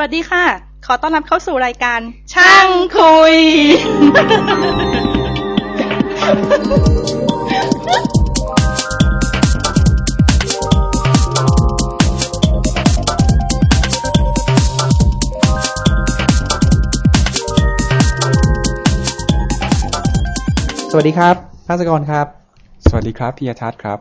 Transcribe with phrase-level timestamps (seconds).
[0.00, 0.44] วัสดีค่ะ
[0.86, 2.00] ขอต้อนรับเข้าสู่รายการ
[2.34, 3.36] ช่างคุย
[20.90, 21.36] สวัสดีครับ
[21.66, 22.26] ภาสกรครับ
[22.88, 23.98] สวัสดีครับพิยทัศน์ครับ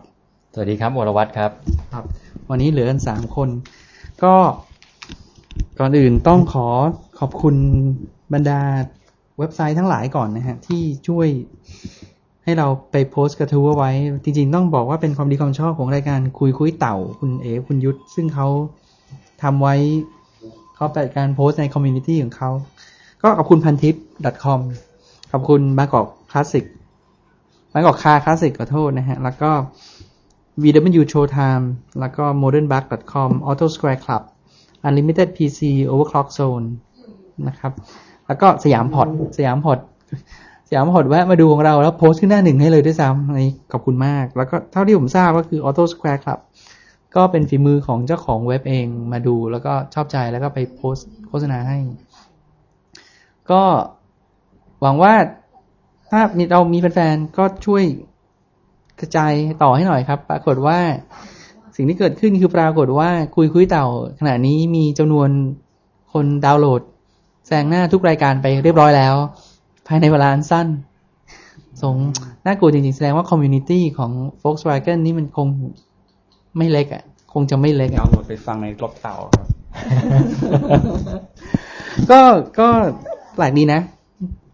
[0.54, 1.52] สวัสดีครับวรวัตรครับ
[1.94, 2.06] ครับ
[2.50, 3.50] วันนี้เหลือกันสามคน
[4.24, 4.34] ก็
[5.80, 6.68] ก่อนอื่นต้องขอ
[7.20, 7.56] ขอบคุณ
[8.34, 8.62] บรรดา
[9.40, 11.28] เว็บไซต์ทั้งหลายก่อนนะฮะ ที่ช่วย
[12.44, 13.92] ให้เราไปโพสต์กระทู้เอาไว้
[14.24, 18.48] จริง ๆ ต้องบอกว่าเป็นความดีความชอบของรายการคุยคุยเต่าคุณเอคุณยุทธ ซึ่งเขา
[19.44, 19.76] ทำไว้
[20.76, 22.52] เขาเป็นการโพสต์ใน community ของเขา
[23.22, 23.96] ก็ขอบคุณพันทิป
[24.44, 24.60] .com
[25.32, 26.66] ขอบคุณบางกอกคลาสสิก
[27.74, 29.52] บางกอกคาคลาสสิกขอโทษนะฮะ แล้วก็
[30.62, 31.66] VW Showtime
[32.00, 34.24] แล้วก็ modernbug.com Auto Square Club
[34.88, 35.60] Unlimited PC
[35.92, 36.66] Overclock Zone
[37.48, 37.72] นะครับ
[38.28, 39.80] แล้วก็สยามพอร์ตสยามพอร์ต
[40.70, 46.40] สยามพอร์ตแวะมาดูของเราแล้วโพสต์ขึ้นหน้าหนึ่งให้เลยด้วยซ้ำนนี้ขอบคุณมาก แล้วก็เท่าที่ผมทราบก็คือ Auto Square Club
[47.16, 51.78] ก็เป็นฝีมือของเจ้าของเว็บเองมาดูแล้วก็ชอบใจแล้วก็ไปโพสต์โฆษณาให้
[53.52, 53.64] ก็
[54.82, 55.14] หวังว่า
[56.10, 57.84] ถ้ามีเรามีแฟนๆก็ช่วย
[59.00, 60.80] กระจายต่อให้หน่อยครับ ปรากฏว่า
[61.80, 63.88] สิ่งที่เกิดขึ้นคือปรากฏว่าคุยคุยเต่า
[64.20, 65.30] ขณะนี้มีจำนวน
[66.14, 66.82] คนดาวน์โหลด
[67.48, 69.16] แซงหน้าทุกรายการไปเรียบร้อยแล้ว
[69.88, 70.68] ภายในเวลาอันสั้น
[71.82, 71.96] สง
[72.46, 74.12] น่ากลัวจริงๆ แสดงว่า community ของ
[74.44, 75.48] Volkswagen นี่มันคง
[76.58, 77.04] ไม่เล็กอะ
[77.34, 79.46] คงจะไม่เล็กอะดาวน์โหลดไปฟังในรถเต่าครับ
[82.12, 82.20] ก็
[82.60, 82.68] ก็
[83.36, 83.82] แปลกดีนะ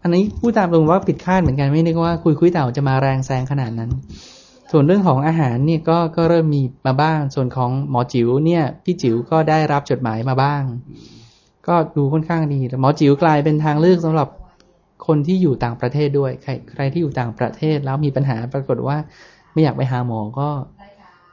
[0.02, 3.90] อันนี้พูดตามตรงว่าผิดคาดเหมือนกันไม่นึกว่าคุยคุยเต่าจะมาแรงแซงขนาดนั้น
[4.76, 10.62] ส่วนเรื่องของอาหารเนี่ยก็ก็เริ่มมีมาบ้าง ส่วนของหมอจิ๋วเนี่ยพี่จิ๋วก็ได้รับจดหมายมาบ้าง
[11.68, 14.28] ก็ดูค่อนข้างดีแต่หมอจิ๋วกลายเป็นทางเลือกสำหรับ
[15.06, 18.96] คนที่อยู่ต่างประเทศด้วย ใครใครที่อยู่ต่างประเทศแล้วมีปัญหาปรากฏว่า
[19.52, 20.48] ไม่อยากไปหาหมอก็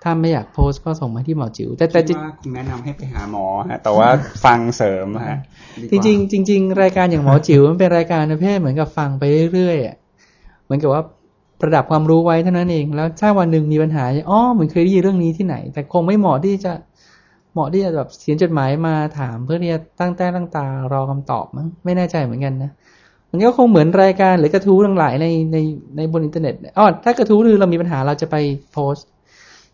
[0.03, 4.07] ถ้าไม่อยากโพสต์ก็ส่งมาที่หมอจิ๋วแต่แต่คิดว่าคุณแนะนำให้ไปหาหมอฮะแต่ว่า
[4.45, 5.37] ฟังเสริมฮะ
[5.81, 9.23] ดีจกว่าริงๆจริงๆรายการอย่างหมอจิ๋วมันเป็นรายการประเภทเหมือนกับฟังไป
[9.53, 9.95] เรื่อยๆอะ
[10.65, 11.03] เหมือนกับว่า
[11.61, 16.73] ประดับความรู้ไว้เท่านั้นเอง แล้วถ้าวันหนึ่งมีปัญหาอ๋อเหมือนเคยได้ยินเรื่องนี้ที่ไหน แต่คงไม่เหมาะที่จะ
[17.53, 22.71] เหมาะที่จะแบบเขียนจดหมายมาถามเพื่อที่จะตั้งแต่ตั้งตารอคำตอบมั้งไม่แน่ใจเหมือนกันนะ
[23.31, 25.57] มันก็คงเหมือนรายการหรือกระทู้ทั้งหลายในใน
[25.97, 28.35] ในบนอินเทอร์เน็ตอ๋อถ้ากระทู้คือเรามีปัญหาเราจะไป
[28.73, 29.07] โพสต์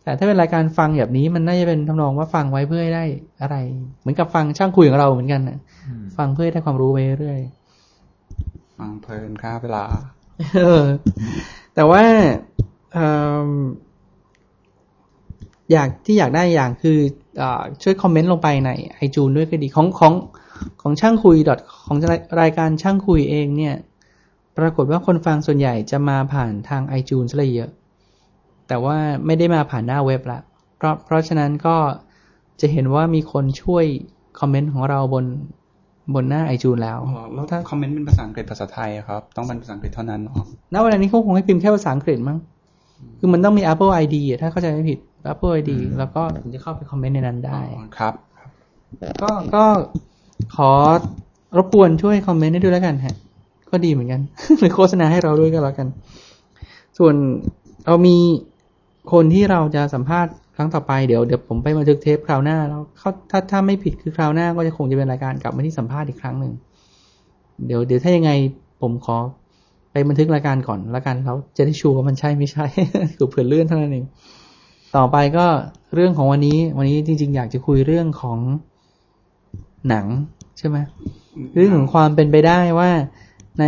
[0.03, 3.05] แต่ถ้าเป็นรายการฟังแบบนี้มันน่าจะเป็นทำนองว่าฟังไว้เพื่อให้ได้
[3.41, 3.55] อะไร
[4.01, 5.59] เหมือนกับฟังช่างคุยของเราเหมือนกันนะ
[6.17, 7.39] ฟังเพื่อให้ได้ความรู้ไปเรื่อย
[8.77, 10.85] ฟังเพลินค่าเวลาๆเออ
[11.77, 12.03] แต่ว่า
[15.71, 16.99] อยากที่อยากได้อย่างคือ
[17.41, 17.43] อ
[17.81, 20.13] ช่วยคอมเมนต์ลงไปในไอจูนด้วยก็ดีของของ
[20.81, 21.37] ของช่างคุย
[21.85, 21.97] ของ
[22.41, 23.75] รายการช่างคุยเองเนี่ย
[24.57, 27.71] ปรากฏว่าคนฟังส่วนใหญ่จะมาผ่านทาง iTunes ซะเลยเยอะ
[28.67, 30.39] แต่ว่าไม่ได้มาผ่านหน้าเว็บละ
[30.77, 31.77] เพราะเพราะฉะนั้นก็
[32.61, 33.85] จะเห็นว่ามีคนช่วย
[34.39, 35.25] คอมเมนต์ของเราบน
[36.13, 42.37] บนหน้า iTunes แล้วอ๋อแล้วถ้าคอมเมนต์เป็นภาษาอังกฤษภาษาไทยอะครับ ต้องเป็นภาษาอังกฤษเท่านั้นเหรอณเวลานี้เขาคงให้พิมพ์แค่ภาษาอังกฤษมั้ง
[43.19, 44.99] คือมันต้องมี Apple ID อะถ้าเข้าใจไม่ผิด
[45.31, 48.13] Apple ID แล้วก็ถึงจะเข้าไปคอมเมนต์ในนั้นได้อ๋อครับ
[49.21, 49.63] ก็ก็
[50.55, 50.71] ขอ
[51.57, 53.15] รบกวนช่วยคอมเมนต์ให้ด้วยแล้วกันฮะ
[53.71, 54.21] ก็ดีเหมือนกัน
[54.59, 55.87] หรือโฆษณาให้เราด้วยก็แล้วกัน
[56.97, 57.15] ส่วน
[57.85, 58.17] เรามี
[59.13, 66.53] คนที่เราจะสัมภาษณ์ ครั้งต่อไปเดี๋ยวเดี๋ยวผมไปบันทึกเทปคราวหน้า แล้วเขาถ้าถ้าไม่ผิดคือคราวหน้าก็จะคงจะเป็นรายการกลับมาที่สัมภาษณ์อีกครั้งหนึ่ง
[67.65, 68.31] เดี๋ยวเดี๋ยวถ้ายังไง
[68.81, 69.17] ผมขอ
[69.91, 72.65] ไปบันทึกรายการก่อนแล้วกันแล้วจะได้ชัวร์ว่ามันใช่ไม่ใช่
[73.17, 74.05] คือเผื่อเลื่อนเท่านั้นเอง
[74.95, 75.45] ต่อไปก็
[75.95, 78.39] เรื่องของวันนี้ วันนี้จริง ๆ อยากจะคุยเรื่องของ
[79.89, 80.05] หนัง
[80.57, 80.77] ใช่ไหม
[81.55, 82.89] เรื่องของความเป็นไปได้ว่า
[83.59, 83.63] ใน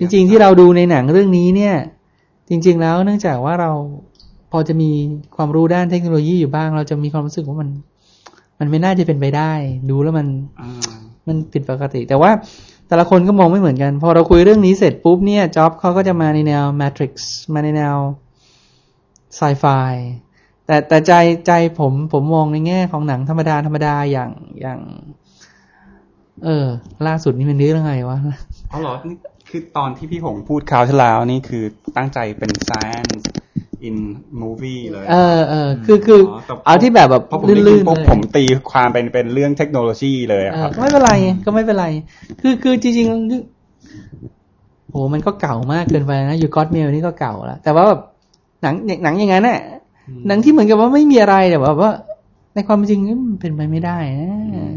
[0.00, 1.74] จริง ๆ ที่เราดูในหนังเรื่องนี้เนี่ย
[2.48, 3.72] จริง ๆ แล้วเนื่องจากว่าเรา
[4.52, 4.90] พอจะมี
[5.36, 7.68] ความรู้ด้านเทคโนโลยีอยู่บ้าง เราจะมีความรู้สึกว่ามัน
[8.58, 9.52] มันไม่น่าจะเป็นไปได้
[9.90, 10.26] ดูแล้วมัน
[10.60, 10.92] อ่า
[11.26, 12.30] มันผิดปกติ แต่ว่า
[12.88, 17.12] แต่ละคนก็มองไม่เหมือนกัน พอเราคุยเรื่องนี้เสร็จปุ๊บเนี่ยจ็อบเขาก็จะมาในแนว Matrix
[17.54, 17.96] มาในแนว
[19.36, 19.64] ไซไฟ
[20.66, 21.12] แต่แต่ใจ
[21.46, 24.30] ใจผมผมมองในแง่ของหนังธรรมดาธรรมดาอย่าง
[24.60, 24.80] อย่าง
[26.44, 26.66] เออ
[27.06, 28.18] ล่าสุดนี่มันเรื่องอะไรวะ
[28.72, 29.16] อ๋อเหรอนี่
[29.48, 31.64] คือตอนที่พี่หงพูดคราวที่แล้วนี่คือ
[31.96, 33.24] ตั้งใจเป็น science
[33.88, 33.96] in
[34.42, 41.12] movie เลย เออเออคือคืออ๋อแต่เอาที่แบบแบบเพราะผมได้ลื่ยินนๆปุ๊บเลยผมตีความเป็นเป็นเรื่องเทคโนโลยีเลยอะเอคอรับก็ไม่เป็นไร
[41.44, 41.86] ก็ไม่เป็นไร
[42.40, 48.00] คือคือจริงๆโหมันก็เก่ามากเกินไปนะอยู่ก็อดเมลนี่ก็เก่าแล้วแต่ว่าแบบ
[48.62, 48.74] หนัง
[49.04, 49.60] หนังอย่างนั้นน่ะ
[50.28, 51.92] หนังที่เหมือนกับว่าไม่มีอะไรแต่แบบว่า
[52.54, 54.74] ในความเป็นจริงมันเป็นไปไม่ได้นะ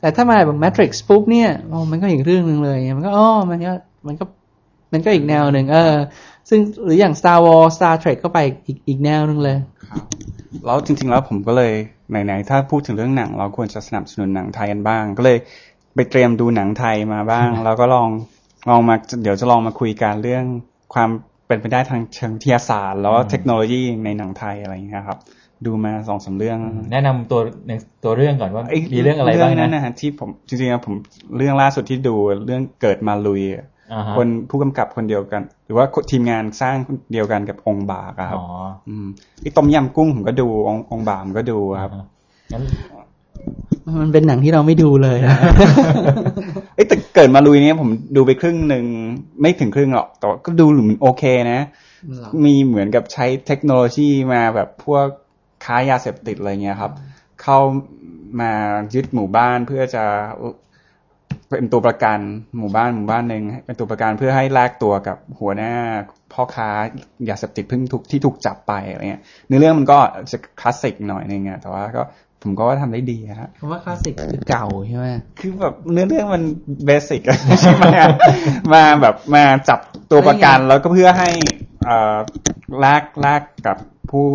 [0.00, 3.72] แต่ถ้ามาแบบ Matrix ปุ๊บเนี่ยโอ้มันก็อีกเรื่องหนึ่งเลย มันก็อ๋อมันก็
[4.06, 4.24] มันก็
[4.92, 5.94] มันก็อีกแนวหนึ่งเออ
[6.48, 9.56] ซึ่งหรืออย่าง Star Wars Star Trek ก็ไปอีกอีกแนวหนึ่งเลย
[9.88, 10.02] ครับ
[10.66, 11.72] แล้วจริง ๆ แล้วผมก็เลย
[12.10, 15.38] ไหนๆถ้าพูดถึงเรื่องหนัง เราควรจะสนับสนุนหนังไทยกันบ้าง ก็เลย
[15.94, 18.08] ไปเตรียมดูหนังไทยมาบ้าง แล้วก็ลอง
[18.70, 20.44] ลองมาเดี๋ยวจะลองมาคุยกันเรื่อง
[20.94, 21.08] ความ
[21.46, 25.18] เป็นไปได้ทางเชิงวิทยาศาสตร์ แล้วก็เทคโนโลยีในหนังไทยอะไรอย่างเงี้ยครับ
[25.66, 26.58] ดูมาสองสามเรื่อง
[26.92, 27.72] แนะนำตัวใน
[28.04, 30.94] ตัวเรื่องก่อนว่าอ้มีเรื่องอะไรบ้างนั้นนะนะฮะที่ผมจริงๆแล้วผม
[31.36, 32.14] เรื่องล่าสุดที่ดู
[32.46, 33.71] เรื่องเกิดมาลุยอะอ่าฮะ
[34.16, 38.46] คนผู้กำกับคนเดียวกัน หรือว่าทีมงานสร้างคนเดียวกันกับองค์บากอะครับอ๋อ
[38.88, 39.06] อืม
[39.40, 41.90] ไอ้ต้มยำกุ้งผมก็ดูองค์องค์บากผมก็ดูครับ
[42.52, 42.62] งั้น
[44.00, 45.36] มันเป็นหนังที่เราไม่ดูเลยนะ
[46.74, 48.84] เอ้ยแต่เกิดมาลุยเนี้ยผมดูไปครึ่งหนึ่ง
[49.40, 51.60] ไม่ถึงครึ่งหรอกแต่ว่าก็ดูเหมือนโอเคนะ
[52.44, 55.06] มีเหมือนกับใช้เทคโนโลยีมาแบบพวก
[55.64, 56.92] ค้ายาเสพติดอะไรเงี้ยครับ
[57.42, 57.58] เข้า
[58.40, 58.52] มา
[58.94, 60.04] ยึดหมู่บ้านเพื่อจะ
[61.58, 62.18] เป็นตัวประกัน
[62.58, 65.72] หมู่บ้านหมู่บ้านหนึ่งเป็นตัวประกันเพื่อให้แลกตัวกับหัวหน้า
[66.32, 66.70] พ่อค้า
[67.28, 69.98] ยาเสพติดเพิ่งถูกที่ถูกจับไปอะไรเงี้ยเนื้อเรื่องมันก็
[70.30, 72.02] จะคลาสสิกหน่อยนึงอะแต่ว่าก็
[72.42, 75.06] ผมก็ว่าทำได้ดีอะฮะคำว่าคลาสสิกคือเก่าใช่ไหม
[75.38, 76.42] คือแบบเนื้อเรื่องมัน
[76.86, 77.22] เบสิก
[77.60, 78.08] ใช่ไหมอะ
[78.72, 81.28] มาแบบมาจับตัวประกันแล้วก็เพื่อให้
[81.84, 82.16] เอ่อ
[82.80, 83.76] แลกแลกกับ
[84.10, 84.26] ผู้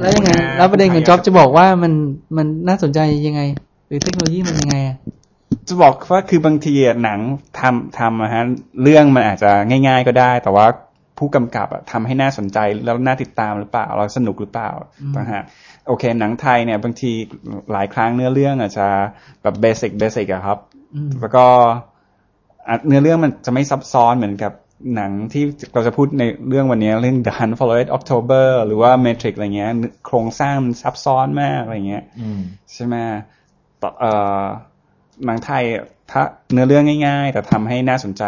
[0.00, 1.92] แล้วยังไงแล้วประเด็นของจ็อบจะบอกว่ามัน
[2.36, 3.42] มันน่าสนใจยังไง
[3.86, 4.96] หรือเทคโนโลยีมันยังไงอะ
[5.68, 7.20] จะบอกว่าคือบางทีอะหนัง
[7.60, 8.44] ทำทำอะฮะ
[8.82, 9.50] เรื่องมันอาจจะ
[9.86, 10.66] ง่าย ๆ ก็ได้ แต่ว่า
[11.18, 14.70] ผู้กำกับอะทำให้น่าสนใจแล้วน่าติดตามหรือเปล่า เราสนุกหรือเปล่า
[15.18, 15.42] นะฮะ
[15.86, 17.10] โอเค หนังไทยเนี่ยบางที
[17.72, 18.86] หลายครั้งเนื้อเรื่องอาจจะ
[19.42, 20.58] แบบเบสิกเบสิกอะครับ
[20.94, 21.46] อืมแล้วก็
[22.68, 24.52] อะเนื้อเรื่องมันจะไม่ซับซ้อนเหมือนกับ
[24.94, 29.70] หนังที่เราจะพูดในเรื่องวันนี้เรื่อง The Hunt for Red October หรือว่า Matrix อะไรเงี้ย
[30.06, 32.40] โครงสร้างมันซับซ้อนมากอะไรเงี้ยอืม
[32.72, 32.94] ใช่ไหม
[33.82, 34.44] ต่อเอ่อ
[35.24, 35.64] หนังไทย
[36.10, 36.22] ถ้า
[36.52, 38.22] เนื้อเรื่องง่าย ๆ แต่ทำให้น่าสนใจ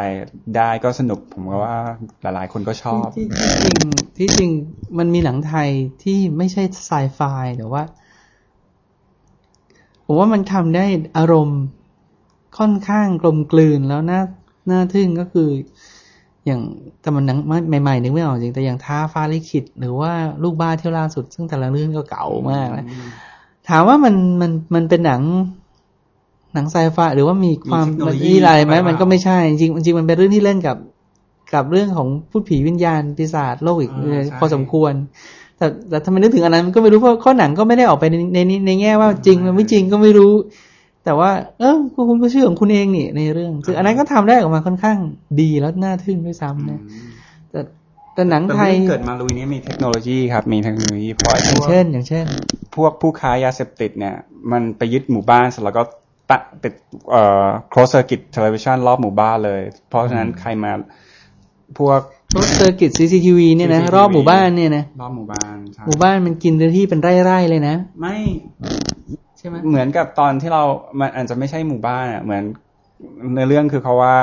[0.56, 1.76] ได้ก็สนุก ผมก็ว่า
[2.22, 4.50] หลายๆ คนก็ชอบที่ที่จริงที่จริง
[4.98, 5.68] มันมีหนังไทย
[6.02, 7.20] ที่ไม่ใช่ไซไฟ
[7.58, 7.82] แต่ว่า
[10.04, 10.86] ผมว่ามันทำได้
[11.18, 11.60] อารมณ์
[12.58, 14.20] ค่อนข้างกลมกลืนแล้วน่า
[14.70, 15.48] น่าทึ่งก็คือ
[16.46, 16.60] อย่าง
[17.00, 17.38] แต่มันหนัง
[17.82, 20.12] ใหม่ๆนึกไม่ออกจริงแต่อย่างท้าฟ้าลิขิตหรือว่า
[20.42, 22.86] ลูกบ้าเที่ยวล่าสุด ซึ่งแต่ละเรื่องก็เก่ามากนะ
[23.68, 25.22] ถามว่ามันมันมันเป็นหนัง
[26.54, 30.76] หนังไซไฟหรือว่ามีความมีเทคโนโลยีมีอะไรไหมเข้าไปมันก็ไม่ใช่จริงๆจริงๆมันเป็นเรื่องที่เล่นกับ
[31.54, 34.92] กับเรื่องของพูดผีวิญญาณปีศาจโลกอีกอ่าเออใช่พอสมควร
[35.58, 40.32] แต่แต่ทำไมนึกถึงอันนั้นก็ไม่รู้เพราะข้อหนังก็ไม่ได้ออกไปในในในในแง่ว่าจริงมันไม่จริงก็ไม่รู้
[41.04, 44.98] แต่ว่า เออก็คุณก็เชื่อของคุณเองนี่ในเรื่องซึ่งอันนั้นก็ทำได้ออกมาค่อนข้าง
[45.40, 46.80] ดีแล้วน่าทึ่งด้วยซ้ำนะ
[47.50, 47.60] แต่
[48.14, 52.24] แต่หนังแต่ไทยเรื่องเกิดมาลุยเนี้มีเทคโนโลยีครับมีเทคโนโลยีเพราะไอ้อพย่างวกเช่น อย่างเช่น
[52.74, 54.14] พวกผู้ค้ายาเสพติดเนี่ย
[54.52, 55.82] มันไปยึดหมู่บ้านเสร็จแล้วก็
[56.30, 56.74] ตะติด
[57.10, 60.72] เอ่อ close circuit television รอบหมู่บ้านเลย เพราะฉะนั้นใครมา
[61.78, 62.00] พวก
[62.36, 68.18] รถเซอร์กิต CCTV เนี่ยนะ CCTV รอบหมู่บ้านเนี่ยนะ รอบหมู่บ้านใช่หมู่บ้านมันกินเนื้อที่เป็นไร่ๆเลยนะ ไม่
[69.38, 70.62] ใช่ไหมเหมือนกับตอนที่เรา
[71.00, 72.44] มันอาจจะไม่ใช่หมู่บ้านอะ เหมือน
[73.36, 74.16] ในเรื่องคือเขาว่า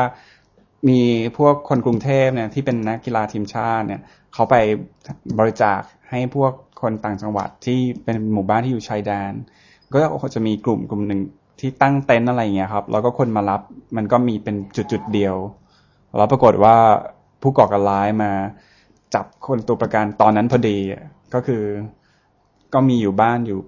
[0.90, 1.02] มี
[1.38, 4.02] พวกคนกรุงเทพเนี่ยที่เป็นนักกีฬาทีมชาติเนี่ย
[4.34, 4.56] เขาไป
[5.40, 5.80] บริจาค
[6.10, 9.32] ให้พวกคนต่างจังหวัดที่เป็นหมู่บ้านที่อยู่ชายแดน
[9.94, 11.20] ก็จะมีกลุ่มกลุ่มหนึ่ง
[11.60, 13.62] ที่ตั้งเต็นท์อะไรอย่างเงี้ยครับ แล้วก็คนมารับ
[13.98, 15.36] มันก็มีเป็นจุดจุดๆเดียว
[16.18, 16.76] แล้วปรากฏว่า
[17.42, 18.32] ผู้ก่อการร้ายมา
[19.14, 20.78] จับคนตัวประกันตอนนั้นพอดี
[21.34, 21.64] ก็คือ
[22.74, 23.60] ก็มีอยู่บ้านอยู่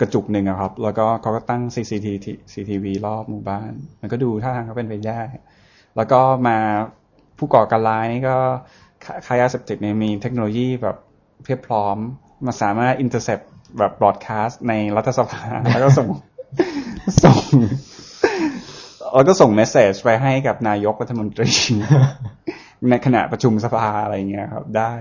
[0.00, 2.16] กระจุกหนึ่งครับ แล้วก็เขาก็ตั้ง CCTV
[2.52, 5.20] CCTV รอบหมู่บ้าน มันก็ดูท่าทางเขาเป็นไปได้
[5.96, 6.56] แล้วก็มา
[7.38, 8.36] ผู้ก่อการร้ายนี่ก็
[9.26, 10.96] ค้ายาเสพติดเนี่ยมีเทคโนโลยีแบบ
[11.42, 11.96] เพียบพร้อม
[12.46, 13.44] มาสามารถ intercept
[13.78, 15.42] แบบบ r อ a แคสต์ในรัฐสภา
[15.72, 16.08] แล้วก็ส่ง
[17.24, 17.42] ส่ง
[19.14, 21.50] แล้วก็ส่งเมสเซจไปให้กับนายกรัฐมนตรี
[22.90, 24.92] ในขณะประชุมสภาอะไรเงี้ยครับ ได้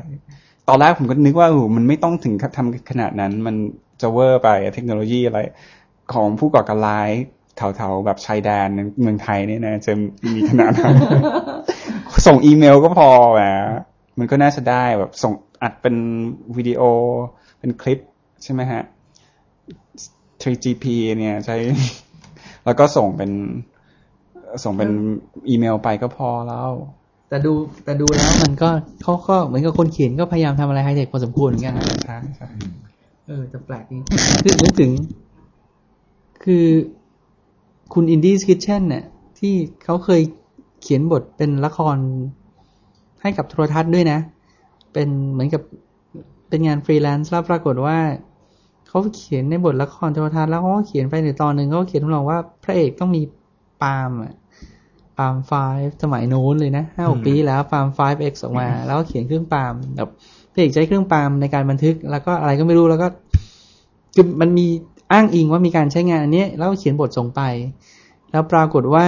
[0.69, 3.55] ตอนแรกผมก็นึกว่าโอ้มันไม่ต้องถึงกับทำขนาดนั้น มัน
[4.01, 5.39] จะเวอร์ไปเทคโนโลยีอะไร
[6.13, 7.09] ของผู้ก่อการร้าย
[7.57, 9.93] แถวๆแบบชายแดนในเมืองไทยเนี่ยนะจะ
[10.33, 10.95] มีขนาดนั้น
[12.27, 13.41] ส่งอีเมลก็พอแหม
[14.19, 15.33] มันก็น่าจะได้แบบส่ง
[15.63, 15.95] อัดเป็น
[16.57, 16.81] วิดีโอ
[17.59, 17.99] เป็นคลิป
[18.43, 18.83] ใช่ไหมฮะ
[20.43, 20.85] 3GP
[21.19, 21.55] เนี่ยใช้
[22.65, 23.31] แล้วก็ส่งเป็น
[24.63, 24.91] ส่งเป็น
[25.49, 26.69] อีเมลไปก็พอแล้ว
[27.29, 28.69] แต่ดูแต่ดูแล้วมันก็
[29.03, 32.47] เขาก็เหมือนกับคนเขียนก็พยายามทำอะไรไฮเทคพอสมควรเหมือนกันนะใช่ใช่
[33.27, 34.01] เออแต่แปลกจริง
[34.43, 34.91] คือนึกถึง
[36.43, 36.65] คือ
[37.93, 39.03] คุณ Indy Kitchen เนี่ย
[39.39, 40.21] ที่เขาเคย
[40.81, 41.97] เขียนบทเป็นละคร
[43.21, 44.19] ให้กับโทรทัศน์ด้วยนะ
[44.93, 45.61] เป็นเหมือนกับ
[46.49, 47.97] เป็นงานฟรีแลนซ์แล้วปรากฏว่า
[48.95, 53.21] เขาเขาเขียนในบทละครโทรทัศน์แล้วเขาก็เขียนไปในตอนหนึ่งเขาก็เขียนทำนองว่าพระเอกต้องมี
[53.81, 54.35] ปาล์มอะ
[55.17, 55.51] Palm V
[56.03, 60.09] สมัยโน้นเลยนะห้าหกปีที่แล้ว Palm Vx ออกมา แล้วก็เขียนเครื่องปาล์มแบบ
[60.53, 63.07] พระเอกใช้เครื่องปาล์มในการบันทึก แล้วก็อะไรก็ไม่รู้แล้วก็
[64.15, 64.67] คือมันมี
[65.11, 67.41] อ้างอิงว่ามีการใช้งานอันเนี้ยแล้วก็เขียนบทส่งไป
[68.31, 69.07] แล้วปรากฏว่า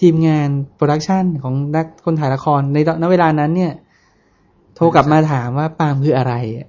[0.00, 3.72] ทีมงาน production ของนักคนถ่ายละครในตอนณเวลานั้นเนี่ย
[4.76, 6.66] โทรกลับมาถามว่าปาล์มคืออะไรอะ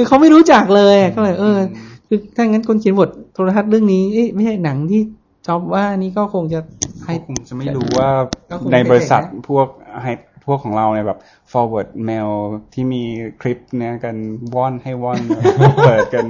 [0.00, 1.58] คือเขาไม่รู้จักเลยอะก็เลยเออ
[2.08, 5.00] คือถ้างั้นคนเขียนบทโทรทัศน์เรื่องนี้เอ๊ะไม่ใช่หนังที่
[5.46, 6.60] จอบว่านี่ก็คงจะ
[7.04, 8.08] ให้คงจะไม่รู้ว่า
[8.50, 9.66] ก็คงในบริษัทไม่เก่งนะพวก
[10.02, 10.12] ให้
[10.46, 11.18] พวกของเราเนี่ยแบบ
[11.52, 12.30] forward mail
[12.74, 13.02] ที่มี
[13.40, 14.16] คลิปเนี่ยกัน
[14.54, 15.20] ว่อนให้ว่อน
[15.84, 16.26] เปิดกัน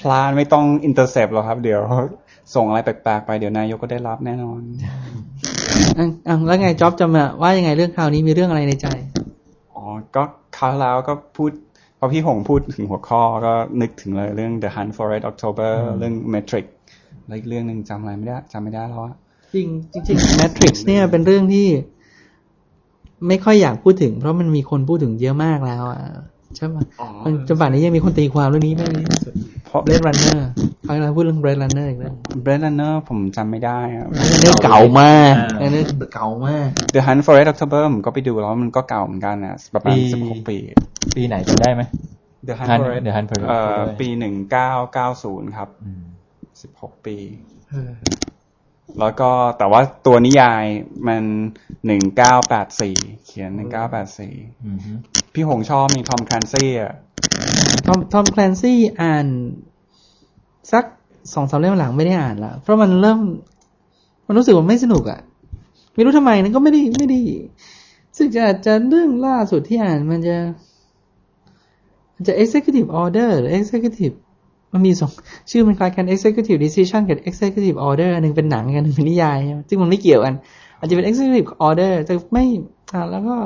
[0.00, 1.80] พลานไม่ต้อง intercept หรอกครับ เดี๋ยว
[2.54, 4.60] ส่งอะไรแปลกๆไปเดี๋ยวนายกก็ได้รับแน่นอน
[5.98, 8.86] อะอะแล้วไงจ็อบจะมาว่ายังไงเรื่องคราวนี้มีเรื่องอะไรในใจ
[9.74, 9.84] อ๋อ
[10.16, 10.22] ก็
[10.58, 11.50] คราวแล้วก็พูด
[12.04, 16.66] พอพี่หงพูดถึงหัวข้อก็นึกถึงเลยเรื่อง The Hunt for Red October เรื่อง Matrix
[17.26, 19.14] แล้วอีกเรื่องหนึ่งจำอะไรไม่ได้จำไม่ได้แล้วอะ
[19.54, 19.68] จริง
[20.06, 21.68] จริงๆ Matrix เนี่ยเป็นเรื่องที่
[23.28, 26.00] ไม่ค่อยอยากพูดถึง เพราะมันมีคนพูดถึงเยอะมากแล้วอะ
[26.56, 26.76] ใช่ไหม
[27.24, 29.34] มันจนป่านนี้ยังมีคนตีความเรื่องนี้ไม่ดีที่สุด
[29.72, 30.40] เพราะ Blade Runner
[30.86, 32.14] ครั้งเราพูดเรื่อง Blade Runner อีกแล้ว
[32.44, 34.06] Blade Runner ผมจำไม่ได้อะ
[34.40, 40.56] เรื่องเก่ามากเรื่องเก่ามาก The Hunt for Red October ผมก็ไปดูแล้วมันก็เก่าเหมือนกันนะประมาณปีสิบหกปี
[41.16, 41.82] ปีไหนจำได้ไหม
[42.48, 46.02] The Hunt Hunt- for Red The Hunt for Red เอ่อ October ปีหนึ่งเก้าเก้าศูนย์ครับอืม
[46.62, 47.16] สิบหกปี
[49.00, 50.64] แล้วก็แต่ว่าตัวนิยาย
[51.06, 51.24] มัน
[51.86, 54.34] หนึ่งเก้าแปดสี่เขียนหนึ่งเก้าแปดสี่
[54.66, 54.92] อืมฮึ
[55.32, 56.92] พี่หงชอบมีทอมคลนซี่อะ
[57.86, 59.26] ทอมทอมแคลนซี่อ่าน
[60.72, 60.84] สัก
[61.34, 63.20] สองสามเล่มหลังไม่ได้อ่านละเพราะมันเริ่ม
[64.26, 65.20] มันรู้สึกว่าไม่สนุกอะ่ะ
[65.94, 67.20] ไม่รู้ทำไมนะก็ไม่ได้ไม่ได้
[68.16, 70.36] ซึ่งจะอาจจะเรื่องล่าสุดที่อ่านมันจะ
[72.14, 74.14] มันจะ executive order หรือ executive
[74.72, 75.10] มันมีสอง
[75.50, 80.34] ชื่อมันคล้ายกัน executive decision กับ executive order อันหนึ่งเป็นหนังกันหนึ่งเป็นนิยาย ซึ่งมันไม่เกี่ยวกัน
[80.78, 82.44] อาจจะเป็น executive order แต่ไม่
[83.12, 83.36] แล้วก็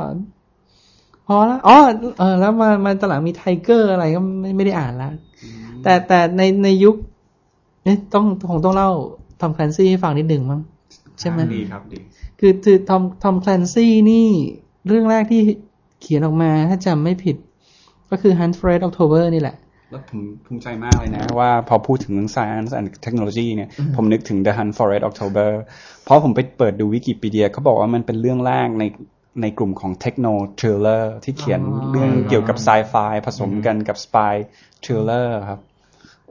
[1.27, 1.77] พอแล้วอ๋อ
[2.19, 5.13] เออแล้วมามาตอนหลังมีไทเกอร์อะไรก็ไม่ไม่ได้อ่านแล้ว
[5.83, 6.97] แต่แต่ในในยุค
[7.85, 8.91] เอ๊ะต้องคงต้องเล่า
[9.41, 10.61] ทอมแคลนซี่ให้ฟังนิดหนึ่งมั้ง
[11.21, 11.99] ใช่ไหมดีครับดี
[12.41, 14.27] คือคือทอมทอมแคลนซี่นี่
[14.87, 15.41] เรื่องแรกที่
[16.01, 17.37] เขียนออกมาถ้าจำไม่ผิด
[18.11, 19.57] ก็คือ Hunt for Red October นี่แหละ
[19.91, 25.51] แล้วผมภูมิใจมากเลยนะ ว่าพอพูดถึงเรื่อง science and technology เนี่ย ผมนึกถึง The Hunt for Red October
[26.05, 28.85] เพราะผมไปเปิดดูวิกิพีเดียเขาบอกว่ามันเป็นเรื่องแรกใน
[29.43, 34.35] ในกลุ่มของ techno thriller ที่เขียนอ๋อเรื่องเกี่ยวกับ sci-fi ผสมกันกับ spy
[34.85, 35.61] thriller ครับ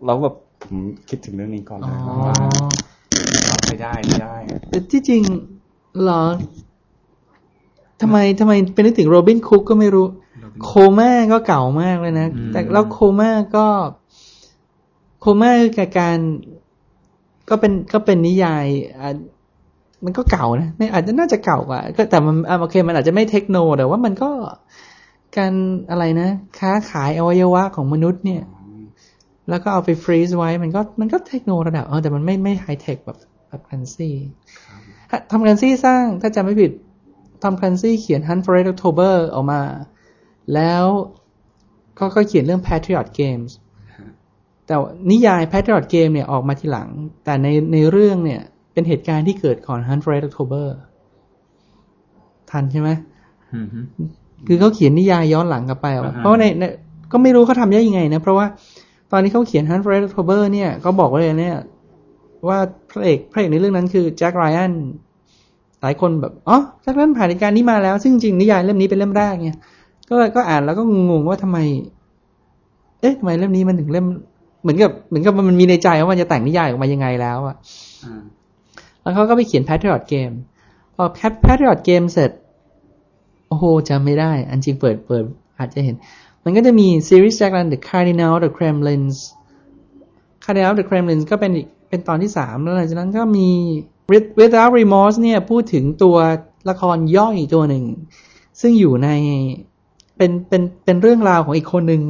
[0.05, 0.75] แล้วแบบผม
[1.09, 1.97] คิดถึงเรื่องนี้ก่อนอ๋เลอย
[2.27, 2.35] ว่า
[3.67, 4.35] ไม่ได้ไม่ได้
[4.69, 5.21] แต่ที่จริง
[6.01, 6.23] เหรอ
[8.01, 10.07] ทำไมทำไมเป็นนึกถึงโรบินคุกก็ไม่รู้
[10.63, 13.67] โคม่าก็เก่ามากเลยนะอืมแต่แล้วโคม่าก็
[15.19, 16.17] โคม่าคือการ
[17.49, 18.65] ก็เป็นก็เป็นนิยาย
[18.99, 19.09] อะ
[20.05, 24.29] มันก็เก่านะไม่อาจจะน่าจะเก่ากว่าก็แต่มันอะโอเคมันอาจจะไม่เทคโนแต่ว่ามันก็
[25.37, 25.53] การ
[25.89, 28.43] อะไรนะ ค้าขายอวัยวะของมนุษย์เนี่ย
[29.49, 34.13] แล้วก็เอาไปฟรีซไว้มันก็มันก็เทคโนระดับเออแต่มันไม่ไม่ไฮเทคแบบแบบคันซี่
[35.31, 36.71] ทำคันซี่สร้างถ้าจำไม่ผิด
[37.43, 39.61] ทำคันซี่เขียน Hunt for Red October ออกมา
[40.53, 40.83] แล้ว
[41.97, 43.51] ก็ก็เขียนเรื่อง Patriot Games
[44.65, 44.75] แต่
[45.11, 46.89] นิยาย Patriot Game เนี่ยออกมาทีหลัง
[47.23, 48.41] แต่ในในเรื่องเนี่ย
[48.75, 50.65] เป็นเหตุการณ์ที่เกิดก่อน Hunt for Red October
[52.51, 52.89] ทันใช่ไหม
[53.53, 53.79] อืมฮึ
[54.47, 56.63] คือเขาเขียนนิยายย้อนหลังกลับไปอะอ่าฮะเพราะว่าในใน
[57.11, 58.45] ก็ไม่รู้เขาทำได้ยังไงนะ เพราะว่า
[59.11, 61.57] ตอนนี้เขาเขียน Hunt for Red October เนี่ยก็บอกไว้เลยเนี่ย
[62.47, 62.57] ว่า
[62.89, 64.73] พระเอกพระเอกในเรื่องนั้นคือแจ็คไรอัน
[65.81, 69.51] หลายคนแบบอ๋อแจ็คไรอันผ่านเหตุการณ์นี้มาแล้ว ซึ่งจริงนิยายเล่มนี้เป็นเล่มแรกไง
[70.09, 71.57] ก็เลยก็อ่านแล้วก็งงๆว่าทำไม
[73.01, 74.05] เอ๊ะทำไมเล่มนี้มันถึงเล่ม
[74.61, 77.55] เหมือนกับ เหมือนกับมันมีในใจว่ามันจะแต่งนิยายออกมายังไงแล้วอะ
[78.03, 78.21] อ่า
[79.05, 80.35] แล้วเขาก็ไปเขียน Patriot Game
[80.95, 81.03] พอ
[81.45, 82.31] Patriot Game เสร็จ
[83.47, 85.23] โอ้โหจำไม่ได้ อันจริงเปิดเปิด
[85.57, 85.95] อาจจะเห็น
[86.43, 89.17] มันก็จะมีซีรีส์จากนั้น The Cardinal The Kremlins
[90.43, 93.49] Cardinal The Kremlins ก็เป็นอีกเป็นตอนที่สามแล้วหลังจากนั้นก็มี
[94.39, 96.17] without Remorse เนี่ยพูดถึงตัว
[96.69, 97.85] ละครย่อยตัวหนึ่ง
[98.61, 99.09] ซึ่งอยู่ใน
[100.17, 102.01] เป็นเป็นเป็นเรื่องราวของอีกคนหนึ่ง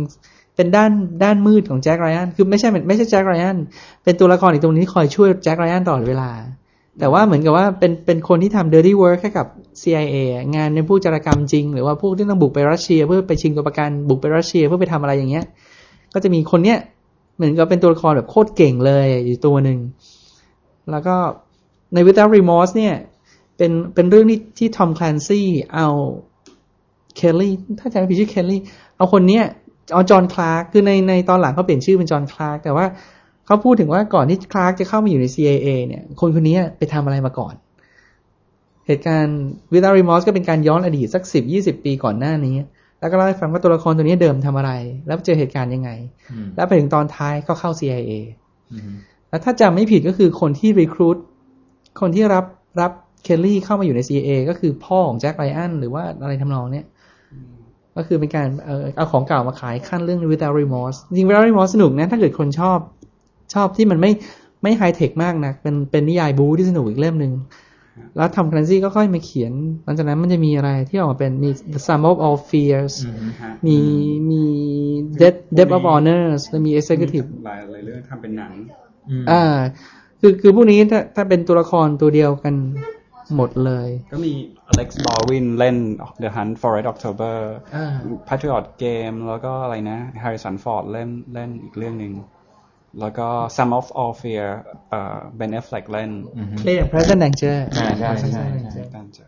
[0.56, 0.92] เป็นด้าน
[1.24, 3.58] ด้านมืดของแจ็คไรอันคือไม่ใช่ไม่ใช่แจ็คไรอัน
[4.04, 6.30] เป็นตัวละครอีกตัวหนึงที่คอยช่วยแจ็คไรอันตลอดเวลา
[7.00, 9.48] แต่ว่าเหมือนกับว่าเป็นเป็นคนที่ทำ dirty work ให้กับ
[9.82, 10.16] CIA
[10.56, 15.46] งานในผู้จารกรรมจริง หรือว่าพวกที่ต้องบุกไปรัสเซีย เพื่อไปชิงตัวประกันบุกไปรัสเซียเพื่อไปทำอะไรอย่างเงี้ย
[16.14, 16.78] ก็จะมีคนเนี้ย
[17.36, 19.80] เหมือนกับเป็นตัวละครแบบโคตรเก่งเลยอยู่ตัวหนึ่ง
[20.92, 21.16] แล้วก็
[21.94, 22.96] ใน Without Remorse เนี่ย
[23.58, 25.88] เป็นเป็นเรื่องที่ที่ทอมคลนซี่เอา
[27.16, 28.62] เคลลี่ถ้าจำไม่ผิดชื่อเคลลี่
[28.98, 29.44] เอาคนเนี้ย
[29.92, 32.86] เอ๋อจอห์นคลาร์กคือในในตอนหลังเขาเปลี่ยนชื่อเป็นจอห์นคลาร์กแต่ว่า
[33.46, 37.54] เขาพูดถึงว่าก่อนที่คลาร์กจะเข้ามาอยู่ใน CIA เนี่ย คนคนนี้ไปทำอะไรมาก่อน
[38.88, 39.40] เหตุการณ์
[39.74, 42.56] Without Remorse ก็เป็นการย้อนอดีตสักสิบยี่สิบปีก่อนหน้านี้
[43.00, 44.72] แล้วก็เล่าให้ฟังว่าตัวละครตัวนี้เดิมทำอะไร
[45.08, 45.90] แล้วเจอเหตุการณ์ยังไง
[46.32, 48.12] อืมแล้วไปถึงตอนท้ายก็เข้า CIA
[48.72, 48.92] อืม
[49.30, 51.18] แล้วถ้าจำไม่ผิดก็คือคนที่ recruit
[52.02, 52.46] คนที่รับ
[52.82, 52.92] รับ
[53.24, 56.86] เคลลี่เข้ามาอยู่ใน CIA ก็คือพ่อของแจ็คไ r อันหรือว่าอะไรทำนองเนี้ย
[57.98, 62.78] ก็คือเป็นการเออเอาของเก่ามาขายขั้นเรื่อง Without Remorse จริง Without Remorse สนุกนะ ถ้าเกิดคนชอบ
[63.56, 64.12] ชอบที่มันไม่
[64.64, 67.34] ไม่ไฮเทคมากนะเป็นเป็นนิยายบูที่สนุกอีกเล่มหนึ่ง
[68.18, 73.78] แล้วทำคลันซี่ก็ค่อยมาเขียน หลังจากนั้นมันจะมีอะไรที่ออกมาเป็นมี The Sum of All Fears อืมฮะมี
[74.32, 74.44] มี
[75.22, 78.52] Death Death of Honors แล้วมี Executive หลายหลายเรื่องทำเป็นหนัง
[79.10, 79.44] อืมอ่า
[80.20, 82.56] คือคือพวกนี้ถ้าถ้าเป็นตัวละครตัวเดียวกัน
[83.36, 84.34] หมดเลย ก็มี
[84.72, 85.78] Alex Baldwin เล่น
[86.24, 87.36] The Hunt for Red October
[87.76, 87.94] อ่า
[88.28, 92.14] Patriot Game แล้วก็อะไรนะ Harrison Ford เล่นเล่นอีกเรื่องหนึ่ง
[93.00, 94.48] แล้วก็ Sum of All Fear
[94.90, 99.26] เอ่อ Ben Affleck เล่นอืมเพลง President Danger อ่าใช่ใช่ใช่ใช่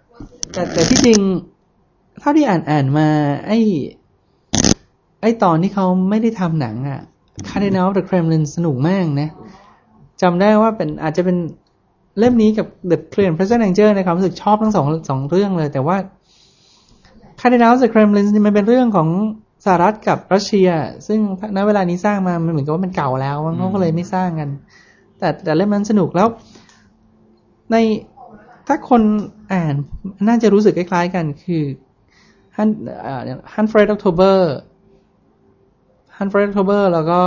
[0.54, 1.20] แต่แต่ที่จริง
[2.20, 3.08] เท่าที่อ่านอ่านมา
[3.48, 3.60] ไอ้
[5.22, 7.02] ไอ้ตอนที่เขาไม่ได้ทำหนังอะ
[7.50, 9.30] Cardinal of the Kremlin สนุกมากนะ
[10.22, 11.38] จำได้ว่าเป็นอาจจะเป็น
[12.20, 15.98] เล่มนี้กับ The Clear President Danger ในความรู้สึกชอบทั้งสองสองเรื่องเลย แต่ว่า
[17.40, 19.08] Cardinal of the Kremlin นี่มันเป็นเรื่องของ
[19.68, 20.70] สหรัฐกับรัสเซีย
[21.08, 21.20] ซึ่ง
[21.56, 24.50] ณเวลานี้สร้างมามันเหมือนกับว่ามันเก่าแล้วเขาก็เลยไม่สร้างกัน
[25.20, 26.28] แต่แต่เล่มนั้นสนุกแล้ว
[27.72, 27.76] ใน
[28.68, 29.02] ถ้าคน
[29.54, 29.74] อ่าน
[30.28, 31.64] น่าจะรู้สึกคล้ายๆกันคือ
[32.56, 32.70] Hunt
[33.54, 37.22] Hunt for Red October Hunt for Red October แล้วก็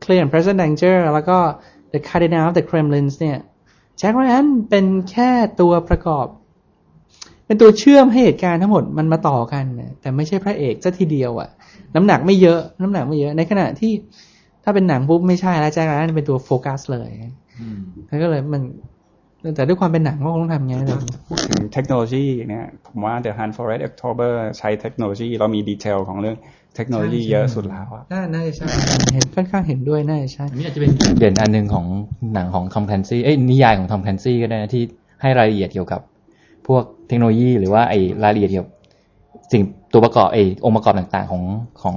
[0.00, 1.38] Clear and Present Danger แล้วก็
[1.92, 3.38] The Cardinal of the Kremlins เนี่ย
[3.98, 6.26] แจ็คไรอันเป็นแค่ตัวประกอบ
[7.52, 11.48] เป็นตัวเชื่อมให้เหตุการณ์ทั้งหมดมันมาต่อกันนะแต่ไม่ใช่พระเอกซะทีเดียวอะ
[11.94, 13.92] น้ำหนักไม่เยอะ น้ำหนักไม่เยอะ ในขณะที่
[14.64, 17.08] ถ้าเป็นหนังปุ๊บไม่ใช่แล้วแจ็คไรอันเป็นตัวโฟกัสเลย
[17.60, 18.62] อืมแล้วก็เลยมัน
[19.56, 20.98] แต่ด้วยความเป็นหนังก็คงต้องทำอย่างนี้นเลย
[21.28, 26.36] พูดถึงเทคโนโลยีเนี่ยผมว่า The Hunt for Red October ใช้เทคโนโลยี เรามี detail ของเรื่อง
[26.76, 28.66] เทคโนโลยีเยอะสุดแล้วอะน่าน่าจะใช่
[29.14, 31.86] เห็นค่อนข้างเห็นด้วยน่าจะใช่อันนี้อาจจะเป็นจุดเด่นอันหนึ่งของ
[32.34, 34.82] หนังของทอมแคลนซี่เอ้ยนิยายของทอมแคลนซี่ก็ได้นะที่
[35.22, 36.00] ให้รายละเอียดเกี่ยวกับ
[36.66, 38.70] พวกเทคโนโลยีหรือว่าไอ้รายละเอียดเกี่ยวกับ
[39.52, 41.42] สิ่งตัวประกอบไอ้องค์ประกอบต่างๆของ
[41.82, 41.96] ของ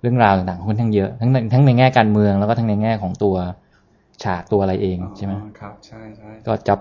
[0.00, 3.34] เรื่องราวต่างๆค่อนข้างเยอะทั้งในทั้งในแง่การเมืองแล้วก็ทั้งในแง่ของตัว
[4.22, 6.74] ฉากตัวอะไรเองใช่ไหมอ๋อครับ ใช่ใช่ก็จะ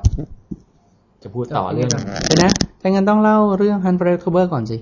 [1.23, 4.77] จะพูดต่อเรื่องเดี๋ยวนะถ้างั้นต้องเล่าเรื่อง Hunt for Red October ก่อนสิ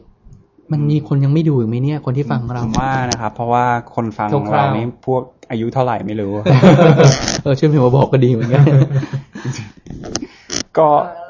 [0.71, 6.31] มันมีคนยังไม่ดูอีกไหมเนี่ย คนที่ฟังเราผมว่านะครับ เพราะว่าคนฟังของคร่าเราวๆนี่พวกอายุเท่าไหร่ไม่รู้
[7.43, 8.63] เออช่วยพิมพ์มาบอกก็ดีเหมือนกัน
[10.77, 10.87] ก็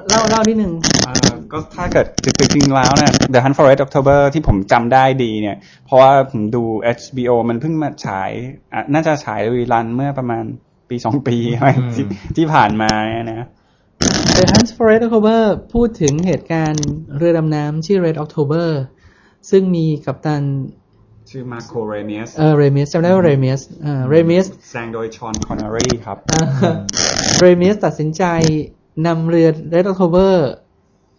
[0.09, 2.05] เล่าเล่านิดนึงเอ่อก็ถ้าเกิด
[2.39, 6.63] จริงๆแล้วเนี่ย The Hunt for Red October ที่ผมจำได้ดีเนี่ย เพราะว่าผมดู
[6.97, 8.31] HBO มันเพิ่งมาฉาย
[8.73, 10.43] อะน่าจะฉาย rerun เมื่อประมาณ
[10.89, 11.37] ปีสองปี
[11.95, 12.05] ที่
[12.37, 13.47] ที่ผ่านมาเนี่ยนะ
[14.37, 15.41] The Hunt for Red October
[15.73, 16.85] พูดถึงเหตุการณ์
[17.17, 18.67] เรือดำน้ำชื่อ Red October
[19.49, 20.43] ซึ่งมีกัปตัน
[21.29, 26.17] ชื่อมาร์โครามิอุสเออเรมิสจำได้ว่าเรมิสเออเรมิสแสดงโดยฌอนคอนเนอรีครับ
[27.39, 28.23] เรมิสตัดสินใจ
[29.05, 30.33] นำเรือ Red October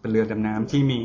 [0.01, 0.99] เป็นเรือดำน้ำที่มี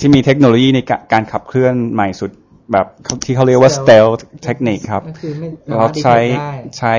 [0.00, 2.30] ที่มีเทคโนโลยีในกะการขับเคลื่อนใหม่สุด
[2.72, 2.86] แบบ
[3.24, 6.94] ที่เขาเรียกว่า stealth technique ครับก็คือไม่เราใช้ได้ใช้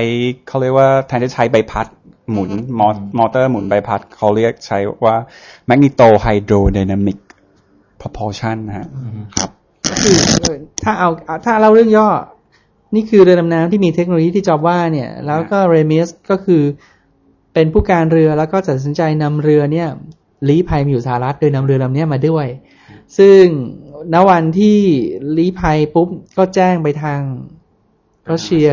[0.48, 1.86] เขาเรียกว่าแทนที่จะใช้ใบพัด
[2.32, 5.16] หมุนมอมอเตอร์หมุนใบพัดเขาเรียกใช้ว่า
[5.68, 7.18] magneto hydrodynamic
[8.00, 8.86] propulsion นะฮะ
[9.36, 9.50] ครับ
[9.90, 12.08] ก็คือเออถ้าเอาเอาถ้าเล่าเรื่องย่อ
[12.94, 16.62] นี่คือเรือดำน้ำที่มีเทคโนโลยีที่จอบว่าเนี่ย แล้วก็เรมิสก็คือ
[17.58, 19.88] เป็นผู้การเรือแล้วก็ตัดสินใจนำเรือเนี่ย
[20.48, 22.46] ลี้ภัยมาอยู่สหรัฐโดยนำเรือลำเนี้ยมาด้วย
[23.18, 23.42] ซึ่ง
[24.14, 24.78] ณวันที่
[25.36, 27.20] ลี้ภัยปุ๊บก็แจ้งไปทาง
[28.30, 28.66] รัสเซีย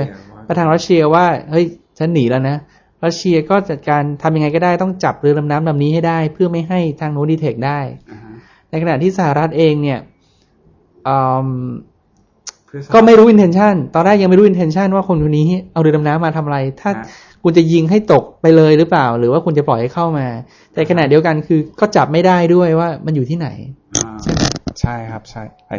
[0.46, 1.66] ไปทางรัสเซียว่าเฮ้ย
[1.98, 2.58] ฉันหนีแล้วนะ
[3.06, 7.80] รัสเซียก็จัดการทำยังไงก็ได้ต้องจับเรือดำน้ำลำนี้ให้ได้ เพื่อไม่ให้ทางโน้นดีเทคได้
[8.12, 8.34] อ่าฮะ
[8.70, 10.00] ในขณะที่สหรัฐเองเนี่ย
[11.08, 11.18] อื
[11.48, 11.50] ม
[12.66, 17.04] เพื่อก็ไม่รู้ intention ตอนแรกยังไม่รู้ intention ว่าคนคนนี้เอาเรือดำน้ำมาทำอะไร ถ้าฮะ
[17.48, 20.28] คุณจะยิงให้ตกไปเลยหรือเปล่า หรือว่าคุณจะปล่อยให้เข้ามา
[20.74, 23.48] แต่ขณะเดียวกันคือก็จับไม่ได้ด้วยว่ามันอยู่ที่ไหน
[23.96, 24.10] อ่า
[24.82, 25.78] ใช่ครับใช่ไอ้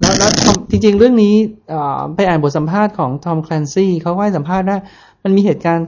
[0.00, 1.34] แล้วแล้วทอมจริง ๆ เรื่องนี้
[1.70, 4.78] เอ่อไปอ่านบทสัมภาษณ์ของทอมคลนซี่เขาก็ให้สัมภาษณ์ว่า
[5.24, 5.86] มันมีเหตุการณ์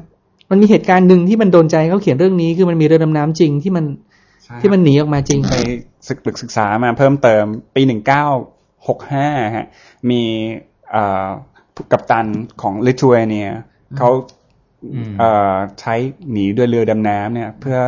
[0.51, 3.85] มันมีเหตุการณ์หนึ่งที่มันโดนใจเขาเขียนเรื่องนี้คือมันมีเรือดำน้ำจริงที่มัน
[4.45, 5.55] ใช่ที่มันหนีออกมาจริงไป
[6.07, 7.45] ศึกศึกษามาเพิ่มเติม
[7.75, 8.25] ปีหนึ่งเก้า
[8.89, 9.67] หกห้าฮะ
[10.11, 10.23] มี
[10.91, 11.27] เอ่อ
[11.93, 12.27] กัปตัน
[12.63, 13.49] ของลิทัวเนีย
[13.99, 14.36] เขาอืมเอ่อ
[15.81, 15.95] ใช้
[16.33, 17.79] หนีด้วยเรือดำน้ำเนี่ย เพื่อ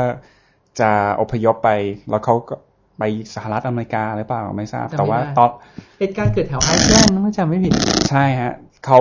[0.80, 1.70] จะอพยพไป
[2.11, 2.54] แล้วเขาก็
[2.98, 3.02] ไป
[3.34, 5.50] สหรัฐอเมริกาหรือเปล่าไม่ทราบจำไม่แต่ว่าได้ตอน
[5.98, 7.72] เหตุการณ์เกิดแถวไอซ์แลนด์ถ้าจำไม่ผิด
[8.11, 8.52] ใช่ฮะ
[8.87, 9.00] เขา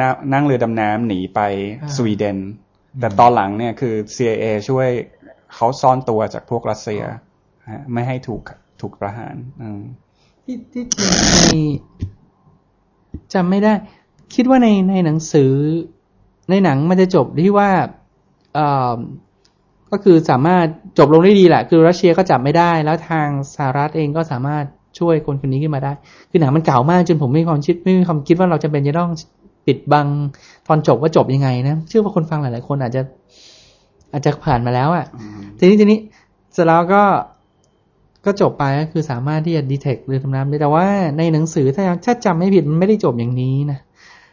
[0.00, 1.40] นั่งนั่งเรือดำน้ำหนีไป
[1.82, 2.38] อ่าสวีเดน
[3.00, 4.88] แต่ตอนหลังเนี่ยคือ CIA ช่วย
[5.54, 7.02] เขาซ่อนตัวจากพวกรัสเซีย
[7.72, 8.42] ฮะไม่ให้ถูก
[8.80, 9.80] ถูกประหารอืม
[10.44, 11.10] ที่ที่จริง
[11.54, 11.64] มี
[13.34, 13.72] จำไม่ได้
[14.34, 15.50] คิดว่าในในหนังสือ
[16.50, 17.70] ในหนังมันจะจบที่ว่า
[18.54, 18.96] เอ่อ
[19.90, 20.66] ก็คือสามารถ
[20.98, 24.64] จบลงได้ดีแหละ คือรัสเซียก็จับไม่ได้ แล้วทางสหรัฐเองก็สามารถ
[24.98, 25.92] ช่วยคนคนนี้ขึ้นมาได้
[26.30, 29.10] คือหนังมันเก่ามากจนผมไม่มีความคิดไม่มีความคิดว่าเราจะเป็นจะต้อง
[29.66, 30.06] ปิดบัง
[30.66, 33.02] ตอนจบว่าจบยังไงนะเชื่อว่าคนฟังหลาย ๆ คนอาจจะ
[34.12, 35.04] อาจจะผ่านมาแล้วอะ่ะ
[35.58, 35.98] ทีนี้ทีนี้
[36.52, 37.02] เสร็จแล้วก็
[38.24, 40.86] ก็จบไปก็คือสามารถที่จะดีเทคเรือดำน้ำได้แต่ว่า
[41.18, 43.78] ในหนังสือถ้าถ้าจำไม่ผิดมันไม่ได้จบอย่างนี้นะ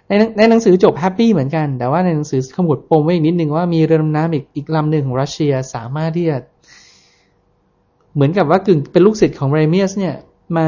[0.08, 6.38] ในหนังในหนังสือจบแฮปปี้เหมือนกัน แต่ว่าในหนังสือขมวดปมไว้อีกนิดนึงว่ามีเรือดำน้ำอีกอีกลำหนึ่งของรัสเซียสามารถที่จะ
[8.16, 10.16] เหมือนกับว่ากึ่งเป็นลูกศิษย์ของเรเมียส เนี่ย
[10.58, 10.68] มา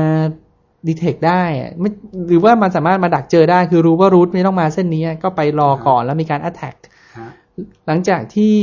[0.88, 1.90] ดีเทคได้อะไม่
[2.28, 6.76] หรือว่ามันสามารถมาดักเจอได้ คือรู้ว่ารูทไม่ต้องมาเส้นนี้ ก็ไปรอก่อนแล้วมีการ attack
[7.18, 7.30] ฮะ
[7.88, 8.56] หลังจากที่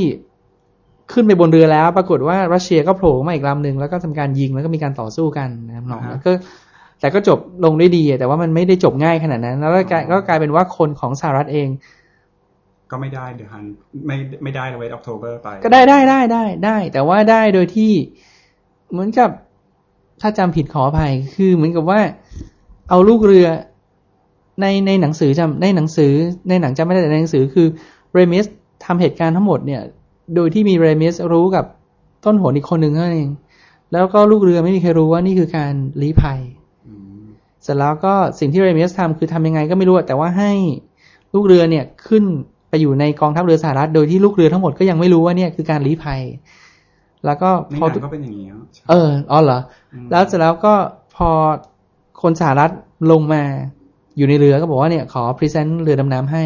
[1.12, 6.32] ขึ้นไปบนเรือแล้ว ปรากฏว่ารัสเซียก็โผล่มาอีกลำหนึ่งแล้วก็ทำการยิงแล้วก็มีการต่อสู้กันนะครับน้องอ่าฮะแล้วก็
[7.02, 11.68] แต่ก็จบลงด้วยดีอะแต่ว่ามันไม่ได้จบง่ายขนาดนั้น แล้วก็กลายอ๋อก็กลายเป็นว่าคนของสหรัฐเอง
[12.90, 13.64] ก็ไม่ได้เดือฮัน
[14.06, 17.92] ไม่ไม่ได้เวทออกโทเบอร์ไป ก็ได้ได้ได้ได้ได้ แต่ว่าได้โดยที่
[18.90, 19.30] เหมือนกับ
[20.20, 22.00] ถ้าจำผิดขออภัยคือเหมือนกับว่า
[22.88, 23.46] เอาลูกเรือ
[24.60, 26.12] ในในหนังสือจำในหนังสือ
[26.48, 27.66] ในหนังจำไม่ได้แต่ในหนังสือคือ
[28.14, 28.44] เรมิส
[28.84, 29.82] ทำเหตุการณ์ทั้งหมดเนี่ย
[30.34, 31.64] โดยที่มีเรมิสรู้กับ
[32.24, 33.30] ต้นหนอีกคนหนึ่งเท่านั้นเอง
[33.92, 36.61] แล้วก็ลูกเรือไม่มีใครรู้ว่านี่คือการลี้ภัยอืม
[37.62, 40.52] เสร็จแล้วก็สิ่งที่เรมิสทำคือทำยังไงก็ไม่รู้อะแต่ว่าให้
[41.34, 42.24] ลูกเรือเนี่ยขึ้น
[42.68, 46.20] ไปอยู่ในกองทัพเรือสหรัฐ โดยที่ลูกเรือทั้งหมดก็ยังไม่รู้ว่าเนี่ยคือการลี้ภัย
[47.26, 49.58] แล้วก็ในพหอนังก็เป็นอย่างนี้ใช่เอออ๋อเหรอ
[50.04, 50.74] มแล้วเสร็จแล้วก็
[51.16, 51.28] พอ
[52.22, 52.70] คนสหรัฐ
[53.10, 53.42] ลงมา
[54.16, 56.44] อยู่ในเรือก็บอกว่าเนี่ยขอ present เรือดำน้ำให้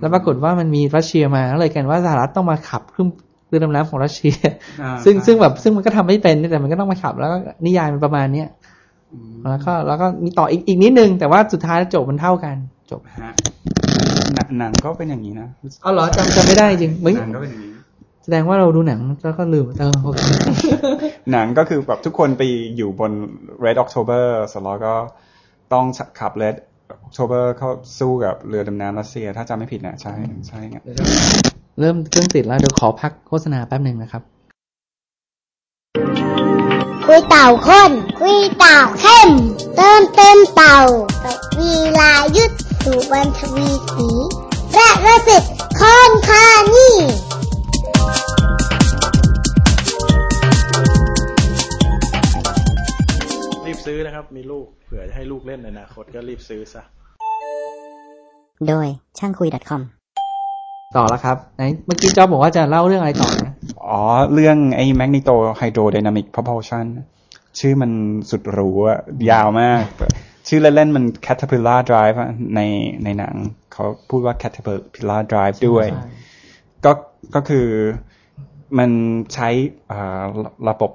[0.00, 3.08] แล้วปรากฏว่ามันมีรัสเซียมาก็เลยกันว่าสหรัฐต้องมาขับเครื่อง
[3.48, 4.34] เรือดำน้ำของรัสเซีย
[4.82, 7.36] อ่าซึ่งใช่ซึ่งแบบซึ่งมันก็ทำไม่เป็นแต่มันก็ต้องมาขับแล้วก็
[7.66, 8.63] นิยายมันประมาณเนี้ยอืม
[9.48, 12.56] แล้วก็แล้วก็มีต่ออีกอีกนิดนึง แต่ว่าสุดท้ายจบมันเท่ากัน
[12.90, 13.32] จบฮะ
[14.34, 15.48] หนังหนังก็เป็นอย่างนี้นะ
[15.82, 17.72] เอาเหรอจำจำไม่ได้จริงเหมือนหนังก็เป็นอย่างนี้
[18.22, 20.20] แสดงว่าเราดูหนังแล้วก็ลืมเออโอเค
[21.32, 22.42] หนังก็คือแบบทุกคนไป
[22.76, 23.12] อยู่บน
[23.64, 24.94] Red October เสร็จแล้วก็
[25.72, 25.84] ต้อง
[26.20, 26.56] ขับ Red
[27.06, 30.14] October เข้าสู้กับเรือดำน้ำรัสเซีย ถ้าจำไม่ผิดนะใช่
[30.46, 30.76] ใช่ไง
[31.80, 34.33] เริ่มเครื่องติดแล้วเดี๋ยวขอพักโฆษณาแป๊บหนึ่งนะครับคุ
[37.18, 39.30] ยเต่าข้นคุยเต่าเข้ม
[39.76, 40.78] เติมเต็มเต่า
[41.24, 42.52] กับวีลายุทธ
[42.84, 44.08] สุวรรณทวีสี
[44.72, 46.96] และระสิทธิ์คอนคานี่
[53.66, 56.82] รีบซื้อนะครับ มีลูกเผื่อจะให้ลูกเล่นในอนาคตก็รีบซื้อซะ
[58.68, 58.86] โดย
[59.18, 59.80] ช่างคุย .com
[60.96, 63.43] ต่อแล้วครับไหนเมื่อกี้จ๊อบบอกว่าจะเล่าเรื่องอะไรต่อนะ
[63.90, 64.02] อ๋อ
[64.34, 66.86] เรื่องไอ้ Magneto Hydrodynamic Propulsion
[67.58, 67.90] ชื่อมัน
[68.30, 69.82] สุดหรูอะยาวมาก
[70.48, 72.60] ชื่อเล่นๆมัน Caterpillar Drive อะใน
[73.04, 73.34] ในหนัง
[73.72, 75.86] เขาพูดว่า Caterpillar Drive ด้วย
[76.84, 76.92] ก็
[77.34, 77.66] ก็คือ
[78.78, 78.90] มัน
[79.34, 79.48] ใช้
[79.90, 80.92] อ่าระระบบ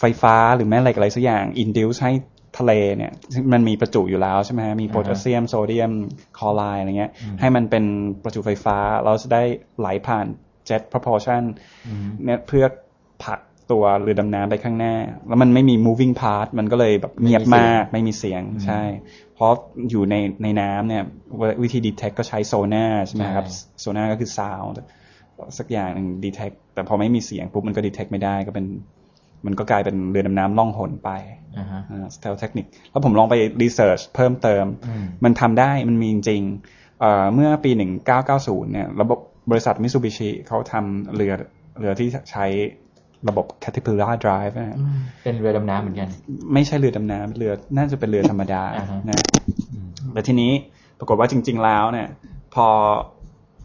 [0.00, 2.12] ไฟฟ้าหรือแม่เหล็กอะไรสักอย่าง induce ให้
[2.58, 5.92] ทะเลเนี่ยซึ่งมันมีประจุอยู่แล้วใช่ไหมฮะมีโพแทสเซียมโซเดียม
[6.38, 7.84] คลอไรด์อะไรเงี้ย ให้มันเป็น
[8.24, 9.42] ประจุไฟฟ้า เราจะได้
[9.78, 10.26] ไหลผ่าน
[10.68, 11.42] jet propulsion
[12.24, 12.64] เนี่ยเพื่อ
[13.24, 14.94] ผลักตัวเรือดำน้ำไปข้างหน้า
[15.28, 18.82] แล้วมันไม่มี moving part มันก็เลยแบบเงียบมากไม่มีเสียงใช่
[19.34, 19.52] เพราะ
[19.90, 21.02] อยู่ในในน้ำเนี่ย
[21.62, 24.76] วิธี detect ก็ใช้โซน่าใช่ไหมครับใช่โซน่าก็คือ sound
[25.58, 28.66] สักอย่างหนึ่ง detect แต่พอไม่มีเสียงปุ๊บมันก็ detect ไม่ได้ก็เป็น
[29.46, 31.10] มันก็กลายเป็นเรือดำน้ำล่องหนไป
[31.58, 31.82] อ่าฮะ
[32.16, 37.70] สเตลเทคนิคแล้วผมลองไปรีเสิร์ชเพิ่มเติมอืมมันทำได้มันมีจริงๆเอ่อเมื่อปี
[38.22, 39.18] 1990เนี่ยระบบ
[39.50, 41.32] บริษัทมิ t ซูบิชิเขาทำเรือ
[41.80, 42.46] เรือที่ใช้
[43.28, 44.78] ระบบ Caterpillar Drive นะฮะ
[45.22, 46.08] เป็นเรือดำน้ำเหมือนกัน
[46.54, 49.20] ไม่ใช่เรือดำน้ำเรือน่าจะเป็นเรือธรรมดาอ่าฮะนะ
[50.12, 50.52] แต่ทีนี้
[50.98, 52.08] ปรากฏว่าจริง ๆ แล้วเนี่ย
[52.54, 52.68] พอ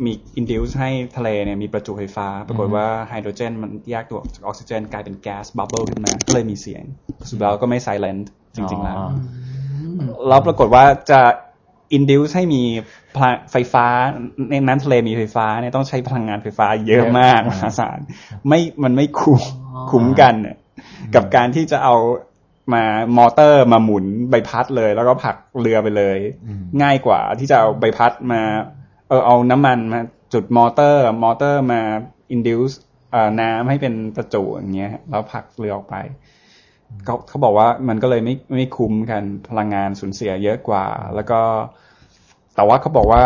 [0.06, 6.84] มี induce ให้ทะเลเนี่ยมีประจุไฟฟ้า ปรากฏว่าไฮโดรเจนมันแยกตัวออกจากออกซิเจน กลายเป็นแก๊ส bubble ขึ้นมา ก็เลยมีเสียง
[7.30, 9.10] สุดแล้วก็ไม่ silent จริง ๆ แล้วอ๋อ
[10.28, 11.22] แล้วปรากฏว่าจะ
[11.94, 12.62] induce ให้มี
[13.16, 13.86] พลังไฟฟ้า
[14.52, 18.00] ในน้ำทะเลมีไฟฟ้าเนี่ยต้องใช้พลังงานไฟฟ้าเยอะมากมหาศาล
[18.48, 19.42] ไม่มันไม่คุ้ม
[19.92, 20.58] คุ้มกันเนี่ย
[21.16, 21.96] กับการที่จะเอา
[22.74, 22.84] มา
[23.18, 28.42] มอเตอร์มาหมุนใบพัดเลย แล้วก็ผลักเรือไปเลยอืมง่ายกว่าที่จะเอาใบพัดมา
[29.08, 30.00] เออเอาน้ำมันมา
[30.34, 31.80] จุดมอเตอร์ มอเตอร์มา
[32.32, 32.80] induce
[33.42, 35.96] น้ำให้เป็นประจุอย่างเงี้ยแล้วผลักเรือออกไป
[37.06, 41.42] เขาเขาบอกว่ามันก็เลยไม่ไม่คุ้มกันพลังงานสูญเสียเยอะกว่า แล้วก็
[42.56, 43.24] แต่ว่าเขาบอกว่า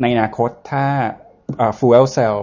[0.00, 0.84] ในอนาคตถ้า
[1.56, 2.38] เอ่อ fuel cell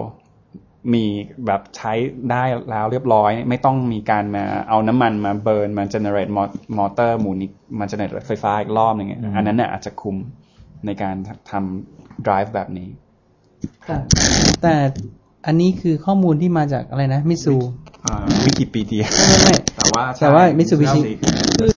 [0.94, 1.04] มี
[1.46, 1.92] แบบใช้
[2.30, 6.32] ได้แล้วเรียบร้อย ไม่ต้องมีการมาเอาน้ำมันมาเบิร์นมา generate
[6.78, 10.16] มอเตอร์หมุนอีกมา generate ไฟฟ้าอีกรอบหนึงอะอันนั้นเนี่ยอาจจะคุ้ม
[10.86, 11.14] ในการ
[11.50, 12.88] ทำ drive แบบนี้
[13.86, 13.96] แต่
[14.62, 14.74] แต่
[15.46, 17.54] อันนี้คือข้อมูลที่มาจากอะไรนะมิซู
[18.44, 21.00] วิกิพีเดียไม่ไม่ไม่แต่ว่าแต่ว่า Mitsubishi
[21.58, 21.70] คือ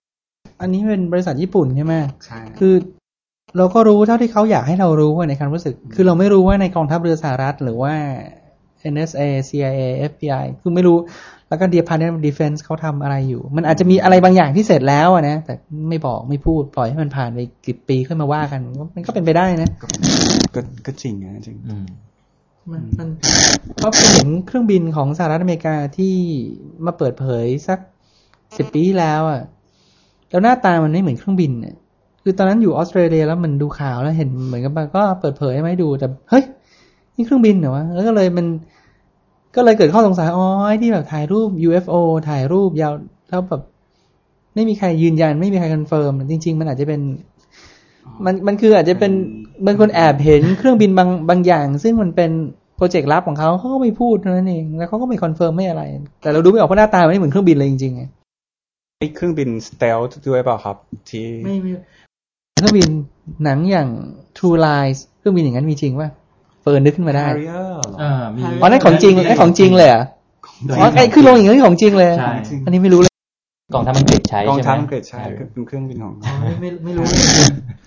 [0.60, 2.74] อันนี้เป็นบริษัทญี่ปุ่นใช่ไหมใช่คือ
[3.56, 7.94] เราก็รู้เท่าที่เขาอยากให้เรารู้อะในความรู้สึก คือเราไม่รู้ว่าในกองทัพเรือสหรัฐ หรือว่า
[8.94, 10.98] NSA CIA FBI คือไม่รู้
[11.48, 15.54] แล้วก็ Department of Defense เขาทำอะไรอยู่ มันอาจจะมีอะไรบางอย่างที่เสร็จแล้วอะนะ แต่
[15.88, 18.60] ไม่บอกไม่พูด ปล่อยให้มันผ่านไปกี่ปีค่อยมาว่ากัน
[18.94, 19.68] มันก็เป็นไปได้นะ
[20.54, 21.86] ก็ก็จริงนะจริงอืม
[22.70, 23.08] มันมัน
[23.76, 26.14] เพราะผมเห็นเครื่องบินของสหรัฐอเมริกาที่
[26.86, 27.78] มาเปิดเผยสัก
[28.56, 29.42] สิบปีที่แล้วอะ
[30.30, 31.74] แล้วหน้าตามันไม่เหมือนเครื่องบินเนี่ย
[32.22, 36.44] คือตอนนั้นอยู่ออสเตรเลียแล้วมันดูข่าวแล้วเห็นเหมือนกับว่าก็เปิดเผยให้ดูแต่เฮ้ย
[37.16, 38.46] นี่เครื่องบินเหรอวะแล้วก็เลยมัน
[39.56, 41.94] ก็เลยเกิดข้อสงสัยอ๋อไอ้ที่แบบถ่ายรูป UFO
[42.28, 42.92] ถ่ายรูปยาน
[43.28, 43.62] แล้วแบบ
[44.54, 47.00] ไม่มีใครยืนยัน ไม่มีใคร confirm จริง ๆ มันอาจจะเป็น
[48.24, 49.12] มันมันคืออาจจะเป็น
[49.66, 52.30] บางคนแอบเห็นเครื่องบินบางบางอย่าง ซึ่งมันเป็น
[52.76, 55.82] โปรเจกต์ลับของเขาเขาก็ไม่พูดเท่านั้นเองแล้วเขาก็ไม่ confirm ไม่อะไร
[56.20, 58.02] แต่เราดูไม่ออกเพราะหน้าตามันไม่เหมือนเครื่องบินเลยจริงๆไง
[58.98, 60.76] ไอ้เครื่องบิน stealth หรือเปล่าครับ
[61.10, 61.72] ที่ไม่ไม่
[62.62, 62.90] เครื่องบิน
[63.44, 63.88] หนังอย่าง
[64.36, 66.10] True Lies เครื่องบินอย่างนั้นมีจริงป่ะ
[66.62, 70.04] เพิ่งนึกขึ้นมาได้ Harrier เหรออ่ามีอ๋อนั่นของจริงนั่นของจริงเลยเหรอะ
[70.78, 72.32] อ๋อไอ้ขึ้นลงอย่างนี้ของจริงเลยใช่
[72.64, 73.10] อันนี้ไม่รู้เลย
[73.74, 75.20] กองทัพอังกฤษใช้กองใช่ไหมทัพอังกฤษใช่
[75.52, 77.04] เป็นเครื่องบินของไม่ไม่ไม่รู้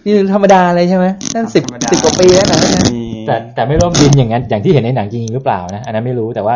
[0.05, 2.57] นี่ธรรมดาเลยใช่ไหมนั่นสิบธรรมดาสิบกว่าปีแล้วนะ
[2.93, 6.55] มีแต่แต่ไม่ร่วมบินอย่างนั้นอย่างที่เห็นในหนังจริงๆหรือเปล่านะอันนั้นไม่รู้แต่ว่า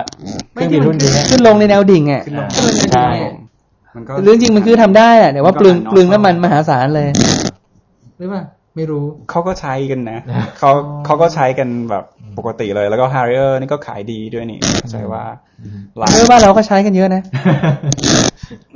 [0.54, 3.10] เครื่องบินรุ่นนี้เนี่ยขึ้นลงในแนวดิ่งอะขึ้นลงอ่าใช่
[3.96, 7.08] มันก็เรื่องจริงมันคือทำได้อะแต่ว่ามันก็เปลืองหาเปลืองน้อยน้ำมันมหาศาลเลย
[8.20, 8.44] หรือเปล่า
[8.76, 10.20] ไม่รู้เขาก็ใช้กันนะ
[10.60, 10.72] เขา
[11.06, 12.04] เขาก็ใช้กันแบบ
[12.38, 14.60] ปกติเลย แล้วก็ Harrier นี่ก็ขายดีด้วยนี่
[14.92, 15.24] ใช่ว่า
[15.98, 17.22] หลายเออบ้านเราก็ใช้กันเยอะนะ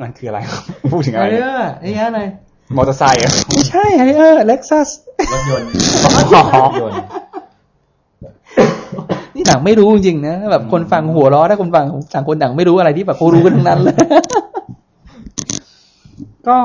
[0.02, 0.40] มันคืออะไร
[0.92, 2.22] พูดถึงอะอะไรไรเออไอ้อะไร
[2.78, 4.90] มอเตอร์ไซค์อะไม่ใช่ไฮเออร์เล็กซัส
[5.34, 5.70] รถยนต์
[6.16, 6.28] รถ
[6.82, 6.98] ยนต์
[9.36, 13.96] นี่หนังไม่รู้จริงๆนะแบบคนฟังหัวเราะถ้าคนฟังต่างคนต่างไม่รู้อะไรที่แบบเขารู้กันทั้งนั้นเลย
[16.48, 16.58] ก็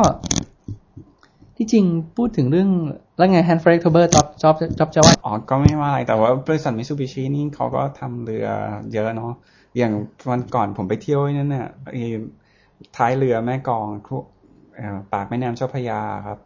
[1.60, 1.84] ที่จริง
[2.16, 2.68] พูดถึงเรื่อง
[3.16, 8.46] แล้วไง hand freight cover จ็อบจ็อบจ็อบจะว่าอ๋อก็ไม่ว่าอะไร แต่ว่าบริษัทมิ t ซูบิชินี่เขาก็ทำเรือ
[8.92, 9.32] เยอะเนาะ
[9.78, 9.92] อย่าง
[10.30, 12.02] วันก่อนผมไปเที่ยวนั่นน่ะไอ้
[12.96, 14.24] ท้ายเรือแม่กลองพวก
[14.76, 16.38] เอ่อปากแม่น้ำเจ้าพระยาครับ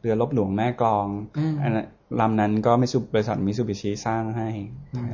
[0.00, 1.06] เรือลบหลวงแม่กลอง
[1.38, 1.86] อืมอันนั้น
[2.20, 4.48] ลำนั้นก็มิซูบริษัทมิ t ซูบิชิสร้างให้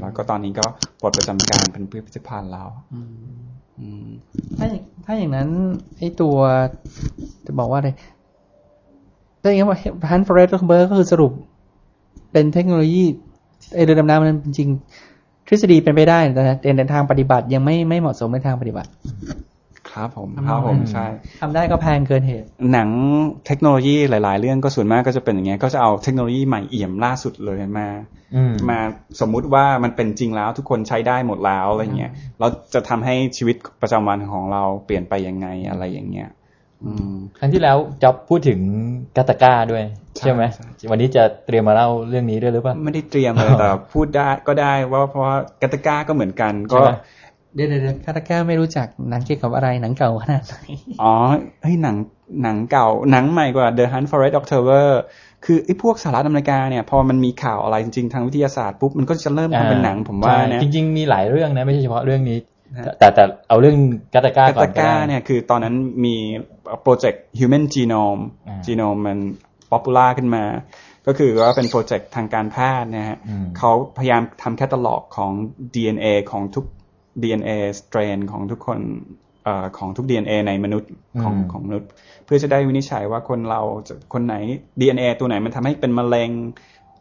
[0.01, 0.67] แล้วก็ตอนนี้ก็
[1.01, 2.69] ปลดประจำการเป็นพิพิธภัณฑ์แล้ว
[3.81, 4.07] อืม
[4.59, 5.49] ถ้าอย่างถ้าอย่างนั้น
[5.99, 6.37] ไอ้ตัว
[7.47, 7.91] จะบอกว่าอะไร
[9.43, 9.79] ถ้าอย่างนั้นว่า
[10.11, 11.33] hand freight cover ก็คือสรุป
[12.33, 13.05] เป็นเทคโนโลยี
[13.75, 16.19] ไอ้เรือดำน้ำมันจริงๆทฤษฎีเป็นไปได้
[16.61, 18.91] แต่ในทางปฏิบัติยังไม่ไม่เหมาะสมในทางปฏิบัติ
[19.91, 21.07] ครับผมทำครับผมได้ใช่
[21.41, 22.89] ทำได้ก็แพงเกินเหตุ หนัง
[23.47, 27.89] เทคโนโลยีหลาย ๆ เรื่องก็ส่วนมากก็จะเป็นอย่างเงี้ยก็จะเอาเทคโนโลยีใหม่เอี่ยมล่าสุดเลยมา
[28.35, 28.79] อืมมา
[29.21, 36.40] สมมุติว่ามันเป็นจริงแล้วทุกคนใช้ได้หมดแล้วอะไรเงี้ยเราจะทำให้ชีวิตประจำวันของเราเปลี่ยนไปยังไงอะไรอย่างเงี้ยอืม
[37.39, 38.61] ครั้งที่แล้วจ๊อบพูดถึง
[39.17, 39.85] กาตาก้าด้วย
[40.17, 46.93] ใช่ใช่ไหมใช่วันนี้จะเตรียมมาเล่าเรื่องนี้ด้วยหรือเปล่าไม่ได้เตรียมเลยแต่พูดได้ก็ได้ว่าเพราะว่ากาตาก้าก็เหมือนกันก็ใช่ไหม
[47.55, 50.57] เดี๋ยวเดี๋ยวเดี๋ยวคาตาแก้วไม่รู้จักหนังเกี่ยวกับอะไรหนังเก่าขนาดไหน
[51.03, 51.13] อ๋อ
[51.63, 51.97] เฮ้ยหนัง
[52.43, 54.85] หนังเก่า หนังใหม่กว่า The Hunt for Red October
[55.45, 62.39] คือไอ้พวกสหรัฐอเมริกาเนี่ย พอมันมีข่าวอะไรจริงๆ ทางวิทยาศาสตร์ปุ๊บ มันก็จะเริ่มทำเป็นหนังผมว่าใช่นะจริง ๆ มีหลายเรื่องนะ ไม่ใช่เฉพาะเรื่องนี้
[62.77, 63.77] นะแต่แต่เอาเรื่อง
[64.15, 66.17] Gattaca ก่อนกาตาก้าเนี่ยคือตอนนั้นมี
[66.83, 69.19] โปรเจกต์ Human Genome อ่า Genome มัน
[69.71, 70.45] popular ขึ้นมา
[71.07, 75.33] ก็คือว่าเป็นโปรเจกต์ทางการแพทย์นะฮะอืมเขาพยายามทำแคตตาล็อกของ
[75.75, 76.65] DNA ของทุก
[77.23, 78.81] DNA strain ของทุกคน
[79.45, 80.91] เอ่อของทุก DNA ในมนุษย์
[81.23, 81.89] ของอืมของมนุษย์
[82.25, 84.35] เพื่อจะได้วินิจฉัยว่าคนเราจะคนไหน
[84.81, 86.31] DNA ตัวไหนมันทำให้เป็นมะเร็ง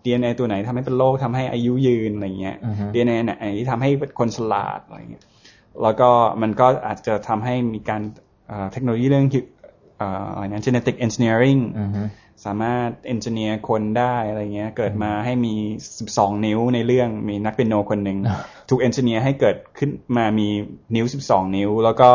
[0.03, 5.23] DNA ตัวไหนทำให้เป็นโรคทำให้อายุยืนอะไรเงี้ยอือฮึ DNA ไหนที่ทำให้เป็นคนฉลาดอะไรเงี้ย
[5.81, 6.09] แล้วก็
[6.41, 8.01] มันก็อาจจะทำให้มีการ
[8.47, 12.03] เอ่อเทคโนโลยีเรื่องเอ่ออะไรนะ genetic engineering อือฮึ
[12.45, 15.55] สามารถ engineer คนได้อะไรเงี้ย เกิดมาให้มี
[15.99, 20.47] 12 นิ้วในเรื่องมีนักเปียโนคนหนึ่งอ่าถูก engineer ให้เกิดขึ้นมามี
[20.95, 22.09] นิ้ว 12 นิ้ว แล้วก็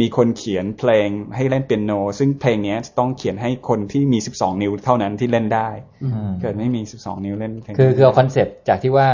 [0.00, 5.68] มีคนเขียนเพลงให้เล่นเปียโน ซึ่งเพลงเนี้ยจะต้องเขียนให้คนที่มี 12 นิ้วเท่านั้นที่เล่นได้
[6.04, 9.08] อืมเกิดไม่มี 12 นิ้วเล่นเพลงคือคือเอาคอนเซปต์จากที่ว่า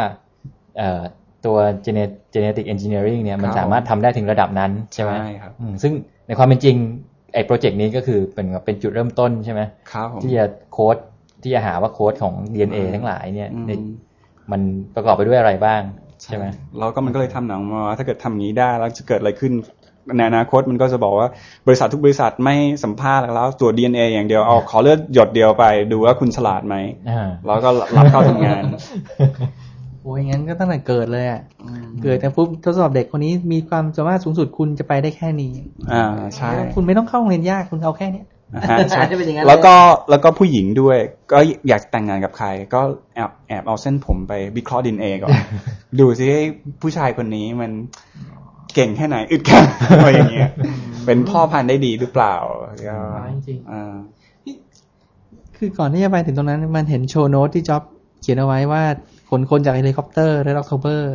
[0.79, 1.02] เอ่อ
[1.46, 5.92] ตัว genet- genetic engineering เนี่ยมันครับสามารถทำได้ถึงระดับนั้นใช่ไหมใช่ครับอืมซึ่ง
[6.26, 6.76] ในความเป็นจริง
[7.34, 9.60] ไอ้โปรเจกต์นี้ก็คือเป็นเป็นจุดเริ่มต้นใช่ไหม
[9.92, 10.96] ครับผมที่จะโค้ด
[11.42, 13.70] ที่จะหาว่าโค้ดของ DNA อืมทั้งหลายเนี่ยอืมใน
[14.52, 14.60] มัน
[14.94, 15.82] ประกอบไปด้วยอะไรบ้าง
[16.22, 16.44] ใช่ไหม
[16.78, 19.52] แล้วก็มันก็เลยทำหนังมาว่าถ้าเกิดทำอย่างนี้ได้แล้วจะเกิดอะไรขึ้น
[20.16, 21.28] ในอนาคตมันก็จะบอกว่า
[21.66, 26.76] บริษัททุกบริษัทไม่สัมภาษณ์แล้วตรวจ DNA อย่างเดียวเอาขอเลือดหยดเดียวไป ดูว่าคุณฉลาดไหม
[27.10, 31.40] อ่าแล้วก็รับเข้าทำงานโอ้ยงั้นก็ตั้งแต่เกิดเลยอะ
[32.03, 35.53] เกิดแต่ปุ๊บทดสอบเด็กคนนี้มีความสามารถสูงสุดคุณจะไปได้แค่นี้
[35.92, 36.05] อ่า
[36.37, 39.75] ใช่คุณไม่ต้องเข้าโรงเรียนยากคุณเอาแค่เนี้ยอ่าฮะใช่จะเป็นอย่างนั้นแล้วก็
[40.11, 40.99] แล้วก็ผู้หญิงด้วย
[41.33, 41.38] ก็
[41.69, 42.81] อยากแต่งงานกับใคร ก็
[43.14, 45.31] แอบแอบเอาเส้นผมไปวิเคราะห์ดินเอก่อน
[45.99, 46.29] ดูซิ
[46.83, 47.71] ผู้ชายคนนี้มัน
[48.75, 50.51] เก่งแค่ไหนอึดแค่ไหนอะไรอย่างเงี้ย
[51.07, 52.35] เป็นพ่อพันธุ์ได้ดีหรือเปล่า
[52.88, 52.97] ก็
[53.47, 53.95] จริงอ่า
[55.57, 57.83] คือก่อนที่จะไปถึงตรงนั้น มันเห็นโชว์โน้ตที่จ็อบ
[58.21, 58.83] เขียนเอาไว้ว่า
[59.30, 61.12] ขนคนจากเฮลิคอปเตอร์และล็อกโทเบอร์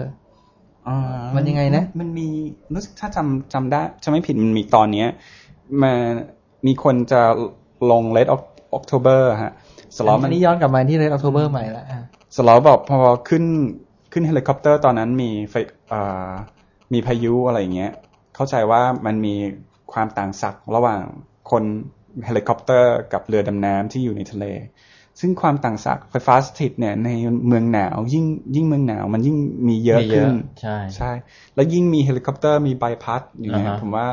[0.87, 0.97] อ่า
[1.35, 2.27] มันยังไงนะ มันมี
[2.73, 5.07] รู้สึกถ้าจำจำได้จะไม่ผิดมันมีตอนเนี้ย
[5.83, 5.93] มา
[6.67, 7.21] มีคนจะ
[7.91, 8.27] ลง Red
[8.77, 9.53] October ฮะ
[9.97, 13.43] สล้ออัมันนนี้ย้อนกลับมาที่เรดออกโทเบอร์ใหม่ละอะสล้อบอกพอขึ้น
[14.13, 15.55] ขึ้นเฮลิคอปเตอร์ตอนนั้นมีไฟ
[15.91, 16.31] อ่า
[16.93, 17.91] มีพายุอะไรอย่างเงี้ย
[18.35, 19.35] เข้าใจว่ามันมี
[19.93, 21.01] ความต่างศักย์ระหว่าง
[21.51, 21.63] คน
[22.25, 24.45] เฮลิคอปเตอร์กับเรือดำน้ำที่อยู่ในทะเล
[25.21, 27.09] ซึ่งความต่างศักย์ไฟฟ้าสถิตเนี่ยใน
[27.47, 31.11] เมืองหนาว ยิ่งยิ่งเมืองหนาว มันยิ่งมีเยอะมีเยขึ้นใช่ใช่
[31.55, 34.07] แล้วยิ่งมีเฮลิคอปเตอร์มีใบพัดอย่างเงี้ยอ่าฮะผมว่า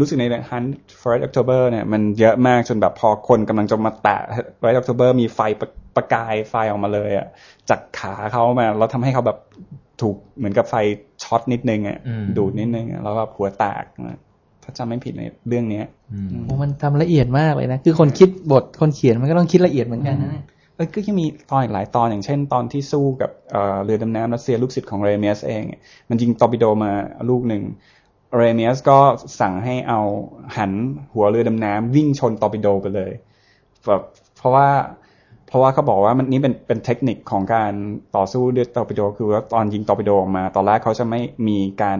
[0.00, 0.68] รู้สึกใน Hunt
[1.00, 4.16] for Red October เนี่ยมันเยอะมากจนแบบพอคนกำลังจะมาแตะ
[4.64, 7.26] Red October มีไฟประประกายไฟออกมาเลยอะ
[7.70, 9.38] จากขาเขามาแล้วทำให้เขาแบบ
[10.00, 10.74] ถูกเหมือนกับไฟ
[11.22, 14.18] ช็อตนิดนึงอะอืมดูดนิดนึงอะแล้วแบบหัวแตกนะ
[14.62, 20.44] ถ้าจำไม่ผิดในเรื่องเนี้ยอืมโอ้มันทำละเอียดมากเลยนะ คือคนคิดบทคนเขียนมันก็ต้องคิดละเอียดเหมือนกันนะเนี่ย
[20.76, 26.92] เอ้ยก็ยังมีตอนอีกหลายตอนอย่างเช่น ตอนที่สู้กับเอ่อเรือดำน้ำรัสเซียลูกศิษย์ของเรเมียสเองเนี่ยมันยิงตอร์ปิโดมา
[27.28, 27.62] ลูกหนึ่ง
[28.36, 28.98] เรเมียสก็
[29.40, 30.00] สั่งให้เอา
[30.56, 30.72] หัน
[31.12, 33.12] หัวเรือดำน้ำวิ่งชนตอร์ปิโดไปเลย
[33.86, 34.02] แบบ
[34.36, 34.68] เพราะว่า
[35.46, 37.72] เพราะว่าเขาบอกว่ามันนี่เป็นเป็นเทคนิคของการ
[38.16, 41.98] ต่อสู้ด้วยตอร์ปิโด คือว่าตอนยิงตอร์ปิโดออกมา ตอนแรกเขาจะไม่มีการ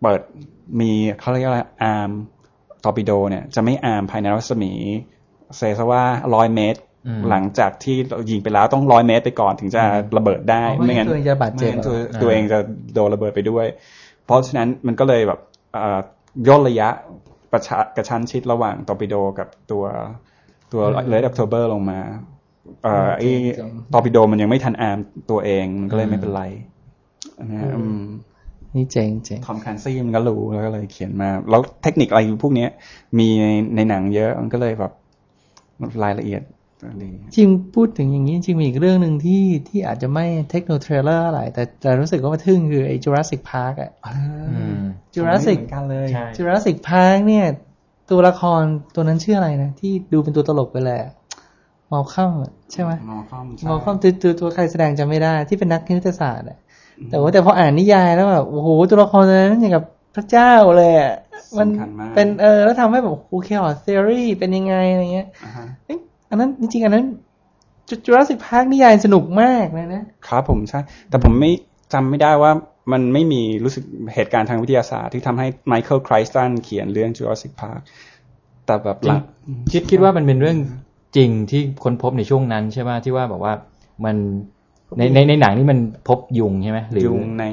[0.00, 0.20] เอ่อเปิด
[0.80, 2.10] มีเขาเรียกอะไร arm
[2.84, 4.72] ตอร์ปิโดเนี่ยจะไม่ arm ภายในรัศมี
[5.56, 9.82] say ซะว่าร้อยเมตรอืมหลังจากที่เรายิงไปแล้วต้องร้อยเมตรไปก่อนถึงจะ
[10.16, 12.58] ระเบิดได้เพราะไม่งั้นตัวเองจะบาดเจ็บไม่งั้นตัวอ่าตัวเองจะ
[12.94, 13.66] โดนระเบิดไปด้วย
[14.24, 15.38] เพราะฉะนั้นมันก็เลยแบบ
[15.72, 15.98] เอ่อ
[16.48, 16.88] ย่นระยะ
[17.52, 19.84] ประชากระชั้นชิดระหว่างตอร์ปิโดกับตัว
[20.72, 22.00] ตัวเลด o c โ o เบอร์ลงมา
[22.84, 23.30] เอ่อไอ้
[23.92, 24.98] ตอร์ปิโดมันยังไม่ทัน arm
[25.30, 26.42] ตัวเองมันก็เลยไม่เป็นไร
[27.40, 28.02] นะฮะอืม
[28.78, 32.70] นี่เจ๋งเจ๋ง Tom Clancy มันก็รู้แล้วก็เลยเขียนมา แล้วเทคนิคอะไรพวกเนี้ย
[33.18, 34.92] มีในในหนังเยอะมันก็เลยแบบ
[36.04, 36.42] รายละเอียด
[37.02, 44.82] ดีจริงพูดถึงอย่างนี้จริงมีอีกเรื่องหนึ่งที่ที่อาจจะไม่ techno thriller อะไรแต่แต่รู้สึกว่าทึ่งคือไอ้ Jurassic Park อะอืม
[45.14, 47.46] Jurassic เหมือนกันเลยใช่ Jurassic Park เนี่ย
[48.10, 48.62] ตัวละคร
[48.94, 50.98] ตัวนั้นชื่ออะไรนะ ที่ดูเป็นตัวตลกไปเลย
[51.92, 52.30] Malcolm
[52.72, 56.58] ใช่ไหม Malcolm Malcolm ตัวตัวตัวใครแสดงจำไม่ได้ที่เป็นนักคณิตศาสตร์อะ
[57.10, 59.84] แต่ว่าแต่พออ่านนิยายแล้วแบบโอ้โหตัวละครตัวนั้นอย่างกับ
[60.16, 61.14] พระเจ้าเลยอะ
[61.58, 65.98] มันสำคัญมากเป็นเออแล้วทำให้แบบโอเคออ theory เป็นยังไงอะไรเงี้ยอ่าฮะเอ๊ะ
[66.30, 67.04] อันนั้นจริงๆอันนั้น
[68.04, 70.80] Jurassic Park นิยายสนุกมากเลยนะครับผมใช่
[71.10, 71.50] แต่ผมไม่
[71.92, 72.52] จำไม่ได้ว่า
[72.92, 73.84] มันไม่มีรู้สึก
[74.14, 77.80] เหตุการณ์ทางวิทยาศาสตร์ที่ทำให้ Michael Crichton เขียนเรื่อง Jurassic Park
[78.66, 79.20] แต่แบบหลัง
[79.72, 80.58] คิดคิดว่ามันเป็นเรื่อง
[81.16, 83.52] จริงที่ค้นพบในช่วงนั้นใช่ไหมที่ว่าแบบว่า
[84.04, 84.16] มัน
[84.96, 87.44] ในในในหนังนี่มันพบยุงใช่ไหมหรือยุงใน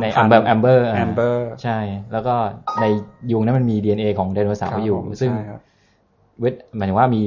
[0.00, 1.78] ใน amber amber amber ใช่
[2.12, 2.34] แล้วก็
[2.80, 2.84] ใน
[3.30, 5.30] ยุงนั้นมันมี DNA ของไดโนเสาร์อยู่ ซึ่ง
[6.40, 7.22] เวทหมายถึงว่ามี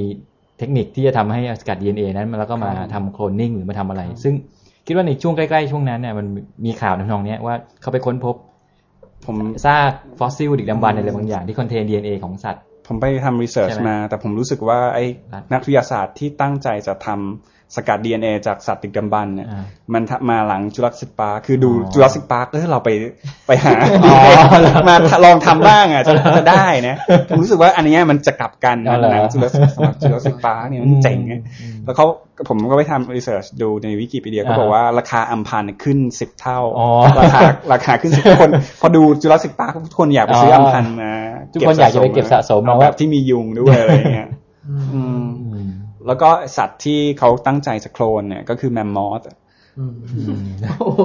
[0.58, 4.34] เทคนิคที่จะทำให้สกัด DNA นั้นมาแล้วก็มาครับทำโคลนนิ่งหรือมาทำอะไร ซึ่ง
[4.86, 6.26] คิดว่าในช่วงใกล้ ๆ ช่วงนั้นเนี่ยมัน
[6.64, 8.36] มีข่าวในทำนองเนี้ยว่าเขาไปค้นพบ
[9.26, 22.16] ผมซากฟอสซิลดึกดำบรรพ์อะไรบางอย่างที่ contain DNA ของสัตว์ ผมไปทำ research ใช่ไหมมา แต่ผมรู้สึกว่าไอ้ครับนักวิทยาศาสตร์ที่ตั้งใจจะทำ สกัด DNA จากสัตว์ดึกดำบรรพ์เนี่ยอ่ามันทำมาหลัง Jurassic Park คือดูอ๋อ Jurassic
[22.18, 22.88] Park เออเราไป
[23.46, 23.72] ไปหา
[24.04, 24.16] อ๋อ
[24.88, 26.96] มาลองทำบ้างอะจะจะได้นะ
[27.28, 31.34] ผมรู้สึกว่าอันเนี้ยมันจะกลับกันอ๋อเหรอหนังจุลศิลปาจุลศิลปาเนี่ยมันเจ๋งไง
[31.84, 32.06] แล้วเขา
[32.48, 36.86] ผมก็ไปทำรีเสิร์ชดูในวิกิพีเดียเขาบอกว่าราคาอัมพันธ์ขึ้นสิบเท่าอ๋อ
[37.20, 37.40] ราคา
[37.72, 41.12] ราคาขึ้นสิบคน พอดูจุลศิลปาทุกคนอยากไปซื้ออัมพันธ์มา
[41.52, 44.28] ทุกคนอยากจะไปเก็บสะสมเอามาแบว่าบที่มียุงด้วยอะไรเงี้ย
[44.68, 45.02] อืมอื
[45.51, 45.51] ม
[46.06, 49.22] แล้วก็สัตว์ที่เขาตั้งใจจะโคลนเนี่ยก็คือแมมมอส
[49.78, 49.92] อืม
[50.78, 51.00] โอ้โห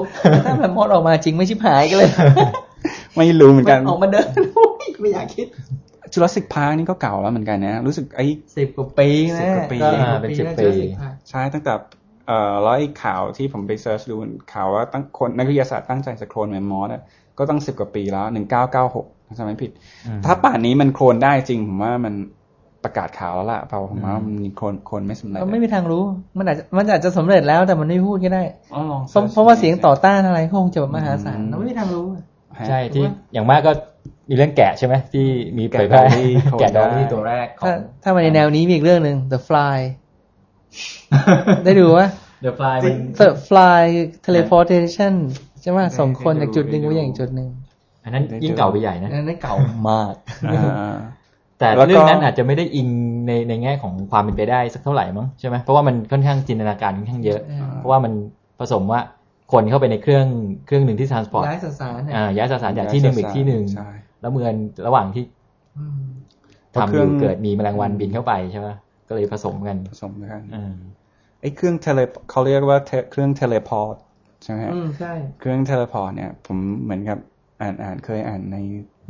[0.45, 2.11] ถ้าแบบมอดออกมาจริงไม่ชิบหายกันเลย
[3.17, 5.47] ไม่รู้เหมือนกันออกมาเดินโอ้ยไม่อยากคิด
[6.13, 8.25] Jurassic Park นี่ก็เก่าแล้วเหมือนกันนะ รู้สึกไอ้
[8.57, 11.73] สิบกว่าปีนะสิบกว่าปีก็อ่าเป็นสิบปีแล้ว Jurassic Park ใช่ตั้งแต่
[12.27, 14.15] เอ่อแล้วไอ้ข่าวที่ผมไป search ดู
[14.53, 17.01] ข่าวว่าตั้งคนนักวิทยาศาสตร์ตั้งใจจะโคลนแมมมอธอะ
[17.37, 19.71] ก็ตั้งสิบกว่าปีแล้วหนึ่งเก้าเก้าหกถ้าจำไม่ผิด
[20.07, 22.13] อืมถ้าป่านนี้มันโคลนได้จริงผมว่ามัน
[22.83, 26.03] ประกาศข่าวแล้วล่ะเปล่าผมว่ามันมีโคลนโคลนไม่สำเร็จเราไม่มีทางรู้
[26.37, 28.43] มันอาจจะมันอาจจะสำเร็จแล้วแต่มันไม่พูดก็ได้
[28.75, 32.05] อ๋อลองเพราะเพราะว่าเสียงต่อต้านอะไรก็คงจะแบบมหาศาลอืมเราไม่มีทางรู้
[32.59, 33.71] ฮะใช่ที่อย่างมากก็
[34.29, 35.25] มีเรื่องแกะใช่ไหมที่
[35.57, 39.77] มีเผยแพร่แกะดอลลี่โคแกะดอลได้ลี่ตัวแรกขอถ้างถ้ามาในแนวนี้มีอีกเรื่องหนึ่ง The Fly
[41.65, 42.07] ได้ดูว่า
[42.45, 43.83] The Fly มัน The Fly
[44.25, 45.13] teleportation
[45.61, 47.49] ใช่ไหมส่งคนจากจุดหนึ่งไปยังอีกจุดหนึ่ง
[48.03, 49.55] อันนั้นยิ่งเก่าไปใหญ่นะอันนั้นเก่า
[49.89, 50.13] มาก
[50.49, 50.95] อ่า
[51.59, 52.89] แต่แล้วก็เรื่องนั้นอาจจะไม่ได้อิง
[53.27, 57.39] ในในแง่ของความเป็นไปได้สักเท่าไหร่มั้งใช่ไหมเพราะว่ามันค่อนข้างจินตนาการค่อนข้างเยอะ
[57.77, 58.13] เพราะว่ามัน
[58.59, 58.99] ผสมว่า
[59.53, 60.25] คนเข้าไปในเครื่อง
[60.65, 63.87] เครื่องหนึ่งที่ transport ย้ายสสารเนี่ยอ่าย้ายสสารจากที่หนึ่งไปอีกที่หนึ่งใช่
[64.21, 64.49] แล้วเมื่อ
[64.87, 65.23] ระหว่างที่
[65.77, 65.99] อืม
[66.75, 68.67] ทำเครื่องอยู่เกิดมีแมลงวันบินเข้าไปใช่ไหม
[69.07, 70.73] ก็เลยผสมกันผสมกันอ่า
[71.41, 73.95] ไอ้เครื่อง tele เขาเรียกว่าเทเครื่อง teleport
[74.43, 77.17] ใช่ไหมฮะอืมใช่เครื่อง teleport เนี่ย ผมเหมือนกับ
[77.61, 78.57] อ่านอ่านเคยอ่านใน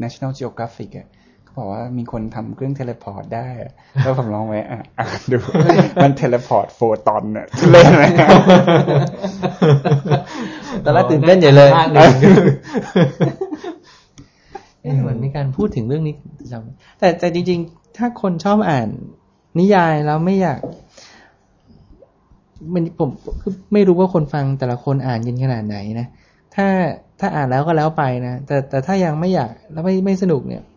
[0.03, 1.16] National Geographic อะเขา
[1.58, 3.72] บอกว่ามีคนทำเครื่อง teleport ได้อะ
[4.03, 5.38] แล้วผมลองไว้อ่านอ่านดู
[6.01, 8.03] มัน teleport โฟตอนเนี่ยทุเรศไหม
[10.84, 12.12] ตอนแรกตื่นเต้นใหญ่เลยภาคหนึ่ง
[14.82, 16.16] เอ๊ะเหมือนมีการพูดถึงเรื่องนี้
[16.51, 18.89] จำแต่แต่จริง ๆ ถ้าคนชอบอ่าน
[19.60, 20.60] นิยายแล้วไม่อยาก
[22.74, 23.10] มันผม
[23.41, 26.08] คือไม่รู้ว่าคนฟังแต่ละคนอ่านกันขนาดไหนนะ
[26.55, 26.68] ถ้า
[27.20, 30.76] ถ้าอ่านแล้วก็แล้วไปนะ แต่แต่ถ้ายังไม่อยากแล้วไม่ไม่สนุกเนี่ยถ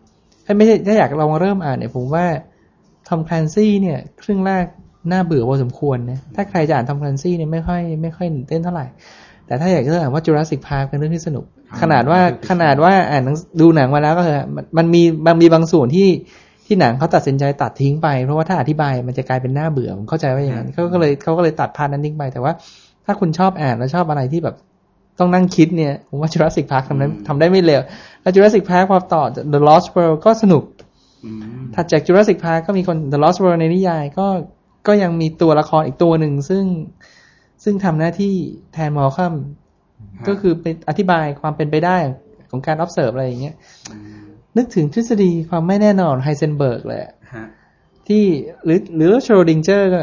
[0.57, 2.25] ไม่ใช่ถ้าอยากลองเริ่มอ่านเนี่ยผมว่า
[3.07, 4.65] Tom Clancy เนี่ยครึ่งแรก
[5.11, 8.85] น่าเบื่อพอสมควรนะถ้าใครจะอ่าน Tom Clancy เนี่ยไม่ค่อยไม่ค่อยตื่นเต้นเท่าไหร่
[9.47, 11.45] แต่ถ้าอยากจะอ่านว่า Jurassic Park เป็นเรื่องที่สนุก
[11.81, 16.09] ขนาดว่าขนาดว่าอ่านหนังดูหนังมาแล้วก็คือมันมันมีมันมีบางส่วนที่
[16.65, 22.51] ที่หนังเขาตัดสินใจตัดทิ้งไป เพราะว่าถ้าอธิบายมันจะกลายเป็นน่าเบื่อผมเข้าใจว่าอย่างนั้นเขาก็เลยเขาก็เลยตัด part นั้นทิ้งไปแต่ว่า
[23.05, 24.55] ถ้าคุณชอบอ่านแล้วชอบอะไรที่แบบ
[25.19, 27.81] ต้องนั่งคิดเนี่ยผมว่า Jurassic Park ทำได้ทำได้ไม่เลว
[28.21, 30.63] แล้ว Jurassic Park พอต่อ The Lost World ก็สนุก
[31.25, 34.27] อืมถัดจาก Jurassic Park ก็มีคน The Lost World ในนิยาย ก็
[34.87, 36.63] ก็ยังมีตัวละครอีกตัวหนึ่งซึ่ง
[37.63, 38.35] ซึ่งทำหน้าที่
[38.73, 39.33] แทน Malcolm
[40.27, 41.97] ก็คือเป็นอธิบายความเป็นไปได้
[42.51, 43.55] ของการ observe อะไรอย่างเงี้ย
[44.57, 47.45] นึกถึงทฤษฎีความไม่แน่นอนไฮเซนเบิร์กเลยอะฮะ
[48.07, 48.23] ที่
[48.65, 50.01] หรือหรือโชรดิงเจอร์ก็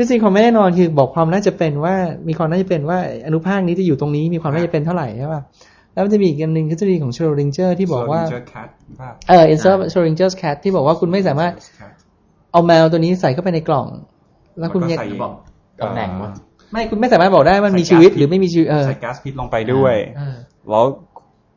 [0.02, 1.94] ฤษฎีความไม่แน่นอนคือบอกความน่าจะเป็นว่า
[2.28, 5.40] มีความน่าจะเป็นว่าอนุภาคนี้จะอยู่ตรงนี้มีความน่าจะเป็นเท่าไหร่ใช่ป่ะ
[5.92, 8.68] แล้วมันจะมีอีกอันหนึ่งทฤษฎีของโชรดิงเจอร์ที่บอกว่าเจอแคท
[9.00, 11.52] ป่ะเออ insert Schrodinger's cat ที่บอกว่าคุณไม่สามารถ
[12.52, 13.86] เอาแมวตัวนี้ใส่เข้าไปในกล่อง
[14.58, 15.32] แล้วคุณแล้วก็ยังใส่บอก
[15.82, 16.30] ตำแหน่งว่า
[16.72, 20.36] ไม่คุณไม่สามารถบอกได้มันมีชีวิตหรือไม่มีชีวิตเออใส่ก๊าซพิษลงไปด้วยเออ
[20.70, 20.84] แล้ว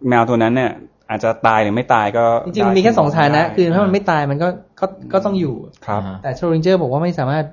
[0.10, 0.72] แมวตัวนั้นเนี่ย
[1.10, 4.48] อาจจะตายหรือไม่ตายก็จริงๆมันมีแค่สองฐานะได้คือถ้ามันไม่ตายมันก็
[4.80, 5.56] ก็ก็ต้องอยู่
[5.88, 7.46] ครับอ่าแต่ Schrodinger บอกว่าไม่สามารถ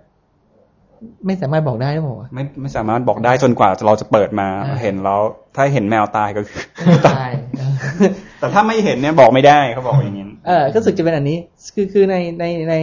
[1.26, 5.20] ไม่สามารถบอกได้หรือเปล่าวะไม่ไม่สามารถบอกได้จนกว่าเราจะเปิดมาอ่าเห็นแล้ว
[5.56, 7.72] ถ้าเห็นแมวตายก็คือไม่ตายเออ
[8.38, 11.38] แต่ถ้าไม่เห็นเนี่ยบอกไม่ได้เขาบอกอย่างนี้เออก็รู้สึกจะเป็นอันนี้
[11.74, 12.74] คือคือในในใน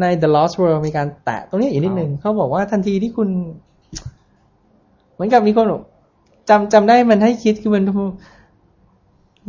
[0.00, 3.28] ใน The Lost World มีการแตะตรงนี้อีกนิดนึงเขาบอกว่าทันทีที่คุณ
[5.14, 5.82] เหมือนกับมีคนบอก
[6.48, 7.82] จำจำได้มันให้คิดคือมัน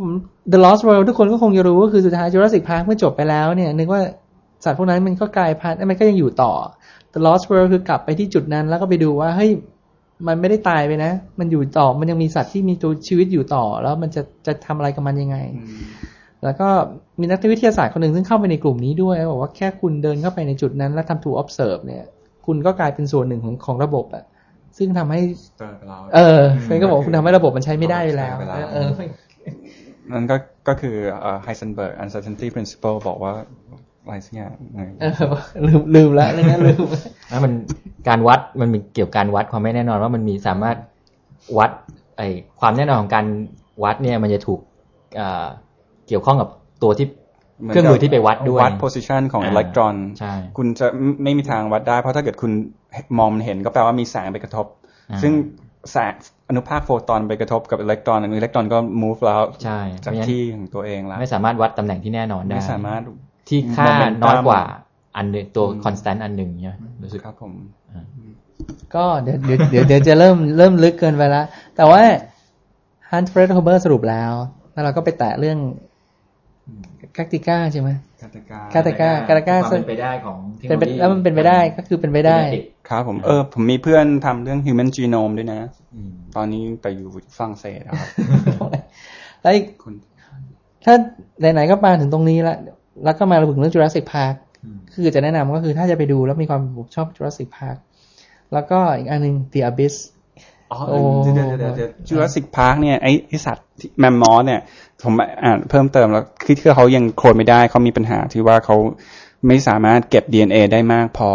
[0.08, 0.10] ม
[0.52, 4.02] The Lost World ทุกคนก็คงจะรู้ว่าคือสุดท้าย Jurassic Park เมื่อจบไปแล้วเนี่ย นึกว่า
[4.64, 6.52] สัตว์พวกนั้นมันก็กลายพันธุ์มันก็ยังอยู่ต่อ
[7.14, 9.50] The Lost World คือกลับไปที่จุดนั้น แล้วก็ไปดูว่าเฮ้ย
[10.26, 15.36] มันไม่ได้ตายไปนะ มันอยู่ต่อ มันยังมีสัตว์ที่มีตัวชีวิตอยู่ต่อ แล้วมันจะจะทำอะไรกับมันยังไง
[16.44, 16.68] แล้วก็
[17.20, 22.04] มีนักวิทยาศาสตร์คนหนึ่งซึ่งเข้าไปในกลุ่มนี้ด้วยบอกว่าแค่คุณเดินเข้าไปในจุดนั้น แล้วทำ to observe เนี่ย
[22.46, 24.24] คุณก็กลายเป็นส่วนหนึ่งของของระบบอะ
[24.78, 25.20] ซึ่งทำให้
[26.14, 28.90] เออเฟนก็บอกว่าคุณทำให้ระบบมันใช้ไม่ได้ไปแล้วใช้ไม่ได้เออ
[30.10, 30.36] นั่นก็
[30.68, 33.32] ก็คือเอ่อ Heisenberg uncertainty principle บอกว่า
[34.04, 35.12] อะไรสักอย่างหนึ่งเออ
[35.66, 36.86] ลืมลืมแล้วเรื่องนั้นลืม
[37.30, 37.52] แล้วมัน
[38.08, 40.76] การวัดมันมีเกี่ยวกับการวัดความไม่แน่นอนว่ามันมีสามารถ
[41.58, 41.70] วัด
[42.16, 42.22] ไอ
[42.60, 43.26] ความแน่นอนของการ
[43.84, 44.60] วัดเนี่ย มันจะถูก
[45.20, 45.46] อ่า
[46.08, 46.48] เกี่ยวข้องกับ
[46.82, 47.06] ตัวที่
[47.64, 52.52] หเครื่องมือที่ไปวัดด้วยวัด position ของอ่าอิเล็กตรอนใช่คุณจะไม่ไม่มีทางวัดได้ เพราะถ้าเกิดคุณ
[53.18, 54.66] มองมันเห็นก็แปลว่ามีแสงไปกระทบ
[55.10, 55.32] อ่าซึ่ง
[55.92, 56.12] แสง
[56.48, 63.02] อนุภาคโฟตอนไปกระทบกับอิเล็กตรอนอิเล็กตรอนก็ move แล้วใช่จากเพราะฉะนั้นที่ของตัวเองแล้วไม่สามารถวัดตำแหน่งที่แน่นอนได้ไม่สามารถ
[63.52, 64.62] ที่ค่า Momentum น้อยกว่า
[65.16, 67.52] อันหนึ่งตัวอืม constant อันหนึ่งเนี่ยรู้สึกครับผม
[68.94, 71.42] ก็เดี๋ยวเดี๋ยวเดี๋ยวเดี๋ยวจะเริ่มเริ่มลึกเกินไปละ
[71.76, 72.02] แต่ว่า
[73.10, 74.32] Hunt Fred Hober สรุปแล้ว
[74.72, 75.58] แล้วเราก็ไปแตะเรื่อง
[77.16, 77.90] กาติก้าใช่ไหม
[78.22, 82.38] กาตกากาตกากาตกาความเป็นไปได้ของเทคโนเป็นโลไปยีแล้วมันเป็นไปได้ก็คือเป็นไปได้
[82.88, 85.60] ครับผมเออ ผมมีเพื่อนทำเรื่อง human genome ด้วยนะ
[85.94, 88.08] อืมตอนนี้แต่อยู่ฝรั่งเศสอะครับ
[89.42, 89.94] แล้วอีกคุณ
[90.84, 90.94] ถ้า
[91.54, 92.58] ไหนๆก็มาถึงตรงนี้แล้ว
[93.04, 94.34] แล้วก็มาถึงเรื่อง Jurassic Park
[94.64, 96.62] อืมคือจะแนะนำก็คือถ้าจะไปดูแล้วมีความ
[96.94, 97.78] ชอบ Jurassic Park
[98.52, 99.94] แล้วก็อีกอันหนึ่ง The Abyss
[100.72, 103.66] อ๋อโอ้เดี๋ยวเดี๋ยวเดี๋ยวจูราสสิกพาร์คเนี่ยไอไอสัตว์
[104.00, 104.60] แมมมอสเนี่ย
[105.02, 105.14] ผม
[105.44, 108.76] อ่านเพิ่มเติมแล้วคือที่เขายังโคลนไม่ได้เขามีปัญหาที่ว่าเขา
[109.46, 111.30] ไม่สามารถเก็บ DNA ได้มากพอ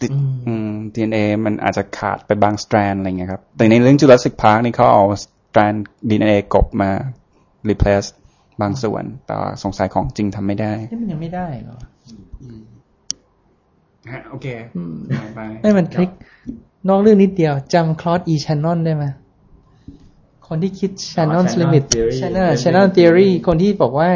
[0.00, 5.74] ติดอืมอืม DNA มันอาจจะขาดไปบางสแตรนอะไรเงี้ยครับ แต่ในเรื่องจูราสสิกพาร์คนี่เขาเอาสแตรน
[6.08, 6.90] DNA กบมา
[7.70, 8.08] replace
[8.62, 11.78] บางส่วน แต่ว่าสงสัยของจริงทำไม่ได้นี่มันยังไม่ได้เหรอ
[14.12, 14.46] ฮะโอเค
[14.76, 14.94] อืม
[15.34, 16.10] ไปไม่มันคลิก
[16.88, 19.04] นอกเรื่องนิดเดียวจำคลอสอีชานนได้ไหม
[20.48, 24.10] คนที่คิด Shannon's Shannon Limit Theory Shannon Shannon Theory คนที่บอกว่า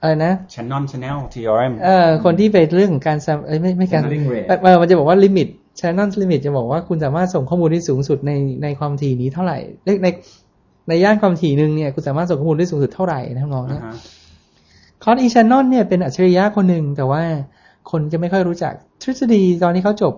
[0.00, 5.48] อะไรนะ Shannon Channel theorem เอ่อคนที่ไปเรื่องของการซัมเอ้ยไม่ไม่การ Sampling rate เออมันจะบอกว่า limit
[5.80, 8.32] Shannon Limit จะบอกว่าคุณสามารถส่งข้อมูลที่สูงสุดใน
[8.62, 9.58] ในความถี่นี้เท่าไหร่
[10.02, 10.08] ใน
[10.88, 14.00] ในในย่านความถี่หนึ่งเนี่ยคุณสามารถส่งข้อมูลได้สูงสุดเท่าไหร่นะน้องเนี่ยอ่าฮะ
[15.02, 15.14] Claude E.
[15.14, 17.22] Shannon เนี่ยเป็นอัจฉริยะคนหนึ่งแต่ว่า
[17.90, 18.72] คนจะไม่ค่อยรู้จัก
[19.02, 20.14] ทฤษฎีตอนที่เขาจบ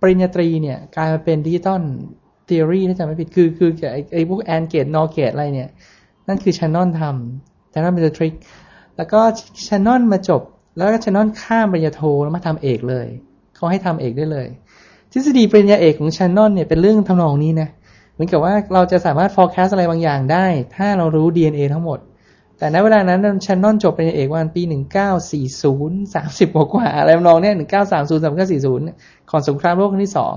[0.00, 1.82] ปริญญาตรีเนี่ยกลายมาเป็นดิจิตอล
[2.48, 5.70] ทฤษฎีถ้าจำไม่ผิดคือคือไอ้ไอ้พวก AND gate NOR gate อะไรเนี่ย
[6.28, 8.34] นั่นคือชานนทำชานนเป็นทริค
[8.96, 9.20] แล้วก็
[9.68, 10.42] ชานนมาจบ
[10.76, 13.06] แล้วก็ชานนข้ามปริญญาโทแล้วมาทำเอกเลย
[13.56, 14.46] เขาให้ทำเอกได้เลย
[15.12, 17.68] ทฤษฎีปริญญาเอกของชานนเนี่ยเป็นเรื่องทำนองนี้นะ
[18.14, 20.46] เหมือนกับว่าเราจะสามารถ forecast อะไรบางอย่างได้
[20.76, 21.98] ถ้าเรารู้ DNA ทั้งหมด
[22.58, 24.62] แต่ณเวลานั้นชานนอนจบเปริญญาเอกวันปี
[25.28, 30.34] 1940 30กว่ากว่าอะไรนองเนี้ย1930 3940ก่อนสงครามโลกครั้งที่สอง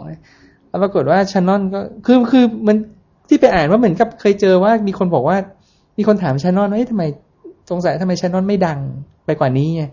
[0.69, 2.77] แล้วปรากฏว่าชานนอนก็คือคือมัน
[3.29, 5.37] ที่ไปอ่านว่าเหมือนกับเคยเจอว่ามีคนบอกว่า
[5.97, 7.03] มีคนถามชานนอนว่าเอ๊ะทำไม
[7.69, 8.79] สงสัยทำไมชานนอนไม่ดัง
[9.25, 9.83] ไปกว่านี้ไง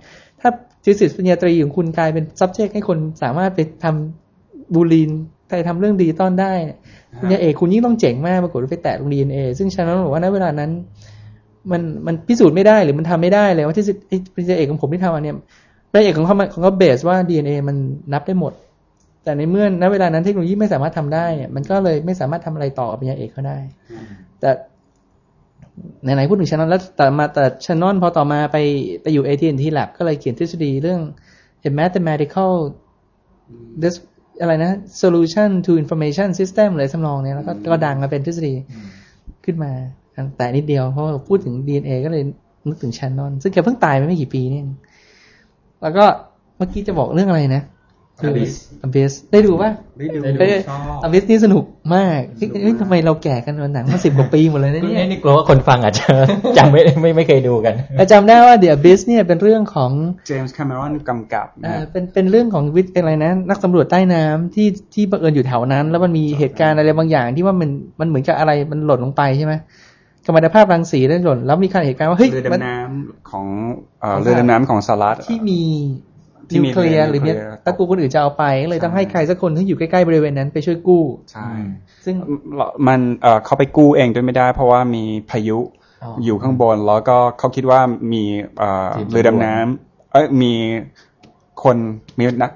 [0.41, 0.51] ถ้า
[0.85, 5.11] จิสิสปริญญาตรีของคุณกลายเป็น subject ให้คนสามารถไปทำบูลีน
[5.49, 6.79] ไปทำเรื่องดิจิตอลได้เนี่ย
[7.21, 10.71] ปริญญาเอกคุณยิ่งต้องเจ๋งมากปรากฏว่าไปแตะตรง DNA ซึ่งชานนบอกว่าณเวลานั้น
[11.73, 15.37] มันมันพิสูจน์ไม่ได้หรือมันทำไม่ได้เลยว่าที่ไอ้ปริญญาเอกของผมที่ทำอันเนี้ย
[15.93, 17.77] ปริญญาเอกของเขาของเขาเบสว่า DNA มัน
[18.13, 18.53] นับได้หมด
[19.25, 23.59] แต่ในเมื่อณเวลานั้นเทคโนโลยีไม่สามารถทำได้เนี่ยมันก็เลยไม่สามารถทำอะไรต่อกับปริญญาเอกเขาได้
[24.41, 24.51] แต่
[26.03, 28.57] ไหนๆพูดถึงชานอนแล้วแต่มาแต่ชานอนพอต่อมาไป
[29.03, 31.01] ไปอยู่ AT&T Lab ก็เลยเขียนทฤษฎีเรื่อง
[31.69, 32.53] a mathematical
[33.83, 33.95] this
[34.41, 34.73] อะไรนะ
[35.03, 38.55] solution to information system เลยสำนองเนี่ยแล้วก็ก็ดังมาเป็นทฤษฎี
[39.45, 39.73] ขึ้นมา
[40.37, 42.23] แต่นิดเดียวเพราะว่าพูดถึง DNA ก็เลย
[42.69, 44.71] นึกถึงชานอน ซึ่งแกเพิ่งตายไปไม่กี่ปีนี่เอง
[45.83, 46.05] แล้วก็
[46.57, 47.63] เมื่อกี้จะบอกเรื่องอะไรนะ
[48.23, 48.53] Abyss
[48.87, 56.07] Abyss ได้ดูป่ะได้ดูเอ้ยชอบ Abyss นี่สนุกมากเฮ้ยเฮ้ยทำไมเราแก่กันวันหนังมาสิบกว่าปีหมดเลยนะนี่เนี่ยนี่กลัวว่าคนฟังอาจจะ
[56.59, 59.91] จำไม่ไม่ไม่เคยดูกันแต่จำได้ว่า The Abyss เนี่ยเป็นเรื่องของ
[60.27, 69.55] เจมส์แคมเมรอนกำกับนะอ่าครับเป็นเป็นเรื่องของวิทย์อะไรนะ นักสำรวจใต้น้ำที่ที่บังเอิญอยู่แถวนั้น แล้วมันมีเหตุการณ์อะไรบางอย่างที่ว่ามันมันเหมือนกับอะไรมันหล่นลงไปใช่ไหม
[70.27, 73.47] กัมมันตภาพรังสีได้หล่นแล้วมีการเหตุการณ์ว่าเฮ้ยเรือมันดำน้ำของ
[74.01, 76.14] เอ่อเรือดำน้ำของสหรัฐที่มีที่
[76.55, 81.49] นิวมีเคลียร์หรือเนี่ยนิวเคลียร์ตะกูคนอื่นจะเอาไปก็เลยต้องให้ใครสักคนที่อยู่ใกล้ๆบริเวณนั้นไปช่วยกู้ ใช่
[82.05, 82.15] ซึ่ง
[82.89, 85.59] มันเอ่อเขาไปกู้เองด้วยไม่ได้ เพราะว่ามีพายุ
[86.03, 87.81] อ๋อออยู่ข้างบน แล้วก็เขาคิดว่า
[88.13, 88.25] มี
[88.59, 90.53] เอ่อทีมเรือดำน้ำเอ้ยมี
[91.63, 91.77] คน
[92.19, 92.53] มีนัก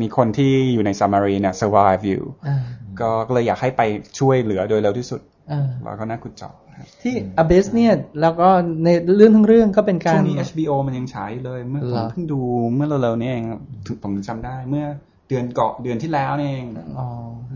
[0.00, 2.58] มีคนที่อยู่ในซัมมารีเนี่ย survive อยู่อ่า
[3.00, 3.82] ก็ก็เลยอยากให้ไป
[4.18, 5.20] ช่วยเหลือโดยเร็วที่สุด
[5.52, 8.48] อ่าแล้วก็น่าขุดเจาะครับที่ Abyss เนี่ยแล้วก็
[8.84, 12.40] ในเรื่องทั้งเรื่องก็เป็นกาช่รวงนี้ HBO มันยังฉายอยู่เลยเมื่อผเหรมอเพิ่งดู
[12.74, 13.44] เมื่อเร็วๆนี้เอง
[13.86, 14.86] ถึงผมจำได้เมื่อ
[15.28, 16.66] เดือนเกาะเดือนที่แล้วนี่เอง
[16.98, 17.06] อ๋อ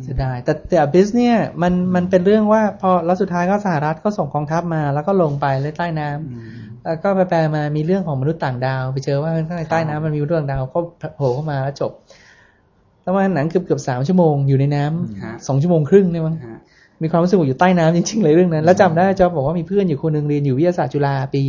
[0.04, 10.80] เสียดายแต่แต่ Abyss เนี่ยมันมันเป็นเรื่องว่าพอแล้วสุดท้ายก็สหรัฐก็ส่งกองทัพมา แล้วก็ลงไปเลยใต้น้ำแล้วก็ไปแปลมามีเรื่องของมนุษย์ต่างดาว ไปเจอว่าข้างในใต้น้ำมันมีมนุษย์ต่างดาวก็
[11.16, 11.92] โผล่เข้ามาแล้วจบ
[13.02, 16.60] แล้วมันหนังเกือบเกือบสามชั่วโมงอยู่ในน้ำฮะสองชั่วโมงครึ่งเนี่ยมั้งฮะ
[17.04, 21.44] มีความรู้สึกว่าอยู่ใต้น้ำจริงๆเลยเรื่องนั้น แล้วจำได้จอบอกว่ามีเพื่อนอยู่คนหนึ่งเรียนอยู่วิทยาศาสตร์จุฬาปี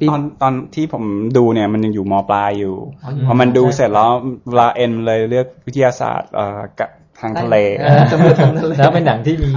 [0.00, 1.04] ปีตอนตอนที่ผม
[1.36, 4.10] ดูเนี่ยมันยังอยู่มปลายอยู่อ๋ออยู่พอมันดูใช่เสร็จแล้ว
[4.48, 6.90] เวลาเอ็นเลยเลือกวิทยาศาสตร์เอ่อกับ
[7.20, 9.50] ทางทะเลออสำรวจทางทะเลแล้วเป็นหนังที่มี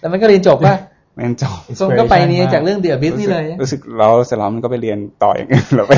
[0.00, 0.76] แล้วมันก็เรียนจบป่ะ
[1.18, 5.92] มันจบทรงก็ไปนี่จากเรื่องเดียบิสนี่เลย รู้สึกแล้วเสร็จแล้วมันก็ไปเรียนต่ออย่างอื่นแล้วไป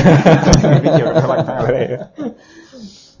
[0.81, 1.15] ไม่เกี่ยวกับ
[1.47, 1.79] ทางทะเล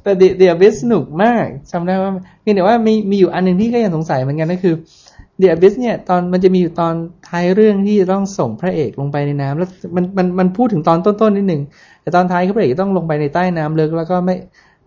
[0.03, 2.11] แต่เดียบิสสนุกมากจำได้ว่า
[2.41, 4.75] เพียงแต่ว่ามีมีอยู่อันหนึ่งที่ก็ยังสงสัยเหมือนกันก็คือ
[5.39, 6.93] เดียบิสเนี่ยตอนมันจะมีอยู่ตอน
[7.29, 11.61] ท้ายเรื่องที่จะต้องส่งพระเอกลงไปในน้ำแล้วมันมันมันพูดถึงตอนต้นๆนิดหนึ่ง
[12.01, 14.35] แต่ตอนท้ายคือพระเอกต้องลงไปในใต้น้ำลึกแล้วก็ไม่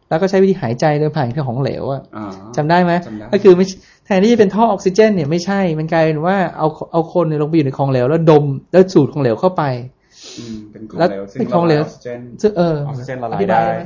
[0.08, 2.24] แล้วก็ใช้วิธีหายใจโดยผ่านเครื่องของเหลวอะอ๋อ
[2.56, 3.66] จำได้ไหมจำได้ก็คือไม่
[4.06, 9.62] แทนที่จะเป็นท่อออกซิเจน เนี่ยไม่ใช่มันกลายเป็นว่าเอาเอาคนเนี่ยลงไปอยู่ในของเหลวแล้วดมแล้วสูดของเหลวเข้าไป
[10.38, 13.82] อืมเป็นของแล้วเหลวซึ่เป็นของเหลวะายออกซิเจนซึ่งเออออกซิเจนละลายอธิบายได้ไหม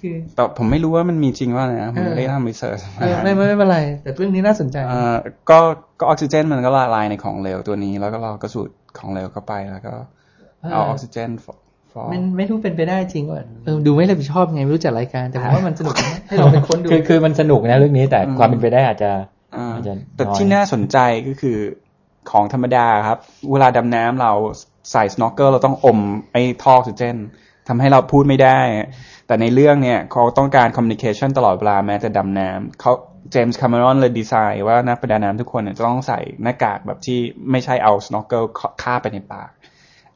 [0.00, 5.16] คือแต่ผมไม่รู้ว่ามันมีจริงว่านะผมเออไม่ได้ทำรีเสิร์ชเออไม่ไม่ไม่เป็นไร แต่เรื่องนี้น่าสนใจเอ่อ
[5.50, 5.58] ก็
[5.98, 9.92] ก็ออกซิเจนมันก็ละลายในของเหลวตัวนี้ แล้วก็เราก็สูดของเหลวเข้าไปแล้วก็
[10.72, 11.54] เอาออกซิเจนฟอ
[12.10, 19.10] ไม่ไม่รู้เป็นไปได้จริงว่าเออดูไม่รับผิดชอบไงไม่รู้จัดรายการแต่ผมว่ามันสนุกนะให้เราเป็นคนดูคือคือมันสนุกนะเรื่องนี้แต่อืมความเป็นไปได้อาจจะ
[19.56, 21.56] อ่าอาจจะแต่น้อยที่น่าสนใจก็คือ
[22.30, 23.18] ของธรรมดาครับ
[23.52, 24.32] เวลาดำน้ำเรา
[24.92, 25.98] ใส่ snorkel เราต้องอม
[26.32, 27.16] ไอ้ท่อออกซิเจน
[27.68, 28.58] ทำให้เราพูดไม่ได้
[29.26, 32.92] แต่ในเรื่องเนี่ยเขาต้องการ communication ตลอดเวลาแม้จะดำน้ำเขา
[33.32, 37.18] เจมส์คา m มรอนเลยดีไซน์ว่านักประดาน้ำทุกคนเนี่ยจะต้องใส่หน้ากากแบบที่
[37.50, 38.44] ไม่ใช่เอา snorkel
[38.82, 39.50] คาบไปในปาก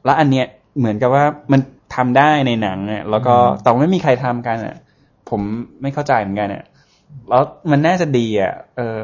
[0.05, 0.45] แล้วอันเนี้ย
[0.79, 1.61] เหมือนกับว่ามัน
[1.95, 4.77] ทำได้ในหนังเนี่ยแล้วก็แต่ว่าไม่มีใครทำกันอะ
[5.29, 5.41] ผม
[5.81, 6.63] ไม่เข้าใจเหมือนกันอะ
[7.29, 9.03] แล้วมันน่าจะดีอะ เออ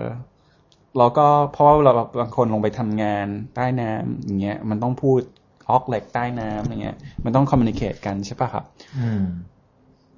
[0.97, 5.21] แล้วก็เพราะว่าเราบางคนลงไปทำงานใต้น้ำอย่างเงี้ย มันต้องพูด
[5.69, 8.63] ออกเหล็กใต้น้ำอย่างเงี้ย มันต้องคอมมิ n น c a t e กันใช่ปะครับ
[8.99, 9.23] อืม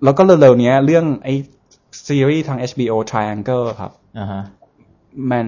[0.04, 1.36] แล้วก็เร็วๆเนี้ยเรื่องไอ้
[2.08, 4.44] ซีรีส์ทาง HBO Triangle ครับอ่าฮะ
[5.32, 5.46] มัน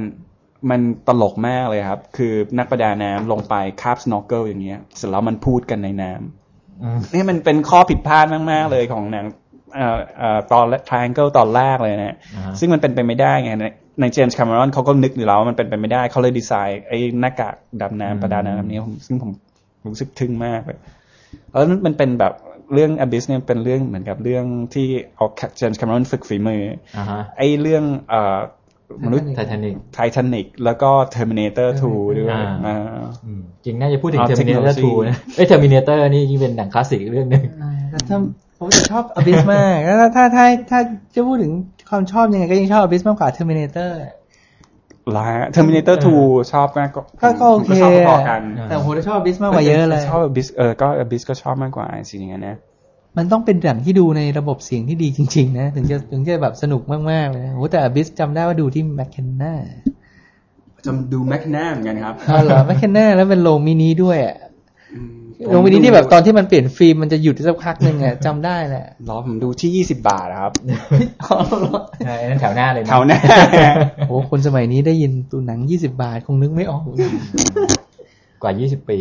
[0.70, 9.26] มันตลกมากเลยครับ คือนักประดาน้ำลงไปคาบ snorkel อย่างเงี้ย เสร็จแล้วมันพูดกันในน้ำอืมนี่มันเป็นข้อผิดพลาดมาก ๆ เลยของหนัง
[9.76, 13.66] เอ่อเอ่อตอน triangle ตอนแรกเลยนะอ่าฮะซึ่งมันเป็นไปไม่ได้ไงใน
[14.02, 19.32] ในเจมส์คา m มรอนเขาก็นึกอยู่แล้วว่ามันเป็นไปไม่ได้ เขาเลยดีไซน์ไอ้หน้ากากดำน้ำประดาน้ำนี้ผมซึ่งผม
[19.88, 20.79] รู้สึกทึ่งมากเลย
[21.51, 22.34] แล้วมันเป็นแบบ
[22.73, 25.25] เรื่อง abyss เนี่ยเป็นเรื่องเหมือนกับเรื่องที่เอา
[25.57, 26.63] เจมส์คา m มรอนฝึกฝีมือ
[26.97, 28.38] อ่าฮะไอ้เรื่องเอ่อ
[29.05, 32.77] มนุษย์ไททานิกไททานิกแล้วก็ Terminator 2 ด้วยอ่าอ่า
[33.65, 37.43] จริงน่าจะพูดถึงเอา Terminator technology 2นะเอ้ย Terminator นี่ยิ่งเป็นหนังคลาสสิกเรื่องหนึ่ง
[37.91, 38.17] แต่ถ้า
[38.59, 40.79] ผมจะชอบ Abyss มากแล้วถ้าถ้าถ้า
[41.15, 41.51] จะพูดถึง
[41.89, 43.91] ความชอบยังไงก็ยังชอบ Abyss มากกว่า Terminator
[45.16, 47.02] ละ Terminator 2ชอบมากก็
[47.41, 52.58] ก็โอเคชอบพอๆกัน แต่ผมจะชอบ Abyss มากกว่าเยอะเลยชอบ Abyss เออก็ Abyss ก็ชอบมากกว่าสิ่งอย่างนั้นนะ
[53.18, 56.82] มันต้องเป็นหนังที่ดูในระบบเสียงที่ดีจริง ๆ นะ ถึงจะถึงจะแบบสนุก
[57.12, 59.54] มาก ๆ เลยโอ้แต่ Abyss จำได้ว่าดูที่ m c k e n n a
[60.86, 64.38] จำดูแมคแนมเหมือนกันครับอ๋อเหรอ m c k e n n a แล้วเป็นโรงมินิด้วยอะ
[65.41, 70.53] อืมโรงมินิที่แบบตอนที่มันเปลี่ยนฟิล์มมันจะหยุดสักพักหนึ่งอะจำได้แหละรอผมดูที่20บาทนะครับ
[71.23, 73.19] อ๋อเหรอใช่นั่นแถวหน้าเลยนะแถวหน้า
[74.07, 76.81] โอ้คนสมัยนี้ได้ยินตัวหนัง20บาทคงนึกไม่ออก
[78.41, 78.99] กว่า20ปี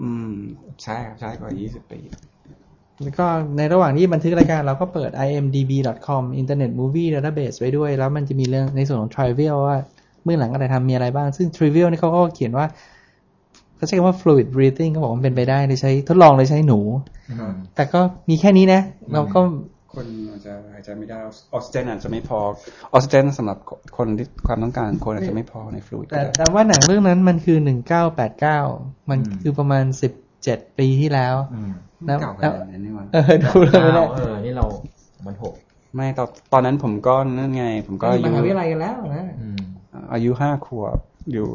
[0.00, 0.34] อืม
[0.82, 2.00] ใช่ครับใช่กว่า20ปี
[3.02, 3.26] แล้วก็
[3.56, 9.78] ในระหว่างที่บันทึกรายการเราก็เปิด imdb.com Internet Movie Database ไว้ด้วย แล้วมันจะมีเรื่องในส่วนของ trivial ว่า
[10.24, 12.66] เมื่องหลังอะไรทำมีอะไรบ้าง ซึ่ง trivial นี่เขาก็เขียนว่า
[13.82, 16.80] เขาใช้คำว่า fluid breathing เขาบอกว่ามันเป็นไปได้โดยใช้ทดลองโดยใช้หนู
[17.74, 18.80] แต่ก็มีแค่นี้นะ
[19.12, 19.40] เราก็
[19.94, 22.40] คนอาจจะหายใจไม่ได้ออกซิเจนอาจจะไม่พอ
[22.92, 23.58] ออกซิเจนสำหรับ
[23.96, 27.58] คนที่ความต้องการคนอาจจะไม่พอในฟลูอิดแต่แต่ว่าหนังเรื่องนั้นมันคือ
[28.34, 29.84] 1989มันคือประมาณ
[30.32, 31.72] 17ปีที่แล้วอืม
[32.06, 34.64] แล้วเก่าขแล้วนาดนั้นนี่หว่าเออดูเลยไม่ได้เออนี่เรา
[35.26, 35.54] มันหก
[35.94, 39.58] ไม่ตอนตอนนั้นผมก็นั่นไง ผมก็อามยุหาวิทยาลัยกันแล้วนะอืม
[40.12, 40.98] อายุห้าขวบ
[41.32, 41.46] อยู่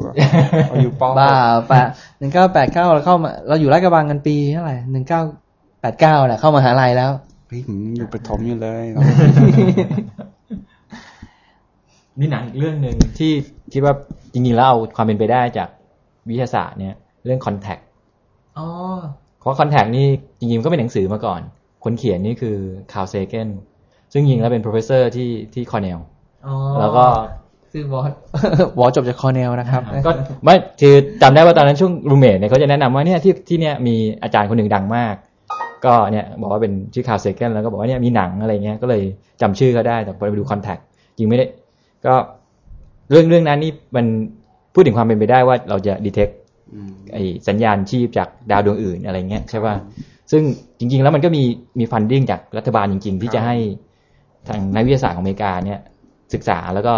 [0.72, 1.32] อายุปหกบ้า
[1.72, 1.82] ปะ
[2.18, 5.22] หนึ่งเก้าแปดเก้าเราเข้ามาเราอยู่ราชกระบังกันปีเท่าไหร่หนึ่งเก้า
[5.82, 7.11] แปดเก้าแหละเข้ามหาลัยแล้ว
[7.47, 8.84] เฮ้ยผมอยู่ประถมอยู่เลย
[12.20, 13.32] นี่หนังอีกเรื่องหนึ่งที่
[13.74, 13.93] คิดว่า
[14.34, 15.70] จริงๆแล้วเอาความเป็นไปได้จาก
[16.30, 16.95] วิทยาศาสตร์เนี่ย
[17.26, 17.84] เรื่อง contact
[18.57, 18.68] อ๋อ
[19.39, 20.07] เพราะ Contact นี่
[20.39, 21.41] จริงๆก็เป็นหนังสือมาก่อน
[21.84, 22.57] คนเขียนนี่คือ
[22.91, 23.49] Carl Sagan
[24.11, 25.99] ซึ่งจริงๆแล้วเป็น professor ที่ที่คอร์เนล
[26.47, 27.05] อ๋อแล้วก็
[27.72, 28.01] คือวอ
[28.80, 30.11] วอจบจากคอร์เนลนะครับ ก็
[30.43, 35.15] ไม่คือจำได้ว่าตอนนั้นช่วง roommate เนี่ยเขาจะแนะนำว่าเนี่ยที่ที่เนี่ยมีอาจารย์คนหนึ่งดังมาก
[35.86, 39.01] ก็เนี่ยบอกว่าเป็นชื่อ Carl Sagan แล้วก็บอกว่าเนี่ยมีหนังอะไรเงี้ยก็เลย
[39.41, 40.78] จำชื่อเขาได้แต่พอไปดู Contact
[41.18, 41.45] จริงไม่ได้
[42.05, 42.13] ก็
[43.09, 44.05] เรื่องเรื่องนั้นนี่มัน
[44.74, 46.30] พูดถึงความเป็นไปได้ว่าเราจะดีเทค
[46.74, 49.76] อืมไอสัญญาณชีพจากดาวดวงอื่นอะไรเงี้ยใช่ป่ะ
[50.32, 50.43] ซึ่ง
[50.80, 51.43] จริง ๆ แล้วมันก็มี
[51.80, 53.55] มีฟันดิ้งจากรัฐบาลจริง ๆ ที่จะให้
[54.47, 55.80] ทางนักวิทยาศาสตร์ของอเมริกาเนี่ย
[56.34, 56.93] ศึกษาแล้วก็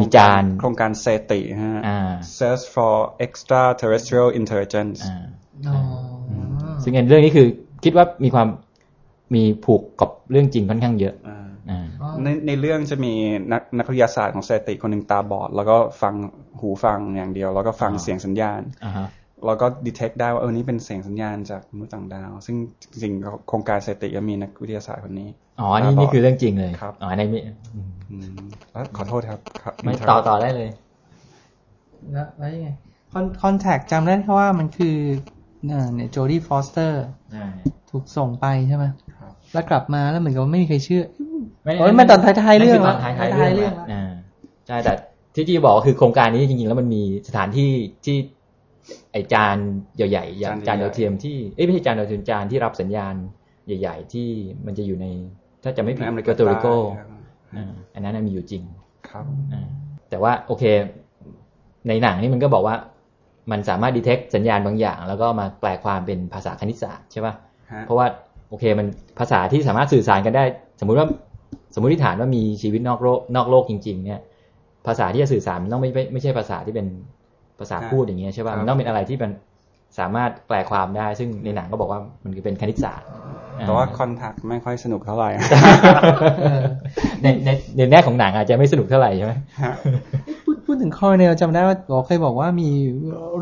[0.00, 1.98] มีจานโครงการเซติฮะอ่า
[2.38, 2.94] Search for
[3.26, 5.24] Extraterrestrial Intelligence อ่า
[5.68, 5.78] อ๋อ
[6.82, 7.46] ซึ่งเรื่องนี้คือ
[7.84, 8.48] คิดว่ามีความ
[9.34, 11.84] มีผูกกับเรื่องจริงค่อนข้างเยอะอ่าอ่า
[12.22, 13.12] ในในเรื่องจะมี
[13.52, 16.14] นักนักวิทยาศาสตร์ของ SETI คนหนึ่งตาบอด แล้วก็ฟัง
[16.58, 19.08] หูฟังอย่างเดียว แล้วก็ฟังอ่าเสียงสัญญาณอ่าฮะ
[19.46, 22.56] แล้วก็ detect ได้ว่าเออนี่เป็นเสียงสัญญาณจากมนุษย์ต่างดาว ซึ่ง
[22.90, 25.28] จริงๆโครงการ SETI ก็มีนักวิทยาศาสตร์คนนี้
[25.60, 27.42] อ๋อนี่นี่คือเรื่องจริงเลยครับอ๋อในนี้
[27.74, 30.68] อืมอืมแล้วขอโทษครับครับ ไม่ต่อต่อได้เลย
[32.12, 32.68] แล้วแล้วยังไง
[33.12, 34.96] คอน Contact จำได้แค่ว่ามันคือ
[35.68, 37.02] เอ่อเนี่ย Jodie Foster
[37.90, 38.84] ถูกส่งไปใช่ไหม
[39.52, 41.02] แล้วกลับมาแล้วเหมือนกับว่าไม่มีใครเชื่อ
[41.78, 44.10] โอ้ยมันตอนท้ายๆเรื่องนั่นคือตอนท้ายท้ายๆๆเรื่เรื่อองงอ่า
[44.66, 44.92] ใช่แต่
[45.34, 47.70] ที่จีบอกคือโครงการนี้จริงๆ แล้วมันมีสถานที่
[48.04, 48.16] ที่
[49.12, 49.56] ไอจาน
[49.96, 53.14] ใหญ่ๆอย่างจานดาวเทียมที่เอ้ยไม่ใช่จานดาวเทียมจานที่รับสัญญาณ
[53.66, 54.28] ใหญ่ ๆ ที่
[54.66, 55.06] มันจะอยู่ใน
[55.64, 57.08] ถ้าจะไม่ผิดในอเมริเปกาโตริโกใต้ครับ
[57.56, 58.62] อ่าอันนั้นนะมีอยู่จริง
[59.08, 59.66] ครับอ่า
[60.10, 60.64] แต่ว่าโอเค
[61.88, 62.74] ในหนังนี่มันก็บอกว่า
[63.50, 67.34] มันสามารถดีเทคสัญญาณบางอย่าง แล้วก็มาแปลความเป็นภาษาคณิตศาสตร์ใช่ป่ะ
[67.72, 68.06] ฮะเพราะว่า
[68.48, 68.86] โอเคมัน
[69.18, 70.44] ภาษาที่สามารถสื่อสารกันได้
[70.80, 71.06] สมมุติว่า
[71.74, 74.20] สมมติฐานว่ามีชีวิตนอกโลกนอกโลกจริง ๆ เนี่ย
[74.86, 76.86] ภาษาที่จะสื่อสารมันต้องไม่ไม่ไม่ใช่ภาษาที่เป็น
[77.60, 79.30] ภาษาพูดอย่างเงี้ยใช่ป่ะครับมันต้องเป็นอะไรที่มัน
[79.98, 83.08] สามารถแปลความได้ ซึ่งในหนังก็บอกว่ามันคือเป็นคณิตศาสตร์
[83.66, 85.30] แต่ว่าคอนแทคไม่ค่อยสนุกเท่าไหร่
[87.22, 89.32] ในในในแง่ของหนังอาจจะไม่สนุกเท่าไหร่ใช่ไหม
[90.44, 92.70] พูดพูดถึงคอร์เนลจำได้ว่าบอกเคยบอกว่ามี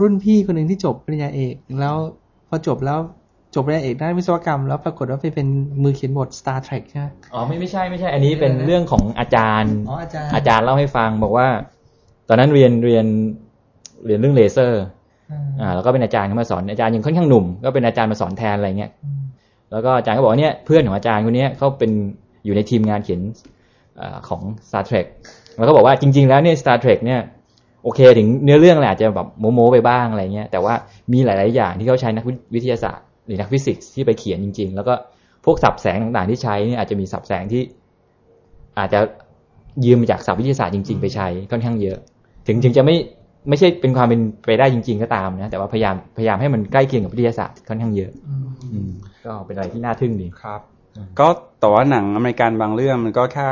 [0.01, 1.95] รุ่นพี่คนหนึ่งที่จบปริญญาเอก แล้ว
[2.49, 2.99] พอจบแล้ว
[3.55, 5.49] จบปริญญาเอกด้านวิศวกรรม แล้วปรากฏว่าไปเป็น
[5.83, 11.47] มือเขียนบท Star Trek ใช่ไหมอ๋อไม่ไม่ใช่ไม่ใช่ อันนี้เป็นเรื่องของอาจารย์อ๋ออาจารย์อาจารย์เล่าให้ฟังบอกว่า
[12.29, 13.07] ตอนนั้นเรียนเรียน
[14.07, 14.83] เรียนเรื่องเลเซอร์
[15.61, 18.91] อ่าแล้วก็เป็นอาจารย์เข้ามาสอนอาจารย์ยังค่อนข้างหนุ่ม ก็เป็นอาจารย์มาสอนแทนอะไรเงี้ย
[19.73, 21.91] แล้วก็อาจารย์ก็บอกว่าเนี่ยเพื่อนของอาจารย์คนเนี้ยเขาเป็น
[22.45, 23.21] อยู่ในทีมงานเขียน
[24.01, 25.07] อาของ Star Trek
[25.57, 27.21] แล้วก็บอกว่าจริง ๆ แล้วเนี่ย Star Trek เนี่ย
[27.85, 30.75] โอเค ถึงเนื้อเรื่องแหละอาจจะแบบโม้ๆไปบ้างอะไรเงี้ยแต่ว่า
[31.13, 32.25] มีหลาย ๆ อย่างที่เขาใช้นัก
[32.55, 34.95] วิทยาศาสตร์ หรือนักฟิสิกส์ที่ไปเขียนจริง ๆ แล้วก็
[35.45, 37.63] พวกสับแสงต่างๆ ที่ใช้เนี่ยอาจจะมีสับแสงที่
[38.79, 39.01] อาจจะ
[39.85, 41.99] ยืมมาจากศัพท์วิทยาศาสตร์จริง ๆ ไปใช้ค่อนข้างเยอะ
[42.47, 42.97] ถึงถึงจะไม่
[43.49, 48.13] ไม่ใช่เป็นความเป็นไปได้จริง ๆ ก็ตามนะ แต่ว่าพยายามพยายามให้มันใกล้เคียงกับวิทยาศาสตร์ค่อนข้างเยอะ
[48.73, 48.91] อืม
[49.25, 50.61] ก็เป็นอะไรที่น่าทึ่งดีครับ
[51.19, 51.29] ก็
[51.61, 53.49] แต่ว่าหนังอเมริกันบางเรื่องมันก็แค่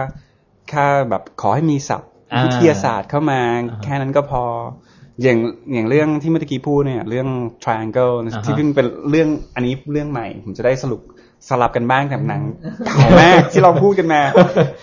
[0.70, 4.42] แค่แบบขอให้มีศัพท์อ่าวิทยาศาสตร์เข้ามาอ่าแค่นั้นก็พอ
[5.22, 5.38] อย่าง
[5.72, 7.28] อย่างเรื่องที่เมื่อกี้พูดเนี่ย เรื่อง
[7.62, 11.00] triangle อ่าฮะที่เพิ่งเป็นเรื่องอันนี้เรื่องใหม่ ผมจะได้สรุป
[11.48, 12.42] สลับกันบ้างกับหนัง
[12.86, 14.22] เก่ามากที่เราพูดกันมา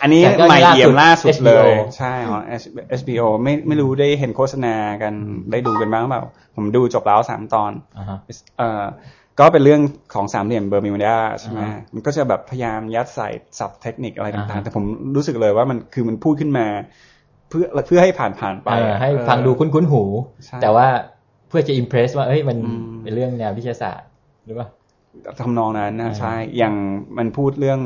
[0.02, 2.42] อันนี้แต่ก็ใหม่ล่าสุดเยี่ยมล่าสุดเลย HBO ใช่ของ
[3.00, 5.14] HBO ไม่ไม่รู้ได้เห็นโฆษณากัน
[5.52, 6.22] ได้ดูกันบ้างเปล่า
[6.56, 8.18] ผมดูจบแล้วสามตอนอ่าฮะ
[8.58, 8.84] เอ่อ
[9.40, 9.82] ก็เป็นเรื่อง
[10.14, 13.30] ของสามเหลี่ยมเบอร์มิวดาใช่ไหมอ่าฮะมันก็จะแบบพยายามยัดใส่
[13.60, 14.84] ศัพท์เทคนิคอะไรอ่าฮะต่างฮะๆแต่ผม
[15.16, 16.68] รู้สึกเลยว่ามันคือมันพูดขึ้นมา
[17.50, 20.04] เพื่อเพื่อให้ผ่านผ่านๆไปเออให้เออฟังดูคุ้นๆหู
[20.46, 20.88] ใช่แต่ว่า
[21.50, 24.08] เพื่อจะ impress ว่าเอ้ยมันอืมเป็นเรื่องแนววิทยาศาสตร์
[24.46, 24.68] หรือเปล่า
[25.40, 26.76] ทำนองนั้นนะอ่าใช่อย่าง
[27.18, 27.80] มันพูดเรื่อง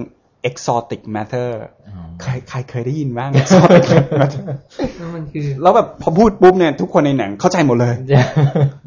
[0.50, 1.50] exotic matter
[1.90, 3.84] อ๋อใครใครเคยได้ยินบ้าง exotic
[4.20, 4.46] matter
[4.98, 7.96] แล้วมันคือแล้วแบบพอพูดปุ๊บเนี่ยทุกคนในหนังเข้าใจหมดเลย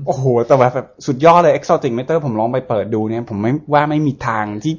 [0.06, 4.74] โอ้โห แต่ว่าแบบสุดยอดเลย exotic matter ผมลองไปเปิดดูเนี่ย ผมไม่ว่าไม่มีทางที่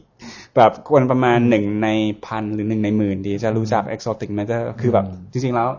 [0.55, 1.89] แบบคนประมาณหนึ่งใน
[2.25, 5.69] พันหรือหนึ่งในหมื่นดีจะรู้จัก exotic matter คือแบบอืมจริงๆแล้ว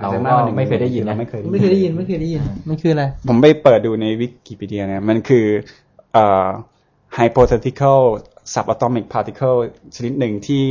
[0.00, 5.46] เราอจจะก็กกว่าหนึ่งไม่เคยได้ยินนะเราไม่เคยไม่เคยได้ยิน ไม่เคยได้ยิน มันคืออะไร ผมไปเปิดดูในวิกิพีเดียเนี่ย มันคือ
[6.12, 6.46] เอ่อ
[7.18, 8.00] hypothetical
[8.54, 9.58] subatomic particle
[9.96, 10.64] ชนิดหนึ่งที่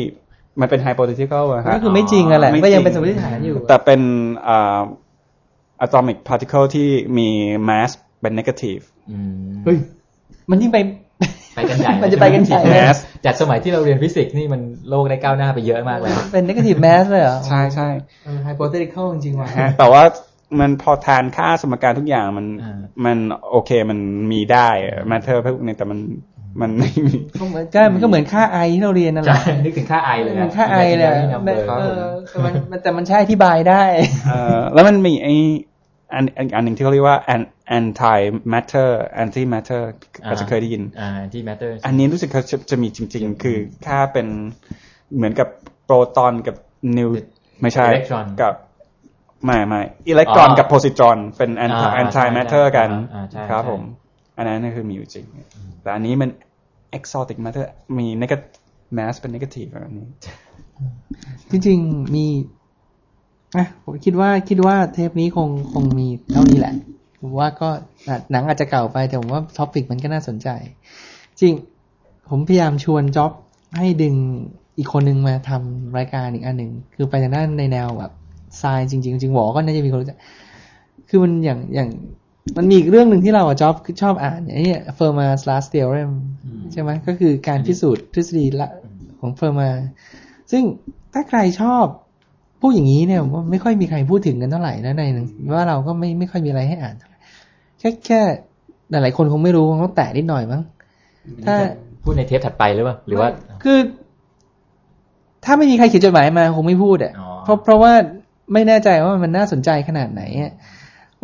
[0.61, 4.01] มันเป็น hypothetical อะฮะก็คือไม่จริงอะแหละไม่ก็ยังจริงเป็นสมมติฐานอยู่ แต่เป็น
[4.47, 4.81] อ่า
[5.85, 6.87] atomic particle ที่
[7.17, 7.29] มี
[7.69, 7.91] mass
[8.21, 9.77] เป็น negative อืมเฮ้ย
[10.49, 10.77] มันยิ่งไป
[11.55, 17.87] ไปกันใหญ่ มันจะไปกันใหญ่แมสจากสมัยที่เราเรียนฟิสิกส์นี่มันโลกได้ก้าวหน้าไปเยอะมากแล้วเป็น negative mass เลยเหรอ ใช่ใช่
[18.25, 20.03] เออ hypothetical จริงๆว่ะฮะแต่ว่า
[20.59, 23.17] มันพอทานค่าสมการทุกอย่างมันอ่ามัน
[23.51, 23.99] โอเคมัน
[24.31, 24.67] มีได้
[25.11, 25.99] matter พวกนี้แต่มัน
[26.61, 33.83] มันไม่มีก็เหมือนก็มันก็เหมือนค่าไอที่เราเรียนนั่นแหใช่ละนึกถึงค่าไอเลยเหมือนค่าไอเลยอะนัมเบอร์เออแต่มันมันแต่มันใช้อธิบายได้
[34.27, 35.27] เอ่อแล้วมันมีไอ
[36.13, 38.19] อันอันอันหนึ่งที่เขาเรียกว่า an- anti
[38.53, 38.89] matter
[39.23, 39.81] anti matter
[40.29, 44.27] ก็จะเคยได้ยินอ่าที่ matter อันนี้รู้สึกเขาจะจะมีจริง ๆ คือค่าเป็น
[45.15, 45.47] เหมือนกับ
[45.85, 46.55] โปรตอนกับ
[46.97, 47.09] นิว
[47.61, 48.53] ไม่ใช่อิเล็กตรอนกับ
[49.45, 53.81] ไม่ไม่อิเล็กตรอนอ๋อกับโพซิตรอนเป็น anti อ่า anti ใช่ matter กันอ่าใช่ครับใช่ผม
[54.43, 55.25] อันนั้นน่ะคือมีอยู่จริง
[55.81, 56.29] แต่อันนี้มัน
[56.97, 57.65] exotic matter
[57.97, 58.45] มี negative
[58.97, 60.07] mass เป็น negative อันนี้
[61.51, 62.25] จริงๆมี
[63.55, 66.73] อะผมคิดว่าคิดว่าเทปนี้คงคงมีเท่านี้แหละ
[67.21, 67.69] ผมว่าก็
[68.07, 70.49] อะหนังอาจจะเก่าไปแต่ผมว่าท็อปิกมันก็น่าสนใจ
[71.39, 71.53] จริง
[72.29, 73.31] ผมพยายามชวนจ็อบ
[73.77, 74.15] ให้ดึง
[74.77, 78.11] อีกคนนึงมาทำรายการอีกอันหนึ่งคือไปทางด้านในแนวแบบ
[78.57, 80.19] ไซน์จริงๆจริงๆหวอก็น่าจะมีคนรู้จัก
[81.09, 81.89] คือมันอย่างอย่าง
[82.57, 86.11] มันมีอีกเรื่องหนึ่งที่เราอะจ็อบชอบอ่านไอ้เนี่ย Fermat's Last Theorem
[86.71, 88.69] ใช่ไหมก็คือการพิสูจน์ทฤษฎีละ
[89.19, 89.69] ของเฟอร์มา
[90.51, 90.63] ซึ่ง
[91.13, 91.85] ถ้าใครชอบ
[92.59, 97.17] พวกอย่างนี้เนี่ยผมว่าไม่ค่อยมีใครพูดถึงกันเท่าไหร่นะในหนังว่าเราก็ไม่ไม่ค่อยมีอะไรให้อ่านเท่าไหร่
[97.79, 98.19] แค่แค่
[98.91, 100.61] หลายๆคนคงไม่รู้คงต้องแตะนิดหน่อยมั้ง
[101.45, 101.55] ถ้า
[102.03, 103.29] พูดในเทปถัดไปหรือเปล่าหรือว่า
[103.63, 103.79] คือ
[105.45, 107.93] ถ้าไม่มีใครเขียนจดหมายมาคงไม่พูดอะอ๋อเพราะเพราะว่า
[108.53, 110.51] ไม่แน่ใจว่ามันน่าสนใจขนาดไหนอะ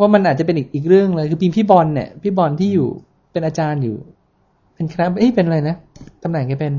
[0.00, 2.88] ว่ามันอาจจะเป็นอีกอีกเรื่องเลยคือปีพี่บอลเนี่ยพี่บอลที่อยู่
[3.32, 3.96] เป็นอาจารย์อยู่
[4.74, 5.76] เป็นคณะเอ้ยเป็นอะไรนะ
[6.22, 6.74] ตำแหน่งแกเป็น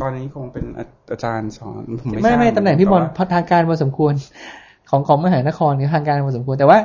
[0.00, 4.12] ตอนนี้คงเป็นอาอาจารย์สอนผมไม่ไม่ทราบไม่ตำแหน่งพี่บอลแต่ว่าพอทางการพอสมควร
[4.90, 6.78] ของของมหานครเนี่ยทางการพอสมควรแต่ว่า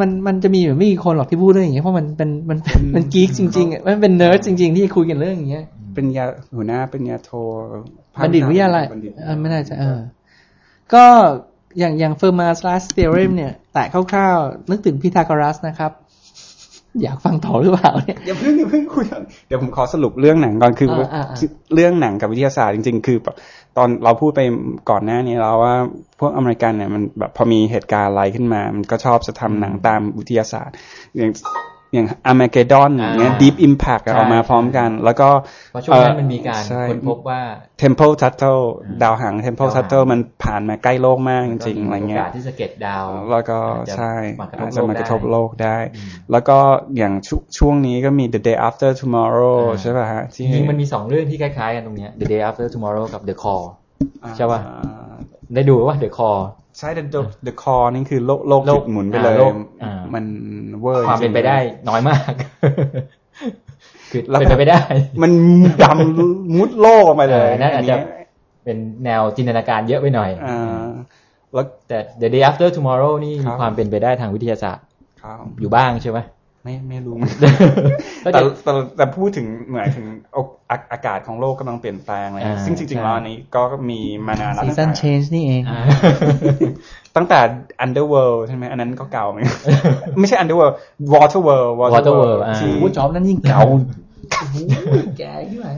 [0.00, 5.64] มันมันจะมีอยู่ไม่กี่คนหรอกที่พูดเรื่องอย่างเงี้ยเพราะมันเป็นมันเป็นมัน geek จริงๆอะมันเป็นเนิร์ดจริง ๆ ที่คุยกันเรื่องอย่างเงี้ย
[5.94, 6.24] เป็นยา
[6.56, 7.30] หัวหน้าเป็นยาโท
[8.22, 9.98] บัณฑิตวิทยาลัยบัณฑิตเออไม่น่าจะเออ
[10.94, 11.04] ก็
[11.78, 15.92] อย่างอย่าง Fermat's last theorem เนี่ย แต่คร่าวๆ นึกถึงพีทาโกรัสนะครับ
[17.02, 23.36] อยากฟังต่อหรือเปล่าเนี่ยอย่าเพิ่งอย่าเพิ่งคุยกันเดี๋ยวผมขอสรุปเรื่องหนังก่อนคืออาอ่าอ่าเรื่องหนังกับวิทยาศาสตร์จริง ๆ คือแบบ
[23.76, 24.40] ตอนเราพูดไป
[24.90, 25.74] ก่อนหน้านี้แล้วว่า
[26.20, 30.74] พวกอเมริกันเนี่ยมันแบบพอมีเหตุการณ์อะไรขึ้นมา มันก็ชอบจะทำหนังตามวิทยาศาสตร์
[31.16, 31.30] อย่าง
[31.92, 35.28] อย่างอ m a เกดอนอย่างเงี้ยอ่า Deep Impact อะใช่ออกมาพร้อมกัน แล้วก็
[35.72, 37.40] เพราะช่วงนั้นมันมีการใช่ค้นพบว่า
[37.82, 38.62] Temple Tuttle
[39.02, 46.58] ดาวหาง Temple ดาวหาง Tuttle มันผ่านมาใกล้โลกมากจริงๆอะไรเงี้โอยกาสที่จะเก็ตดาวแล้วก็อาจจะใช่มากระทบอาจจะมากระทบโลโลกกได้ได้อืมแล้วก็
[46.96, 53.64] อย่างชวช่วงนี้ก็มี The Day After Tomorrow อ่าใช่ป่ะฮะจริงๆมันมีสองเรื่องที่คล้ายๆกันตรงเนี้ย The Day After Tomorrow กับ The Call
[54.36, 55.14] ใช่ป่ะอ่า
[55.54, 56.38] ได้ดูว่า The Call
[56.78, 60.24] ใช่ The The The Core นี่คือโลกโลกโลหยุกดหมุนไปเลยอ่าโลกอ่ามัมัน
[60.80, 61.58] เวอร์ความเป็นไปได้
[61.88, 62.32] น้อยมาก
[64.10, 64.82] คือแล้วเป็นไปไม่ได้
[65.22, 65.32] มัน
[65.82, 68.04] ดำมุดโลกออกมาเลยเออนั่นอาจจะนนี้
[68.64, 70.88] เป็นแนวจินตนาการเยอะไปหน่อยอ่า
[71.52, 74.84] แล้วแต่ The Day After Tomorrow นี่ครัมีบความเป็นไปได้ทางวิทยาศาสตร์
[75.22, 76.18] ครับอยู่บ้างใช่ไหม
[76.64, 77.16] ไม่ไม่รู้
[78.24, 85.80] ก็แต่จะแต่แต่พูดถึงหมายถึงอาอากอากาศของโลกกำลังเปลี่ยนแปลงเลยอ่าซึ่งจริงใช่ๆแล้วอันนี้ก็มีมานานแล้วซีตั้งซันแต่เชนจ์นี่เองอ่า
[87.16, 87.38] ตั้งแต่
[87.84, 89.56] Underworld ใช่ไหมอันนั้นก็เก่าเหมือนกัน
[90.20, 90.74] ไม่ใช่ Underworld
[91.12, 93.60] Waterworld Waterworld อ่าที่โอ้จอบนั้นยิ่งเก่า
[95.18, 95.68] แก่ที่ไหน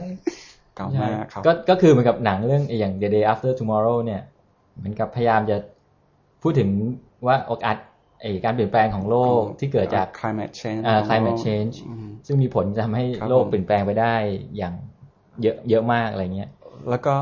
[0.77, 4.23] เก่ามากครับก็ก็คือเหมือนกับหนังเรื่องอย่าง The Day After Tomorrow เนี่ย
[4.77, 5.57] เหมือนกับพยายามจะ
[6.43, 6.69] พูดถึง
[7.27, 7.77] ว่าโอกาส
[8.23, 14.15] ไอการเปลี่ยนแปลงของโลกที่เกิดจาก climate change อ่า climate change อืมซึ่งมีผลจะทำให้ครับโลกผมเปลี่ยนแปลงไปได้
[14.57, 14.75] อย่าง
[15.43, 16.51] เยอะเยอะมากอะไรเงี้ย
[16.91, 17.15] แล้วก็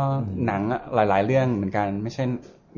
[0.47, 2.25] หนังอะหลาย ๆ เรื่องเหมือนกันไม่ใช่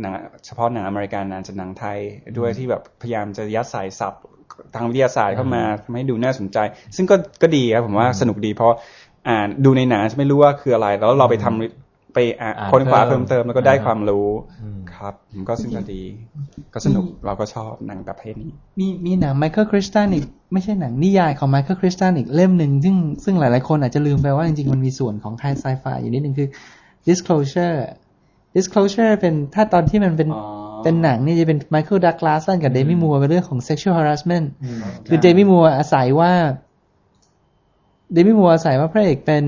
[0.01, 0.13] หนัง
[0.47, 1.99] เฉพาะหนังอเมริกันนะจะหนังไทย
[2.39, 4.23] ด้วยที่แบบพยายามจะยัดสายศัพท์
[4.75, 6.59] ทางวิทยาศาสตร์เข้ามาทำให้ดูน่าสนใจ
[6.97, 8.75] ซึ่งก็ก็ดีครับผมว่าสนุกดีเพราะ
[9.29, 14.29] อ่านดูในหนังจะไม่รู้ว่าคืออะไร แล้วเราไปทำ ไปอ่านอ่านค้นคว้าเพิ่เพิ่มมเติมแล้วก็ได้อ่าความรู้
[14.63, 16.03] อืมครับผมก็ซึ่งก็ดี
[16.75, 26.49] ก็สนุกเราก็ชอบหนังประเภทนี้ มีมีหนังไมเคิลคริสตันอีกไม่ใช่หนังนิยายของไมเคิลคริสตันอีกเล่มหนึ่งซึ่งซึ่งหลายๆคนอาจจะลืมไปว่าจริงๆมันมีส่วนของไทไซไฟอยู่นิดหนึ่งคือ
[27.09, 27.77] disclosure
[28.57, 30.45] disclosure เป็นถ้าตอนที่มันเป็นอ๋อ
[30.83, 34.47] เป็นหนังนี่จะเป็นไมเคิลดักลาสันกับเดมี่มัวเป็นเรื่องของ sexual harassment
[35.07, 36.33] คือเดมี่มัวอาศัยว่า
[38.13, 39.45] เดมี่มัวอาศัยว่าพระเอกเป็น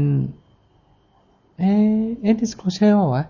[1.59, 3.25] เอ๊ะเอ๊ะ disclosure เปล่าวะ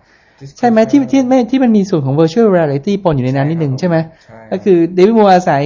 [0.59, 5.65] ใช่ไหมที่ที่ไม่ที่มันมีส่วนของ virtual reality ปนอยู่ในนั้นนิดนึงใช่ไหมใช่ก็คือเดวิดมัวอาศัย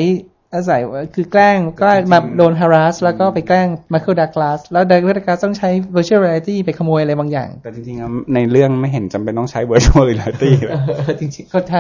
[0.55, 10.51] อาศัยว่าคือแกล้งแกล้งมาโดน harass แล้วก็ไปแกล้ง Michael Douglas แล้ว Michael Douglas ต้องใช้ virtual reality ไปขโมยอะไรบางอย่าง แต่จริงๆแล้วในเรื่องไม่เห็นจำเป็นต้องใช้ virtual reality
[10.65, 10.75] เลย
[11.21, 11.75] จริงๆเข้าใจ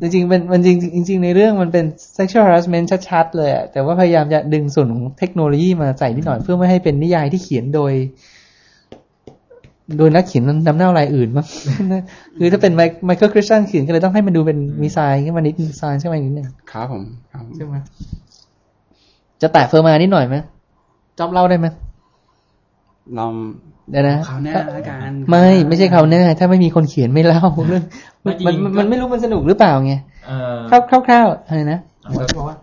[0.00, 0.76] จริงๆเป็นมันจริง
[1.08, 1.84] จริงๆในเรื่องมันเป็น
[2.18, 7.92] sexual harassment ชัดๆเลยอะแต่ว่าพยายามจะดึงส่วนของเทคโนโลยีมาใส่นิดหน่อยเพื่อไม่ให้เป็นนิยายที่เขียนโดย
[9.96, 11.46] โดยนักเขียนนำเน่ารายอื่นมั้ง
[12.38, 12.72] คือถ้าเป็น
[13.04, 17.74] ไมเคิลคริสตันเขียนก็เลยต้องให้มันดูเป็นมีไซน์ขึ้นมานิดนึงไซน์ใช่ไหมนิดนึงครับผมครับใช่ไหม
[19.42, 20.36] จะแตะเฟอร์มานิดหน่อยไหม
[21.18, 21.66] จอบเล่าได้ไหม
[23.18, 23.32] ลอง
[23.90, 27.84] เดี๋ยวนะคราวหน้าละกันไม่ไม่ใช่เขาวหน้า ถ้าไม่มีคนเขียนไม่เล่าเรื่อง
[28.24, 29.94] มันไม่จริมันงมันมันไม่รู้มันสนุกหรือเปล่าไง
[30.26, 31.78] เออคร่าวคร่าวคร่าวอะไรนะ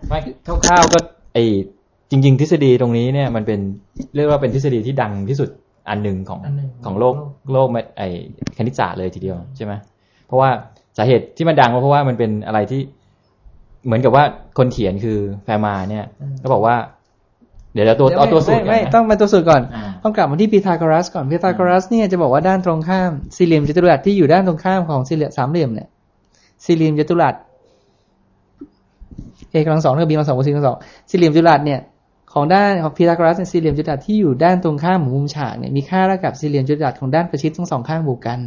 [0.09, 0.19] ไม่
[0.65, 0.99] คร่าวๆก็
[1.33, 1.37] ไอ
[2.11, 3.59] จริง ๆ ทฤษฎีตรงนี้เนี่ย มันเป็น
[4.15, 5.49] เรียกว่าเป็นทฤษฎีที่ดังที่สุด
[5.89, 7.15] อันหนึ่งของอันหนึ่งของโลก
[7.53, 7.67] โลก
[7.97, 8.01] ไอ
[8.57, 9.73] คณิตศาสตร์เลยทีเดียวใช่ไหม
[10.27, 10.49] เพราะว่า
[10.97, 12.81] สาเหตุที่มันดังก็เพราะว่ามันเป็นอะไรที่
[13.85, 14.23] เหมือนกับว่า
[14.57, 16.05] คนเขียนคือแฟร์มาเนี่ย
[16.43, 16.75] ก็บอกว่า
[17.73, 25.87] เดี๋ยวเราตัวเอาตัวสูตรไม่ไม่ก่อนนะต้องเป็นตัวสูตรก่อนอ่าต้องกลับมาที่พีทาโกรัสก่อนพีทาโกรัสเนี่ยจะบอกว่าด้านตรงข้ามสี่เหลี่ยมจัตุรัสที่อยู่ด้านตรงข้ามของสี่เหลี่ยมสามเหลี่ยมเนี่ย
[26.65, 27.35] สี่เหลี่ยมจัตุรัส
[29.53, 30.77] a กำลังสองเท่ากับ b กำลังสองบวก c กำลังสอง
[31.09, 31.79] สี่เหลี่ยมจัตุรัสเนี่ย
[32.35, 38.39] ของด้านของพีทาโกรัสเนี่ยสี่เหลี่ยมจัตุรัสที่อยู่ด้านตรงข้ามของมุมฉากเนี่ยมีค่าเท่ากับสี่เหลี่ยมจัตุรัสของด้านประชิดทั้งสองข้างบวกกัน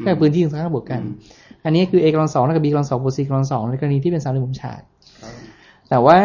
[0.00, 1.02] แค่พื้นที่ทั้งสองข้างบวกกัน
[1.64, 4.80] อันนี้คือ a กำลังสองเท่ากับ b กำลังสองบวก c กำลังสองในกรณีที่เป็นสามเหลี่ยมมุมฉาก
[5.90, 6.18] แต่ว่า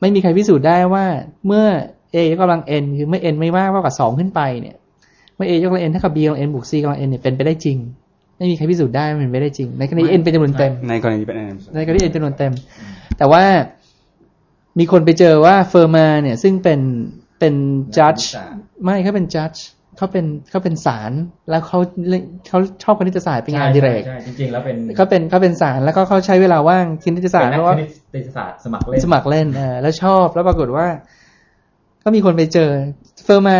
[0.00, 1.04] ไม่มีใครพิสูจน์ได้ว่า
[1.46, 1.66] เมื่อ
[2.14, 4.76] a ยกกำลัง n คือเมื่อ n ไม่มากกว่าสองขึ้นไปเนี่ย
[5.36, 7.78] เมื่อ a ยกกำลัง n เท่ากับ b กำลัง n บวก c กำลัง n เนี่ยเป็นไปได้จริง
[8.36, 11.36] ไม่มีใครพิสูจน์ได้ว่ามันเป็นไปได้จริง ในกรณี n เป็นจำนวนเต็มในกรณีเป็น
[11.74, 12.52] ในกรณี n จำนวนเต็ม
[13.18, 13.42] แต่ว่า
[14.78, 16.80] มีคนไปเจอว่าเฟอร์มาเนี่ยซึ่งเป็น
[17.38, 17.54] เป็น
[17.98, 18.14] จัด
[18.84, 19.52] ไม่เขาเป็นจัด
[19.96, 21.12] เขาเป็นเขาเป็นศาล
[21.50, 30.86] แล้วเขาเล่นเขาชอบคณิตศาสตร์เป็นงานอดิเรกใช่ใช่จริงๆแล้วเป็นเขาเป็นเขาเป็นศาลแล้วก็เขาใช้เวลาว่างคณิตศาสตเป็นร์นัเพกราะว่าคณิตศาสตร์สมัครเล่นสมัครเล่นเออแล้วชอบแล้วปรากฏว่า
[32.04, 32.70] ก็มีคนไปเจอ
[33.24, 33.56] เฟอร์มา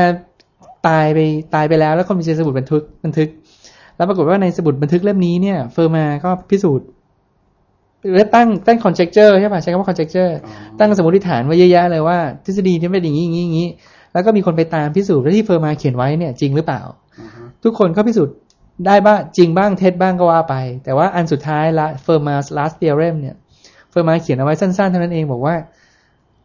[0.89, 1.19] ตายไป
[1.55, 3.29] ตายไปแล้ว แล้วก็มีเจอสมุดบันทึกบันทึก
[3.97, 6.89] แล้วปรากฏว่าในสมุดบันทึกเล่มนี้เนี่ย เฟอร์มาก็พิสูจน์
[8.11, 10.33] หรือตั้งตั้ง conjecture ใช่ป่ะใช้คำว่า conjecture
[10.79, 13.69] ตั้งสมมติฐานไว้เยอะแยะเลยว่า ทฤษฎีที่เป็นอย่างนี้อย่างนี้อย่างนี้
[14.13, 16.83] แล้วก็มีคนไปตามพิสูจน์ว่าที่เฟอร์มาเขียนไว้เนี่ยจริงหรือเปล่า
[17.65, 18.35] ทุกคนก็พิสูจน์
[18.87, 23.37] ได้บ้างจริงบ้างเท็จบ้างก็ว่าไป แต่ว่าอันสุดท้ายละเฟอร์มา last theorem เนี่ย
[23.91, 25.55] เฟอร์มาเขียนเอาไว้สั้นๆเท่านั้นเองบอกว่า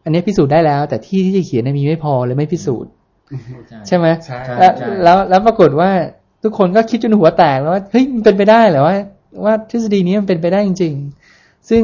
[0.02, 2.92] ไออันนี้พิสูจน์ได้แล้ว แต่ที่ที่จะเขียนเนยมีไม่พอเลยไม่พิสูจน์
[3.88, 4.72] ใช่ไหมใช่แล้ว
[5.04, 5.90] แล้วแล้วปรากฏว่า
[6.44, 8.96] ทุกคนก็คิดจนหัวแตกแล้วว่าเฮ้ยมันเป็นไปได้เหรอว่า
[9.46, 11.17] ว่าทฤษฎีนี้มันเป็นไปได้จริง ๆ
[11.70, 11.84] ซึ่ง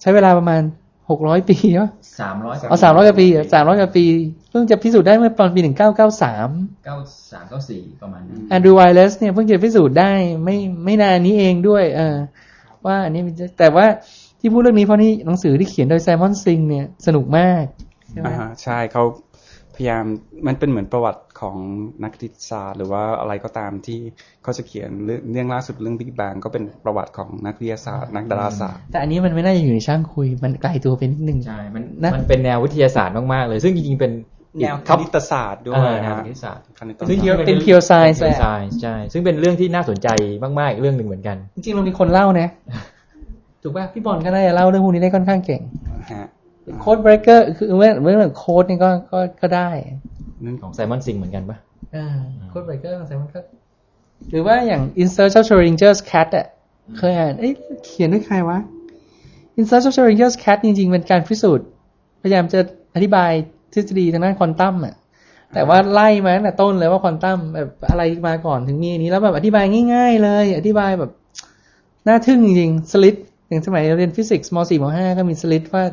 [0.00, 0.62] ใช้เวลาประมาณ
[1.10, 4.04] หกร้อยปีวะสามร้อยเอาสามร้อยกว่าปีสามร้อยกว่าปี
[4.50, 6.48] เพิ่งจะพิสูจน์ได้เมื่อตอนปีหนึ่งเก้าเก้าสาม
[6.84, 6.96] เก้า
[7.32, 10.10] สามเก้าสี่ประมาณนั้นแอนดรูไวเลสเนี่ยเพิ่งจะพิสูจน์ได้
[10.44, 12.16] ไม่ไม่นานนี้เองด้วย เออ
[12.86, 13.86] ว่าอันนี้มันจะแต่ว่า
[14.40, 17.64] ที่พูดเรื่องนี้เพราะนี่หนังสือที่เขียนโดยไซมอนซิงเนี่ยสนุกมาก
[18.10, 19.02] ใช่ไหมอ่าฮะใช่เขา
[19.78, 20.04] พยายาม
[20.46, 21.56] มันเป็นเหมือนประวัติของ
[22.02, 23.98] นักคณิตศาสตร์หรือว่าอะไรก็ตามที่
[24.42, 34.12] เขาจะเขียนเรื่องเรื่องล่าสุดเรื่อง Big Bang ก็เป็นประวัติของนักวิทยาศาสตร์ นักดาราศาสตร์ แต่อันนี้มันไม่น่าจะอยู่ในช่างคุยมันไกลตัวไปนิดนึงใช่มันนะมันเป็นแนววิทยาศาสตร์มากๆเลย ซึ่งจริงๆเป็น
[34.60, 40.08] แนวคณิตศาสตร์ด้วยเออท็อปแนวฮะคณิตศาสตร์ซึ่งเป็น pure science เป็นแหละ science ใช่ซึ่งเป็นเรื่องที่น่าสนใจ
[40.42, 42.48] มากๆอีกเรื่องหนึ่งเหมือนกัน จริงๆเรามีคนเล่านะ
[43.62, 45.62] ถูกป่ะพี่บอลก็น่าจะเล่าเรื่องพวกนี้ได้ค่อนข้างเก่ง
[46.12, 46.26] ฮะ
[46.80, 49.70] Code Breaker คือเรื่องเรื่องโค้ดนี่ก็ก็ก็ได้
[50.44, 51.56] นั่นของ Simon Singh เหมือนกันปะ
[52.50, 53.40] Code Breaker ของ Simon ก็
[54.30, 56.46] หรือว่าอย่าง In Search of Schrodinger's Cat อะ
[56.98, 57.52] เคยอ่านเอ้ย
[57.84, 58.58] เขียนด้วยใครวะ
[59.58, 61.66] In Search of Schrodinger's Cat จริง ๆ เป็นการพิสูจน์
[62.22, 62.60] พยายามจะ
[62.94, 63.30] อธิบาย
[63.72, 64.94] ทฤษฎีทางด้านควอนตัมอะ
[65.54, 69.64] แต่ว่าไล่มาตั้งแต่ต้นเลยว่าควอนตัมแบบอะไรมาก่อนถึงมีอันนี้แล้วแบบอธิบาย
[69.94, 71.10] ง่าย ๆ เลย อธิบายแบบ
[72.06, 73.16] น่าทึ่งจริงๆ slit
[73.48, 75.84] อย่างสมัยเราเรียนฟิสิกส์ม .4 ม .5 ก็มี slit ว่า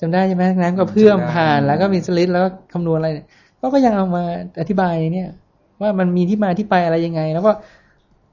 [0.00, 3.26] จำได้ใช่ไหมน้ำกระเพื่อมผ่านแล้วก็มีสลิดแล้วก็คำนวณอะไรเนี่ย
[3.60, 4.22] ก็ก็ยังเอามา
[4.60, 5.28] อธิบายเนี่ย
[5.80, 7.52] ว่ามันมีที่มาที่ไปอะไรยังไง แล้วก็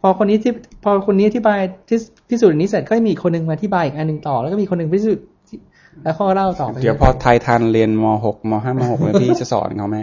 [0.01, 0.51] พอคนนี้ที่
[0.84, 1.97] พอคนนี้อธิบายที่
[2.30, 5.57] พิสูจน์อันนี้เสร็จก็มีอีกคนหนึ่งมาอธิบายอีกอันหนึ่งต่อ แล้วก็มีคนหนึ่งพิสูจน์ที่
[6.03, 9.97] แล้วเขาก็เล่าต่อไปเดี๋ยวพอไทยทันเรียนม .6 ม .5 ม .6 เลยพี่จะสอนเขาไหม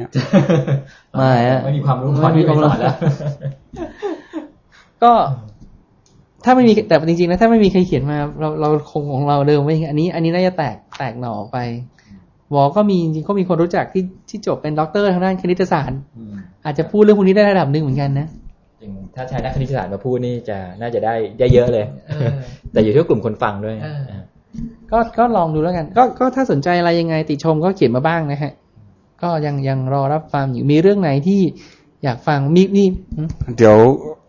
[1.18, 2.94] ไม่อะไม่มีความรู้พอไม่มีที่ความไปรู้สอนแล้ว
[5.04, 5.12] ก็
[6.44, 11.58] ถ้าไม่มีแต่จริงๆนะถ้าไม่มีใครเขียนมา เราเราคงของเราเดิมไว้อย่างนี้อันนี้ อันนี้น่าจะแตกแตกหน่อออกไป
[12.54, 16.34] วอก็มีจริงๆก็มีคนรู้จักที่ที่จบเป็นด็อกเตอร์ทางด้านคณิตศาสตร์อืม
[16.64, 18.26] อาจจะพูดเรื่องพวกนี้ได้ระดับหนึ่งเหมือนกันนะ
[18.80, 22.32] จริงถ้าใช้นักคณิตศาสตร์มาพูดนี่จะน่าจะได้ได้เยอะเลยเออ
[22.72, 24.22] แต่อยู่ที่ว่ากลุ่มคนฟังด้วยเออ
[24.90, 28.52] ก็ก็ลองดูแล้วกัน ก็ก็ถ้าสนใจอะไรยังไงติชมก็เขียนมาบ้างนะฮะ
[29.22, 31.40] ก็ยังยังรอรับฟังอยู่มีเรื่องไหนที่
[32.04, 32.84] อยากฟังมีมี
[33.16, 33.76] อืมเดี๋ยว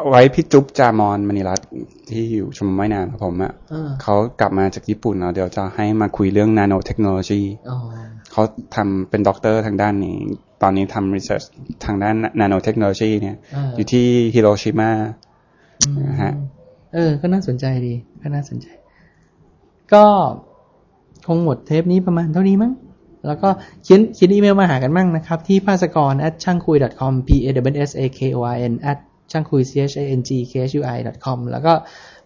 [0.09, 1.67] ไว้พี่จุ๊บจามอนมณีรัตน์
[2.09, 7.77] ที่อยู่ชมรมว่ายน้ำครับผมอะอ่าเขากลับมาจากญี่ปุ่นแล้วเดี๋ยวจะให้มาคุยเรื่องนาโนเทคโนโลยีอ๋อ
[8.31, 8.43] เขา
[8.75, 10.17] ทำเป็นด็อกเตอร์ทางด้านนี้
[10.61, 11.43] ตอนนี้ทำ research
[11.85, 14.91] ทางด้านนาโนเทคโนโลยีเนี่ยอยู่ที่ฮิโรชิมา
[15.79, 16.33] อืมนะฮะ
[16.93, 18.67] เออ ก็น่าสนใจดี ก็น่าสนใจ
[19.93, 20.05] ก็
[21.27, 22.71] คงหมดเทปนี้ประมาณเท่านี้มั้ง
[23.27, 23.49] แล้วก็
[23.83, 28.97] เขียนเขียนอีเมลมาหากันมั่งนะครับ ที่ภาสกร at ช่างคุย com p a w s a k o r n at
[29.31, 31.73] ช่างคุย c h a n g k h u i com แล้วก็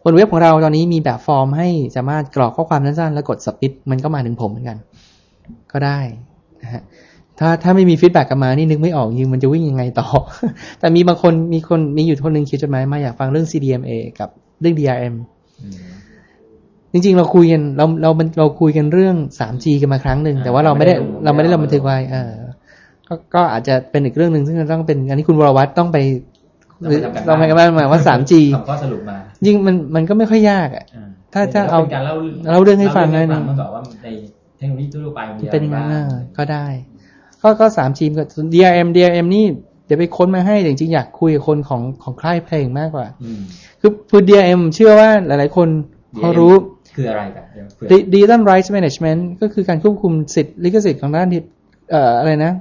[0.03, 4.77] บนเว็บของเราตอนนี้มีแบบฟอร์มให้สามารถกรอกข้อความสั้นๆ แล้วกด submit มันก็มาถึงผมเหมือนกัน
[5.71, 5.99] ก็ได้
[6.61, 6.81] นะฮะ
[7.39, 10.07] ถ้าถ้าไม่มีฟีดแบ็กกลับมานี่นึกไม่ออกจริงมันจะวิ่งยังไงต่อ
[10.79, 14.29] แต่มีบางคนมีคนมีอยู่คนหนึ่งเขียนจดหมายมาอยากฟังเรื่อง CDMA กับ
[14.61, 15.15] เรื่อง DRM
[16.97, 22.31] จริง ๆ เราคุยกันเราเรามันเราคุยกันเรื่อง 3G กันมาครั้งหนึ่งอ่าแต่ว่าเราไม่ได้ไม่ได้เราไม่ได้ไม่ได้เราบันทึกไว้เออ
[23.07, 25.97] ก็ก็อาจจะเป็นอีกเรื่องหนึ่งซึ่งต้องเป็นอันนี้คุณวรวัตรต้องไป
[26.83, 31.01] ต้องไปทำกันเราไปกันบ้านมาว่า 3G ทำข้อสรุปมาจริงมันมันก็ไม่ค่อยยากอะอ่
[31.33, 32.15] ถ้าถ้าเอาป็นการเล่า
[32.51, 34.07] เล่าเรื่องให้ฟังเล่าได้เรื่องนะให้ฟังมาก่อนว่าใน
[34.57, 36.67] เทคโนโลยีทั่วไปมีอะไรเป็นอย่างนั้นบ้าเออก็ได้
[37.41, 39.45] ก็ก็สามทีมกับ DRM DRM นี่
[39.85, 43.41] เดี๋ยวไปค้นมาให้แต่จริงๆอยากคุยกับคนของของค่ายเพลงมากกว่าอืม
[43.81, 45.67] คือคือ DRM เชื่อว่าหลายๆคน
[46.17, 46.53] เขารู้
[46.97, 51.41] คืออะไรกันเดี๋ยวเผื่อ Digital Rights Management ก็คือการควบคุมสิทธิลิขสิทธิ์ของด้านที่
[51.91, 52.51] เอ่ออะไรนะ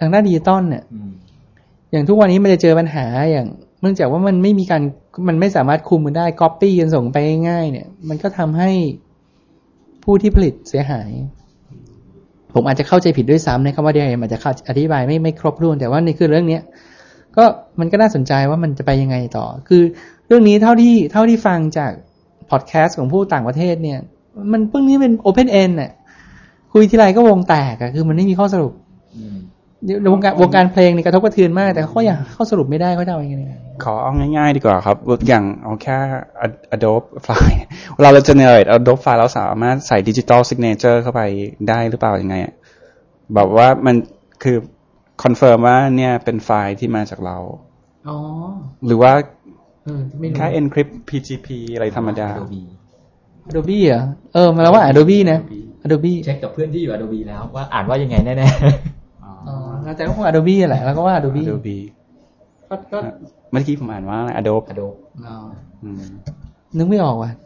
[0.00, 1.10] ทางด้านดิจิตอลเนี่ยอืม
[1.92, 3.46] อย่างทุกวันนี้มันจะเจอปัญหาอย่าง
[3.80, 4.82] เนื่องจากว่ามันไม่มีการ
[5.28, 7.16] มันไม่สามารถคุมมันได้ Copy กันส่งไป
[7.48, 8.70] ง่ายๆเนี่ย มันก็ทำให้
[10.04, 11.10] ผู้ที่ผลิตเสียหาย
[12.54, 16.62] ผมอาจจะเข้าใจผิดด้วยซ้ำในคำว่า DRM อาจจะเข้าอธิบายไม่ไม่ครบถ้วน แต่ว่าในคือเรื่องเนี้ย
[17.36, 17.44] ก็
[17.80, 19.82] มันก็น่าสนใจว่ามันจะไปยังไงต่อ คือ
[20.26, 21.92] เรื่องนี้เท่าที่เท่าที่ฟังจาก
[22.50, 23.98] พอดแคสต์ของผู้ต่างประเทศเนี่ย
[24.52, 25.92] มันเพิ่งนี้เป็น Open End น่ะ
[26.72, 28.72] คุยทีไรก็วงแตกอะคือมันไม่มีข้อสรุป
[29.16, 29.36] อืม
[30.02, 34.96] ในวงการวงการเพลงนี่กระทบกระเทือนมาก แต่เขายังเข้าสรุปไม่ได้เขาจะเอายังไงเนี่ยขอเอาง่ายๆดีกว่าครับ
[35.28, 35.96] อย่างเอาแค่
[36.76, 37.60] Adobe File
[37.94, 41.22] เวลาเรา generate Adobe File เราสามารถใส่ Digital Signature เข้าไป
[41.68, 42.54] ได้หรือเปล่ายังไงอะ
[43.34, 43.96] แบบว่ามัน
[44.42, 44.56] คือ
[45.22, 47.38] confirm ว่าเนี่ยเป็นไฟล์ที่มาจากเรา
[48.08, 48.18] อ๋อ
[48.86, 49.35] หรือว่าเออไม่รู้
[50.36, 52.62] แค่ encrypt PGP อะไรธรรมดา Adobe
[53.50, 54.02] Adobe เหรอ
[54.34, 55.38] เออมาแล้วว่า Adobe นะ
[55.84, 58.48] Adobe เช็คกับเพื่อนที่อยู่ Adobe แล้วว่าอ่านว่ายังไงแน่
[59.48, 59.56] อ๋อ
[59.96, 61.78] แต่ก็คง Adobe แหละแล้วก็ว่า Adobe Adobe
[62.68, 62.98] ก็ก็
[63.52, 64.96] เมื่อกี้ผมอ่านว่าอะไร Adobe ๆ Adobe
[65.84, 66.02] อืม
[66.78, 67.45] นึกไม่ออกว่ะ Adobe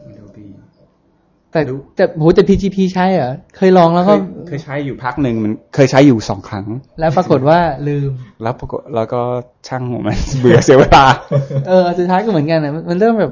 [1.51, 6.65] แต่ดูแต่โหแต่ PGP ใช้เหรอเคยลองแล้วเคก็ยเคยใช้อยู่พักหนึ่งมันเคยใช้อยู่สองครั้ง
[6.99, 8.11] แล้วปรากฏว่าลืม
[8.43, 9.21] แล้วปรากฏแล้วก็
[9.67, 11.05] ช่างของมันเบื่อเสียเวลา
[11.67, 13.31] เออสุดท้ายก็เหมือนกันนะมันมันเริ่มแบบ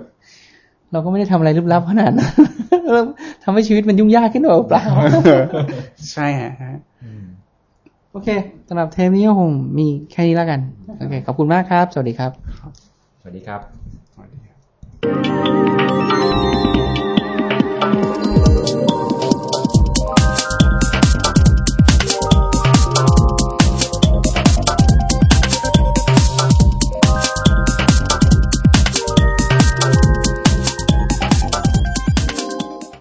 [0.92, 2.34] เราก็ไม่ได้ทำอะไรลึกลับขนาดนั้น
[2.92, 3.08] เริ่ม
[3.44, 4.86] ทำให้ชีวิตมันยุ่งยากขึ้นหรือเปล่า
[6.12, 6.52] ใช่ฮะ
[8.12, 8.30] โอเค
[8.70, 10.60] สำหรับเทปนี้ก็คงมีแค่นี้แล้วกัน
[11.00, 12.32] โอเคขอบคุณมากครับ สวัสดีครับ
[13.22, 13.62] สวัสดีครับ
[14.14, 15.79] สวัสดีครับ